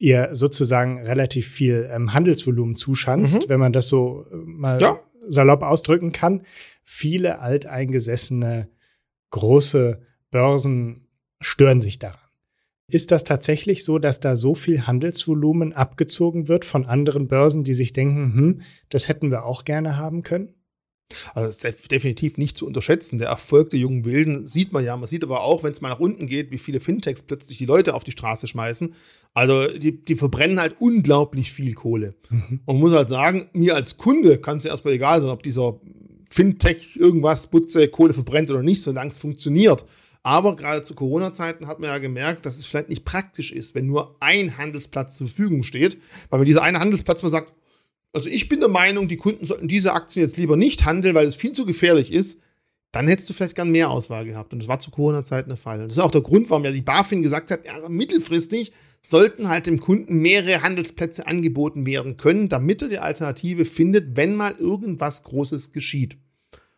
ihr 0.03 0.29
sozusagen 0.33 0.99
relativ 0.99 1.47
viel 1.47 1.89
ähm, 1.89 2.13
Handelsvolumen 2.13 2.75
zuschanzt, 2.75 3.43
mhm. 3.43 3.49
wenn 3.49 3.59
man 3.61 3.71
das 3.71 3.87
so 3.87 4.25
äh, 4.29 4.35
mal 4.35 4.81
ja. 4.81 4.99
salopp 5.29 5.63
ausdrücken 5.63 6.11
kann. 6.11 6.41
Viele 6.83 7.39
alteingesessene 7.39 8.67
große 9.29 10.01
Börsen 10.29 11.07
stören 11.39 11.79
sich 11.79 11.99
daran. 11.99 12.19
Ist 12.87 13.11
das 13.11 13.23
tatsächlich 13.23 13.85
so, 13.85 13.97
dass 13.97 14.19
da 14.19 14.35
so 14.35 14.55
viel 14.55 14.85
Handelsvolumen 14.85 15.71
abgezogen 15.71 16.49
wird 16.49 16.65
von 16.65 16.85
anderen 16.85 17.29
Börsen, 17.29 17.63
die 17.63 17.73
sich 17.73 17.93
denken, 17.93 18.33
hm, 18.35 18.61
das 18.89 19.07
hätten 19.07 19.31
wir 19.31 19.45
auch 19.45 19.63
gerne 19.63 19.95
haben 19.95 20.21
können? 20.21 20.53
Also 21.33 21.47
das 21.47 21.63
ist 21.63 21.91
definitiv 21.91 22.37
nicht 22.37 22.57
zu 22.57 22.65
unterschätzen. 22.65 23.19
Der 23.19 23.29
Erfolg 23.29 23.69
der 23.69 23.79
jungen 23.79 24.05
Wilden 24.05 24.47
sieht 24.47 24.73
man 24.73 24.83
ja. 24.83 24.95
Man 24.97 25.07
sieht 25.07 25.23
aber 25.23 25.41
auch, 25.41 25.63
wenn 25.63 25.71
es 25.71 25.81
mal 25.81 25.89
nach 25.89 25.99
unten 25.99 26.27
geht, 26.27 26.51
wie 26.51 26.57
viele 26.57 26.79
Fintechs 26.79 27.21
plötzlich 27.21 27.57
die 27.57 27.65
Leute 27.65 27.93
auf 27.93 28.03
die 28.03 28.11
Straße 28.11 28.47
schmeißen. 28.47 28.93
Also 29.33 29.67
die, 29.67 30.03
die 30.03 30.15
verbrennen 30.15 30.59
halt 30.59 30.75
unglaublich 30.79 31.51
viel 31.51 31.73
Kohle. 31.73 32.11
Mhm. 32.29 32.59
Und 32.65 32.75
man 32.75 32.79
muss 32.79 32.93
halt 32.93 33.07
sagen, 33.07 33.49
mir 33.53 33.75
als 33.75 33.97
Kunde 33.97 34.37
kann 34.37 34.57
es 34.57 34.63
ja 34.63 34.71
erstmal 34.71 34.93
egal 34.93 35.21
sein, 35.21 35.29
ob 35.29 35.43
dieser 35.43 35.79
Fintech 36.29 36.95
irgendwas 36.95 37.47
Putze 37.47 37.87
Kohle 37.87 38.13
verbrennt 38.13 38.49
oder 38.51 38.63
nicht, 38.63 38.81
solange 38.81 39.11
es 39.11 39.17
funktioniert. 39.17 39.85
Aber 40.23 40.55
gerade 40.55 40.81
zu 40.81 40.95
Corona-Zeiten 40.95 41.67
hat 41.67 41.79
man 41.79 41.89
ja 41.89 41.97
gemerkt, 41.97 42.45
dass 42.45 42.57
es 42.57 42.65
vielleicht 42.65 42.89
nicht 42.89 43.03
praktisch 43.03 43.51
ist, 43.51 43.75
wenn 43.75 43.85
nur 43.85 44.15
ein 44.21 44.57
Handelsplatz 44.57 45.17
zur 45.17 45.27
Verfügung 45.27 45.63
steht. 45.63 45.97
Weil 46.29 46.39
wenn 46.39 46.45
dieser 46.45 46.63
eine 46.63 46.79
Handelsplatz 46.79 47.21
mal 47.23 47.29
sagt, 47.29 47.51
also 48.13 48.29
ich 48.29 48.47
bin 48.47 48.59
der 48.59 48.69
Meinung, 48.69 49.07
die 49.07 49.17
Kunden 49.17 49.45
sollten 49.45 49.67
diese 49.67 49.93
Aktien 49.93 50.25
jetzt 50.25 50.37
lieber 50.37 50.55
nicht 50.55 50.85
handeln, 50.85 51.15
weil 51.15 51.27
es 51.27 51.35
viel 51.35 51.51
zu 51.51 51.65
gefährlich 51.65 52.11
ist. 52.11 52.39
dann 52.93 53.07
hättest 53.07 53.27
du 53.27 53.33
vielleicht 53.33 53.55
gern 53.55 53.71
mehr 53.71 53.89
Auswahl 53.89 54.23
gehabt. 54.23 54.53
Und 54.53 54.59
das 54.59 54.67
war 54.69 54.77
zu 54.77 54.91
Corona-Zeiten 54.91 55.49
der 55.49 55.57
Fall. 55.57 55.81
Und 55.81 55.87
das 55.87 55.97
ist 55.97 56.03
auch 56.03 56.11
der 56.11 56.21
Grund, 56.21 56.51
warum 56.51 56.63
ja 56.63 56.71
die 56.71 56.83
BaFin 56.83 57.23
gesagt 57.23 57.49
hat, 57.49 57.65
ja, 57.65 57.89
mittelfristig 57.89 58.71
sollten 59.01 59.49
halt 59.49 59.65
dem 59.65 59.79
Kunden 59.79 60.19
mehrere 60.19 60.61
Handelsplätze 60.61 61.25
angeboten 61.25 61.87
werden 61.87 62.17
können, 62.17 62.49
damit 62.49 62.83
er 62.83 62.89
die 62.89 62.99
Alternative 62.99 63.65
findet, 63.65 64.15
wenn 64.15 64.35
mal 64.35 64.53
irgendwas 64.53 65.23
Großes 65.23 65.73
geschieht. 65.73 66.17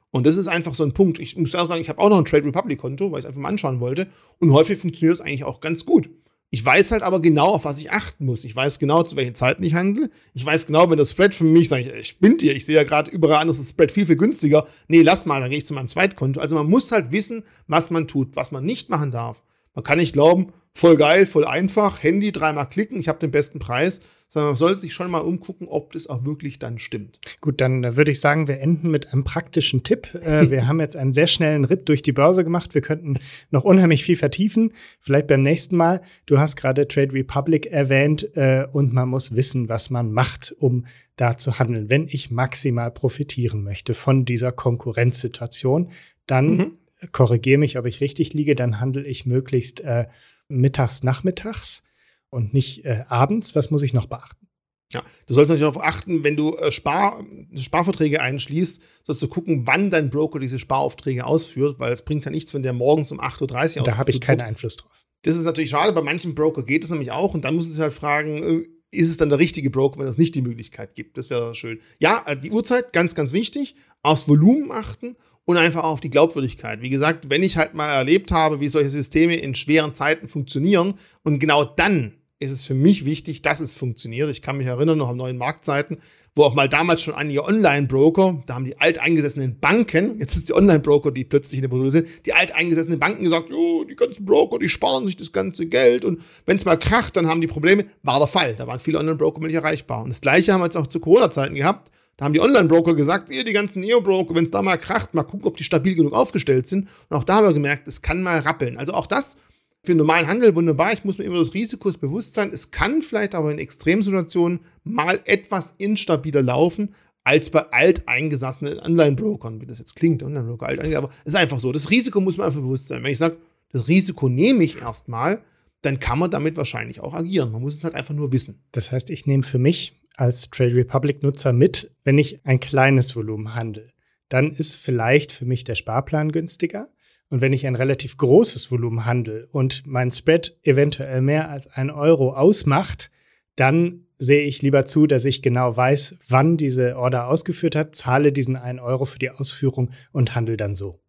Und 0.10 0.26
das 0.26 0.38
ist 0.38 0.48
einfach 0.48 0.74
so 0.74 0.84
ein 0.84 0.94
Punkt. 0.94 1.20
Ich 1.20 1.36
muss 1.36 1.54
auch 1.54 1.66
sagen, 1.66 1.82
ich 1.82 1.90
habe 1.90 2.00
auch 2.00 2.10
noch 2.10 2.18
ein 2.18 2.24
Trade 2.24 2.46
Republic 2.46 2.80
Konto, 2.80 3.12
weil 3.12 3.20
ich 3.20 3.26
es 3.26 3.28
einfach 3.28 3.42
mal 3.42 3.50
anschauen 3.50 3.82
wollte. 3.82 4.08
Und 4.40 4.54
häufig 4.54 4.80
funktioniert 4.80 5.20
es 5.20 5.22
eigentlich 5.22 5.44
auch 5.44 5.60
ganz 5.60 5.86
gut. 5.86 6.10
Ich 6.52 6.66
weiß 6.66 6.92
halt 6.92 7.04
aber 7.04 7.22
genau, 7.22 7.48
auf 7.48 7.66
was 7.66 7.80
ich 7.80 7.92
achten 7.92 8.26
muss. 8.26 8.44
Ich 8.44 8.56
weiß 8.56 8.80
genau, 8.80 9.04
zu 9.04 9.16
welchen 9.16 9.36
Zeiten 9.36 9.64
ich 9.64 9.74
handle. 9.74 10.10
Ich 10.34 10.46
weiß 10.46 10.68
genau, 10.68 10.90
wenn 10.90 10.98
das 10.98 11.12
Spread 11.12 11.36
für 11.36 11.44
mich, 11.44 11.68
sage 11.68 11.84
ich, 11.84 11.94
ich 11.94 12.08
spinnt 12.08 12.42
dir, 12.42 12.56
ich 12.56 12.66
sehe 12.66 12.76
ja 12.76 12.84
gerade 12.84 13.12
überall 13.12 13.42
anders 13.42 13.58
das 13.58 13.70
Spread 13.72 13.92
viel, 13.92 14.06
viel 14.06 14.16
günstiger. 14.16 14.66
Nee, 14.88 15.02
lass 15.02 15.26
mal, 15.26 15.42
dann 15.42 15.50
gehe 15.50 15.58
ich 15.58 15.66
zu 15.66 15.74
meinem 15.74 15.90
Zweitkonto. 15.90 16.40
Also 16.40 16.56
man 16.56 16.70
muss 16.70 16.92
halt 16.92 17.12
wissen, 17.12 17.44
was 17.68 17.90
man 17.90 18.08
tut, 18.08 18.36
was 18.36 18.52
man 18.52 18.64
nicht 18.64 18.90
machen 18.90 19.12
darf. 19.12 19.44
Man 19.74 19.84
kann 19.84 19.98
nicht 19.98 20.14
glauben, 20.14 20.48
voll 20.76 20.98
geil, 20.98 21.26
voll 21.26 21.46
einfach, 21.46 22.04
Handy 22.04 22.32
dreimal 22.32 22.70
klicken, 22.70 23.00
ich 23.00 23.08
habe 23.08 23.20
den 23.20 23.32
besten 23.32 23.60
Preis, 23.60 24.02
sondern 24.28 24.50
man 24.50 24.58
sollte 24.58 24.80
sich 24.80 24.94
schon 24.94 25.10
mal 25.10 25.20
umgucken, 25.20 25.68
ob 25.70 25.94
das 25.94 26.08
auch 26.08 26.26
wirklich 26.26 26.60
dann 26.60 26.78
stimmt. 26.78 27.20
Gut, 27.40 27.62
dann 27.62 27.84
äh, 27.86 27.96
würde 27.96 28.12
ich 28.12 28.20
sagen, 28.20 28.50
wir 28.50 28.60
enden 28.60 28.92
mit 28.92 29.14
einem 29.14 29.24
praktischen 29.24 29.84
Tipp. 29.84 30.14
Äh, 30.16 30.50
wir 30.50 30.68
haben 30.68 30.82
jetzt 30.82 30.98
einen 30.98 31.14
sehr 31.14 31.28
schnellen 31.28 31.64
Ritt 31.64 31.88
durch 31.88 32.02
die 32.02 32.12
Börse 32.12 32.44
gemacht. 32.44 32.74
Wir 32.74 32.82
könnten 32.82 33.18
noch 33.52 33.64
unheimlich 33.64 34.04
viel 34.04 34.18
vertiefen. 34.18 34.74
Vielleicht 35.00 35.28
beim 35.28 35.42
nächsten 35.42 35.78
Mal. 35.78 36.02
Du 36.26 36.38
hast 36.38 36.58
gerade 36.58 36.88
Trade 36.88 37.14
Republic 37.14 37.68
erwähnt 37.68 38.36
äh, 38.36 38.68
und 38.70 38.92
man 38.92 39.08
muss 39.08 39.36
wissen, 39.36 39.70
was 39.70 39.90
man 39.90 40.12
macht, 40.12 40.54
um 40.60 40.86
da 41.16 41.38
zu 41.38 41.58
handeln. 41.58 41.90
Wenn 41.90 42.10
ich 42.10 42.30
maximal 42.32 42.92
profitieren 42.92 43.64
möchte 43.64 43.94
von 43.94 44.26
dieser 44.26 44.52
Konkurrenzsituation, 44.52 45.92
dann 46.28 46.48
mhm. 46.48 46.72
korrigiere 47.14 47.60
mich, 47.60 47.78
ob 47.78 47.86
ich 47.86 48.02
richtig 48.02 48.34
liege, 48.34 48.56
dann 48.56 48.82
handle 48.82 49.06
ich 49.06 49.26
möglichst 49.26 49.80
äh, 49.80 50.08
mittags, 50.48 51.04
nachmittags 51.04 51.84
und 52.30 52.54
nicht 52.54 52.86
äh, 52.86 53.06
abends. 53.08 53.56
Was 53.56 53.72
muss 53.72 53.82
ich 53.84 53.94
noch 53.94 54.06
beachten? 54.08 54.48
Ja, 54.92 55.04
du 55.28 55.34
sollst 55.34 55.50
natürlich 55.50 55.74
darauf 55.74 55.84
achten, 55.84 56.24
wenn 56.24 56.36
du 56.36 56.56
äh, 56.56 56.72
Spar, 56.72 57.26
Sparverträge 57.56 58.22
einschließt, 58.22 58.82
sollst 59.04 59.22
du 59.22 59.28
gucken, 59.28 59.66
wann 59.66 59.90
dein 59.90 60.10
Broker 60.10 60.40
diese 60.40 60.60
Sparaufträge 60.60 61.26
ausführt, 61.26 61.80
weil 61.80 61.92
es 61.92 62.04
bringt 62.04 62.24
ja 62.24 62.32
nichts, 62.32 62.54
wenn 62.54 62.64
der 62.64 62.74
morgens 62.74 63.12
um 63.12 63.20
8.30 63.20 63.80
Uhr 63.80 63.84
Da 63.84 63.98
habe 63.98 64.12
ich 64.12 64.22
keinen 64.22 64.42
Einfluss 64.42 64.78
drauf. 64.78 65.06
Das 65.24 65.36
ist 65.36 65.44
natürlich 65.46 65.72
schade, 65.72 65.92
bei 65.92 66.02
manchen 66.04 66.36
Broker 66.36 66.64
geht 66.64 66.84
es 66.84 66.92
nämlich 66.92 67.12
auch 67.12 67.34
und 67.34 67.44
dann 67.46 67.56
muss 67.56 67.66
du 67.66 67.72
dich 67.72 67.82
halt 67.82 67.94
fragen, 67.94 68.44
äh, 68.44 68.68
ist 68.92 69.10
es 69.10 69.18
dann 69.18 69.30
der 69.30 69.40
richtige 69.40 69.70
Broker, 69.70 70.00
wenn 70.00 70.08
es 70.08 70.18
nicht 70.18 70.36
die 70.36 70.42
Möglichkeit 70.42 70.96
gibt? 70.96 71.18
Das 71.18 71.30
wäre 71.30 71.56
schön. 71.56 71.80
Ja, 72.00 72.24
äh, 72.26 72.38
die 72.38 72.52
Uhrzeit, 72.52 72.94
ganz, 72.94 73.16
ganz 73.16 73.34
wichtig. 73.34 73.76
Aufs 74.02 74.28
Volumen 74.28 74.72
achten 74.72 75.16
und 75.46 75.58
einfach 75.58 75.84
auch 75.84 75.94
auf 75.94 76.02
die 76.02 76.10
Glaubwürdigkeit. 76.10 76.82
Wie 76.82 76.90
gesagt, 76.90 77.30
wenn 77.30 77.44
ich 77.44 77.58
halt 77.58 77.74
mal 77.74 77.92
erlebt 77.92 78.32
habe, 78.32 78.60
wie 78.60 78.70
solche 78.70 78.90
Systeme 78.90 79.36
in 79.36 79.56
schweren 79.56 79.94
Zeiten 79.94 80.28
funktionieren 80.28 80.96
und 81.24 81.40
genau 81.40 81.64
dann 81.64 82.16
ist 82.46 82.52
es 82.52 82.66
für 82.66 82.74
mich 82.74 83.06
wichtig, 83.06 83.42
dass 83.42 83.60
es 83.60 83.76
funktioniert. 83.76 84.30
Ich 84.30 84.42
kann 84.42 84.58
mich 84.58 84.68
erinnern, 84.68 84.98
noch 84.98 85.10
an 85.10 85.18
neuen 85.18 85.38
Marktzeiten, 85.38 85.98
wo 86.36 86.44
auch 86.44 86.54
mal 86.54 86.70
damals 86.70 87.02
schon 87.02 87.14
einige 87.14 87.44
Online-Broker, 87.44 88.44
da 88.46 88.56
haben 88.56 88.66
die 88.66 88.78
alteingesessenen 88.78 89.60
Banken, 89.60 90.20
jetzt 90.20 90.34
sind 90.34 90.48
die 90.48 90.54
Online-Broker, 90.54 91.12
die 91.12 91.24
plötzlich 91.24 91.60
in 91.60 91.62
der 91.64 91.70
Produktion 91.70 92.04
sind, 92.04 92.26
die 92.26 92.34
alteingesessenen 92.34 93.00
Banken 93.00 93.24
gesagt, 93.24 93.50
jo, 93.50 93.86
die 93.86 93.96
ganzen 93.96 94.26
Broker, 94.26 94.60
die 94.60 94.70
sparen 94.70 95.06
sich 95.06 95.18
das 95.18 95.32
ganze 95.32 95.66
Geld 95.66 96.06
und 96.06 96.22
wenn 96.46 96.58
es 96.58 96.66
mal 96.66 96.78
kracht, 96.78 97.16
dann 97.16 97.28
haben 97.28 97.42
die 97.42 97.48
Probleme. 97.48 97.86
War 98.04 98.20
der 98.20 98.28
Fall. 98.28 98.56
Da 98.56 98.68
waren 98.68 98.80
viele 98.80 99.00
Online-Broker 99.00 99.42
nicht 99.42 99.56
erreichbar. 99.56 100.04
Und 100.04 100.10
das 100.10 100.22
Gleiche 100.22 100.54
haben 100.54 100.62
wir 100.62 100.66
jetzt 100.66 100.78
auch 100.78 100.88
zu 100.88 101.00
Corona-Zeiten 101.00 101.56
gehabt. 101.56 101.92
Da 102.18 102.26
haben 102.26 102.34
die 102.34 102.40
Online-Broker 102.40 102.94
gesagt, 102.94 103.30
ihr, 103.30 103.44
die 103.44 103.52
ganzen 103.52 103.82
Neo-Broker, 103.82 104.36
wenn 104.36 104.46
es 104.46 104.52
da 104.52 104.62
mal 104.62 104.78
kracht, 104.78 105.14
mal 105.14 105.24
gucken, 105.24 105.46
ob 105.46 105.58
die 105.58 105.64
stabil 105.66 105.96
genug 105.96 106.14
aufgestellt 106.14 106.66
sind. 106.66 106.88
Und 107.10 107.18
auch 107.18 107.24
da 107.24 107.36
haben 107.36 107.48
wir 107.48 107.54
gemerkt, 107.54 107.88
es 107.88 108.02
kann 108.02 108.24
mal 108.24 108.40
rappeln. 108.40 108.78
Also 108.78 108.94
auch 108.94 109.08
das 109.08 109.38
für 109.86 109.92
den 109.92 110.00
normalen 110.00 110.28
Handel 110.28 110.56
wunderbar. 110.56 110.94
Ich 110.94 111.04
muss 111.04 111.18
mir 111.18 111.26
immer 111.26 111.40
des 111.40 111.54
Risikos 111.54 111.98
bewusst 111.98 112.34
sein. 112.34 112.52
Es 112.54 112.72
kann 112.72 113.02
vielleicht 113.02 113.36
aber 113.36 113.52
in 113.52 113.60
Extremsituationen 113.60 114.60
mal 114.84 115.22
etwas 115.26 115.76
instabiler 115.78 116.42
laufen 116.42 116.96
als 117.24 117.50
bei 117.50 117.62
alteingesessenen 117.72 118.80
Online-Brokern, 118.80 119.60
wie 119.60 119.66
das 119.66 119.80
jetzt 119.80 119.96
klingt, 119.96 120.22
Online-Broker, 120.22 120.68
alt 120.68 120.96
aber 120.96 121.10
es 121.26 121.34
ist 121.34 121.36
einfach 121.36 121.60
so. 121.60 121.72
Das 121.72 121.90
Risiko 121.90 122.22
muss 122.22 122.38
man 122.38 122.48
einfach 122.48 122.62
bewusst 122.62 122.88
sein. 122.88 123.04
Wenn 123.04 123.12
ich 123.12 123.18
sage, 123.18 123.38
das 123.72 123.88
Risiko 123.88 124.30
nehme 124.30 124.64
ich 124.64 124.80
erstmal, 124.80 125.42
dann 125.82 126.00
kann 126.00 126.20
man 126.20 126.30
damit 126.30 126.56
wahrscheinlich 126.56 127.00
auch 127.00 127.14
agieren. 127.14 127.52
Man 127.52 127.62
muss 127.62 127.76
es 127.76 127.84
halt 127.84 127.96
einfach 127.96 128.14
nur 128.14 128.32
wissen. 128.32 128.64
Das 128.72 128.92
heißt, 128.92 129.10
ich 129.10 129.26
nehme 129.26 129.44
für 129.44 129.60
mich 129.60 130.00
als 130.16 130.50
Trade 130.50 130.76
Republic 130.76 131.24
Nutzer 131.24 131.52
mit, 131.52 131.92
wenn 132.04 132.18
ich 132.18 132.46
ein 132.46 132.60
kleines 132.60 133.16
Volumen 133.16 133.56
handle. 133.56 133.88
Dann 134.30 134.54
ist 134.54 134.76
vielleicht 134.76 135.32
für 135.32 135.46
mich 135.46 135.64
der 135.64 135.76
Sparplan 135.76 136.32
günstiger. 136.32 136.90
Und 137.30 137.42
wenn 137.42 137.54
ich 137.54 137.66
ein 137.66 137.76
relativ 137.76 138.18
großes 138.18 138.72
Volumen 138.72 139.06
handle 139.06 139.48
und 139.52 139.84
mein 139.86 140.12
Spread 140.12 140.58
eventuell 140.64 141.22
mehr 141.22 141.50
als 141.50 141.68
ein 141.68 141.90
Euro 141.90 142.34
ausmacht, 142.34 143.10
dann 143.56 144.06
sehe 144.18 144.46
ich 144.46 144.62
lieber 144.62 144.86
zu, 144.86 145.08
dass 145.08 145.26
ich 145.26 145.42
genau 145.42 145.76
weiß, 145.76 146.18
wann 146.30 146.58
diese 146.58 146.98
Order 146.98 147.28
ausgeführt 147.28 147.76
hat, 147.76 147.96
zahle 147.96 148.32
diesen 148.32 148.56
einen 148.56 148.80
Euro 148.80 149.06
für 149.06 149.20
die 149.20 149.32
Ausführung 149.32 149.92
und 150.12 150.36
handle 150.36 150.56
dann 150.56 150.76
so. 150.76 151.02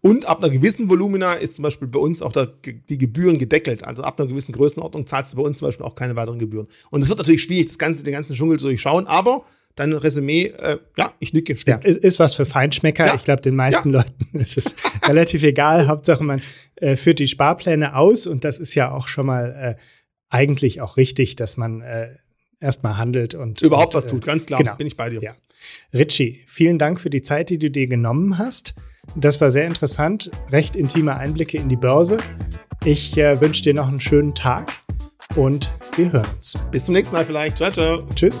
Und 0.00 0.26
ab 0.26 0.42
einer 0.42 0.50
gewissen 0.50 0.88
Volumina 0.88 1.34
ist 1.34 1.56
zum 1.56 1.62
Beispiel 1.62 1.88
bei 1.88 1.98
uns 1.98 2.22
auch 2.22 2.32
der, 2.32 2.46
die 2.46 2.98
Gebühren 2.98 3.38
gedeckelt. 3.38 3.82
Also 3.82 4.02
ab 4.02 4.20
einer 4.20 4.28
gewissen 4.28 4.52
Größenordnung 4.52 5.06
zahlst 5.06 5.32
du 5.32 5.38
bei 5.38 5.42
uns 5.42 5.58
zum 5.58 5.68
Beispiel 5.68 5.86
auch 5.86 5.94
keine 5.94 6.16
weiteren 6.16 6.38
Gebühren. 6.38 6.66
Und 6.90 7.02
es 7.02 7.08
wird 7.08 7.18
natürlich 7.18 7.42
schwierig, 7.42 7.66
das 7.66 7.78
ganze, 7.78 8.04
den 8.04 8.12
ganzen 8.12 8.34
Dschungel 8.34 8.58
zu 8.58 8.66
durchschauen, 8.66 9.06
aber 9.06 9.44
dein 9.80 9.92
Resümee, 9.92 10.46
äh, 10.46 10.78
ja, 10.96 11.12
ich 11.18 11.32
nicke. 11.32 11.56
Stimmt. 11.56 11.84
Ja, 11.84 11.90
ist, 11.90 11.98
ist 11.98 12.18
was 12.18 12.34
für 12.34 12.46
Feinschmecker. 12.46 13.06
Ja. 13.06 13.14
Ich 13.14 13.24
glaube, 13.24 13.42
den 13.42 13.56
meisten 13.56 13.90
ja. 13.90 13.98
Leuten 13.98 14.38
ist 14.38 14.56
es 14.56 14.76
relativ 15.06 15.42
egal. 15.42 15.88
Hauptsache, 15.88 16.22
man 16.22 16.40
äh, 16.76 16.96
führt 16.96 17.18
die 17.18 17.28
Sparpläne 17.28 17.96
aus 17.96 18.26
und 18.26 18.44
das 18.44 18.58
ist 18.58 18.74
ja 18.74 18.90
auch 18.90 19.08
schon 19.08 19.26
mal 19.26 19.76
äh, 19.78 19.82
eigentlich 20.28 20.80
auch 20.80 20.96
richtig, 20.96 21.36
dass 21.36 21.56
man 21.56 21.80
äh, 21.80 22.10
erstmal 22.60 22.96
handelt 22.96 23.34
und 23.34 23.62
überhaupt 23.62 23.94
und, 23.94 23.98
was 23.98 24.06
tut. 24.06 24.24
Ganz 24.24 24.46
klar, 24.46 24.60
genau. 24.60 24.76
bin 24.76 24.86
ich 24.86 24.96
bei 24.96 25.10
dir. 25.10 25.20
Ja. 25.20 25.32
Richie, 25.92 26.42
vielen 26.46 26.78
Dank 26.78 27.00
für 27.00 27.10
die 27.10 27.22
Zeit, 27.22 27.50
die 27.50 27.58
du 27.58 27.70
dir 27.70 27.86
genommen 27.86 28.38
hast. 28.38 28.74
Das 29.16 29.40
war 29.40 29.50
sehr 29.50 29.66
interessant. 29.66 30.30
Recht 30.50 30.76
intime 30.76 31.16
Einblicke 31.16 31.58
in 31.58 31.68
die 31.68 31.76
Börse. 31.76 32.18
Ich 32.84 33.16
äh, 33.16 33.40
wünsche 33.40 33.62
dir 33.62 33.74
noch 33.74 33.88
einen 33.88 34.00
schönen 34.00 34.34
Tag 34.34 34.72
und 35.36 35.70
wir 35.96 36.12
hören 36.12 36.26
uns. 36.36 36.54
Bis 36.70 36.84
zum 36.84 36.94
nächsten 36.94 37.16
Mal 37.16 37.24
vielleicht. 37.24 37.58
Ciao, 37.58 37.70
ciao. 37.70 38.06
Tschüss. 38.14 38.40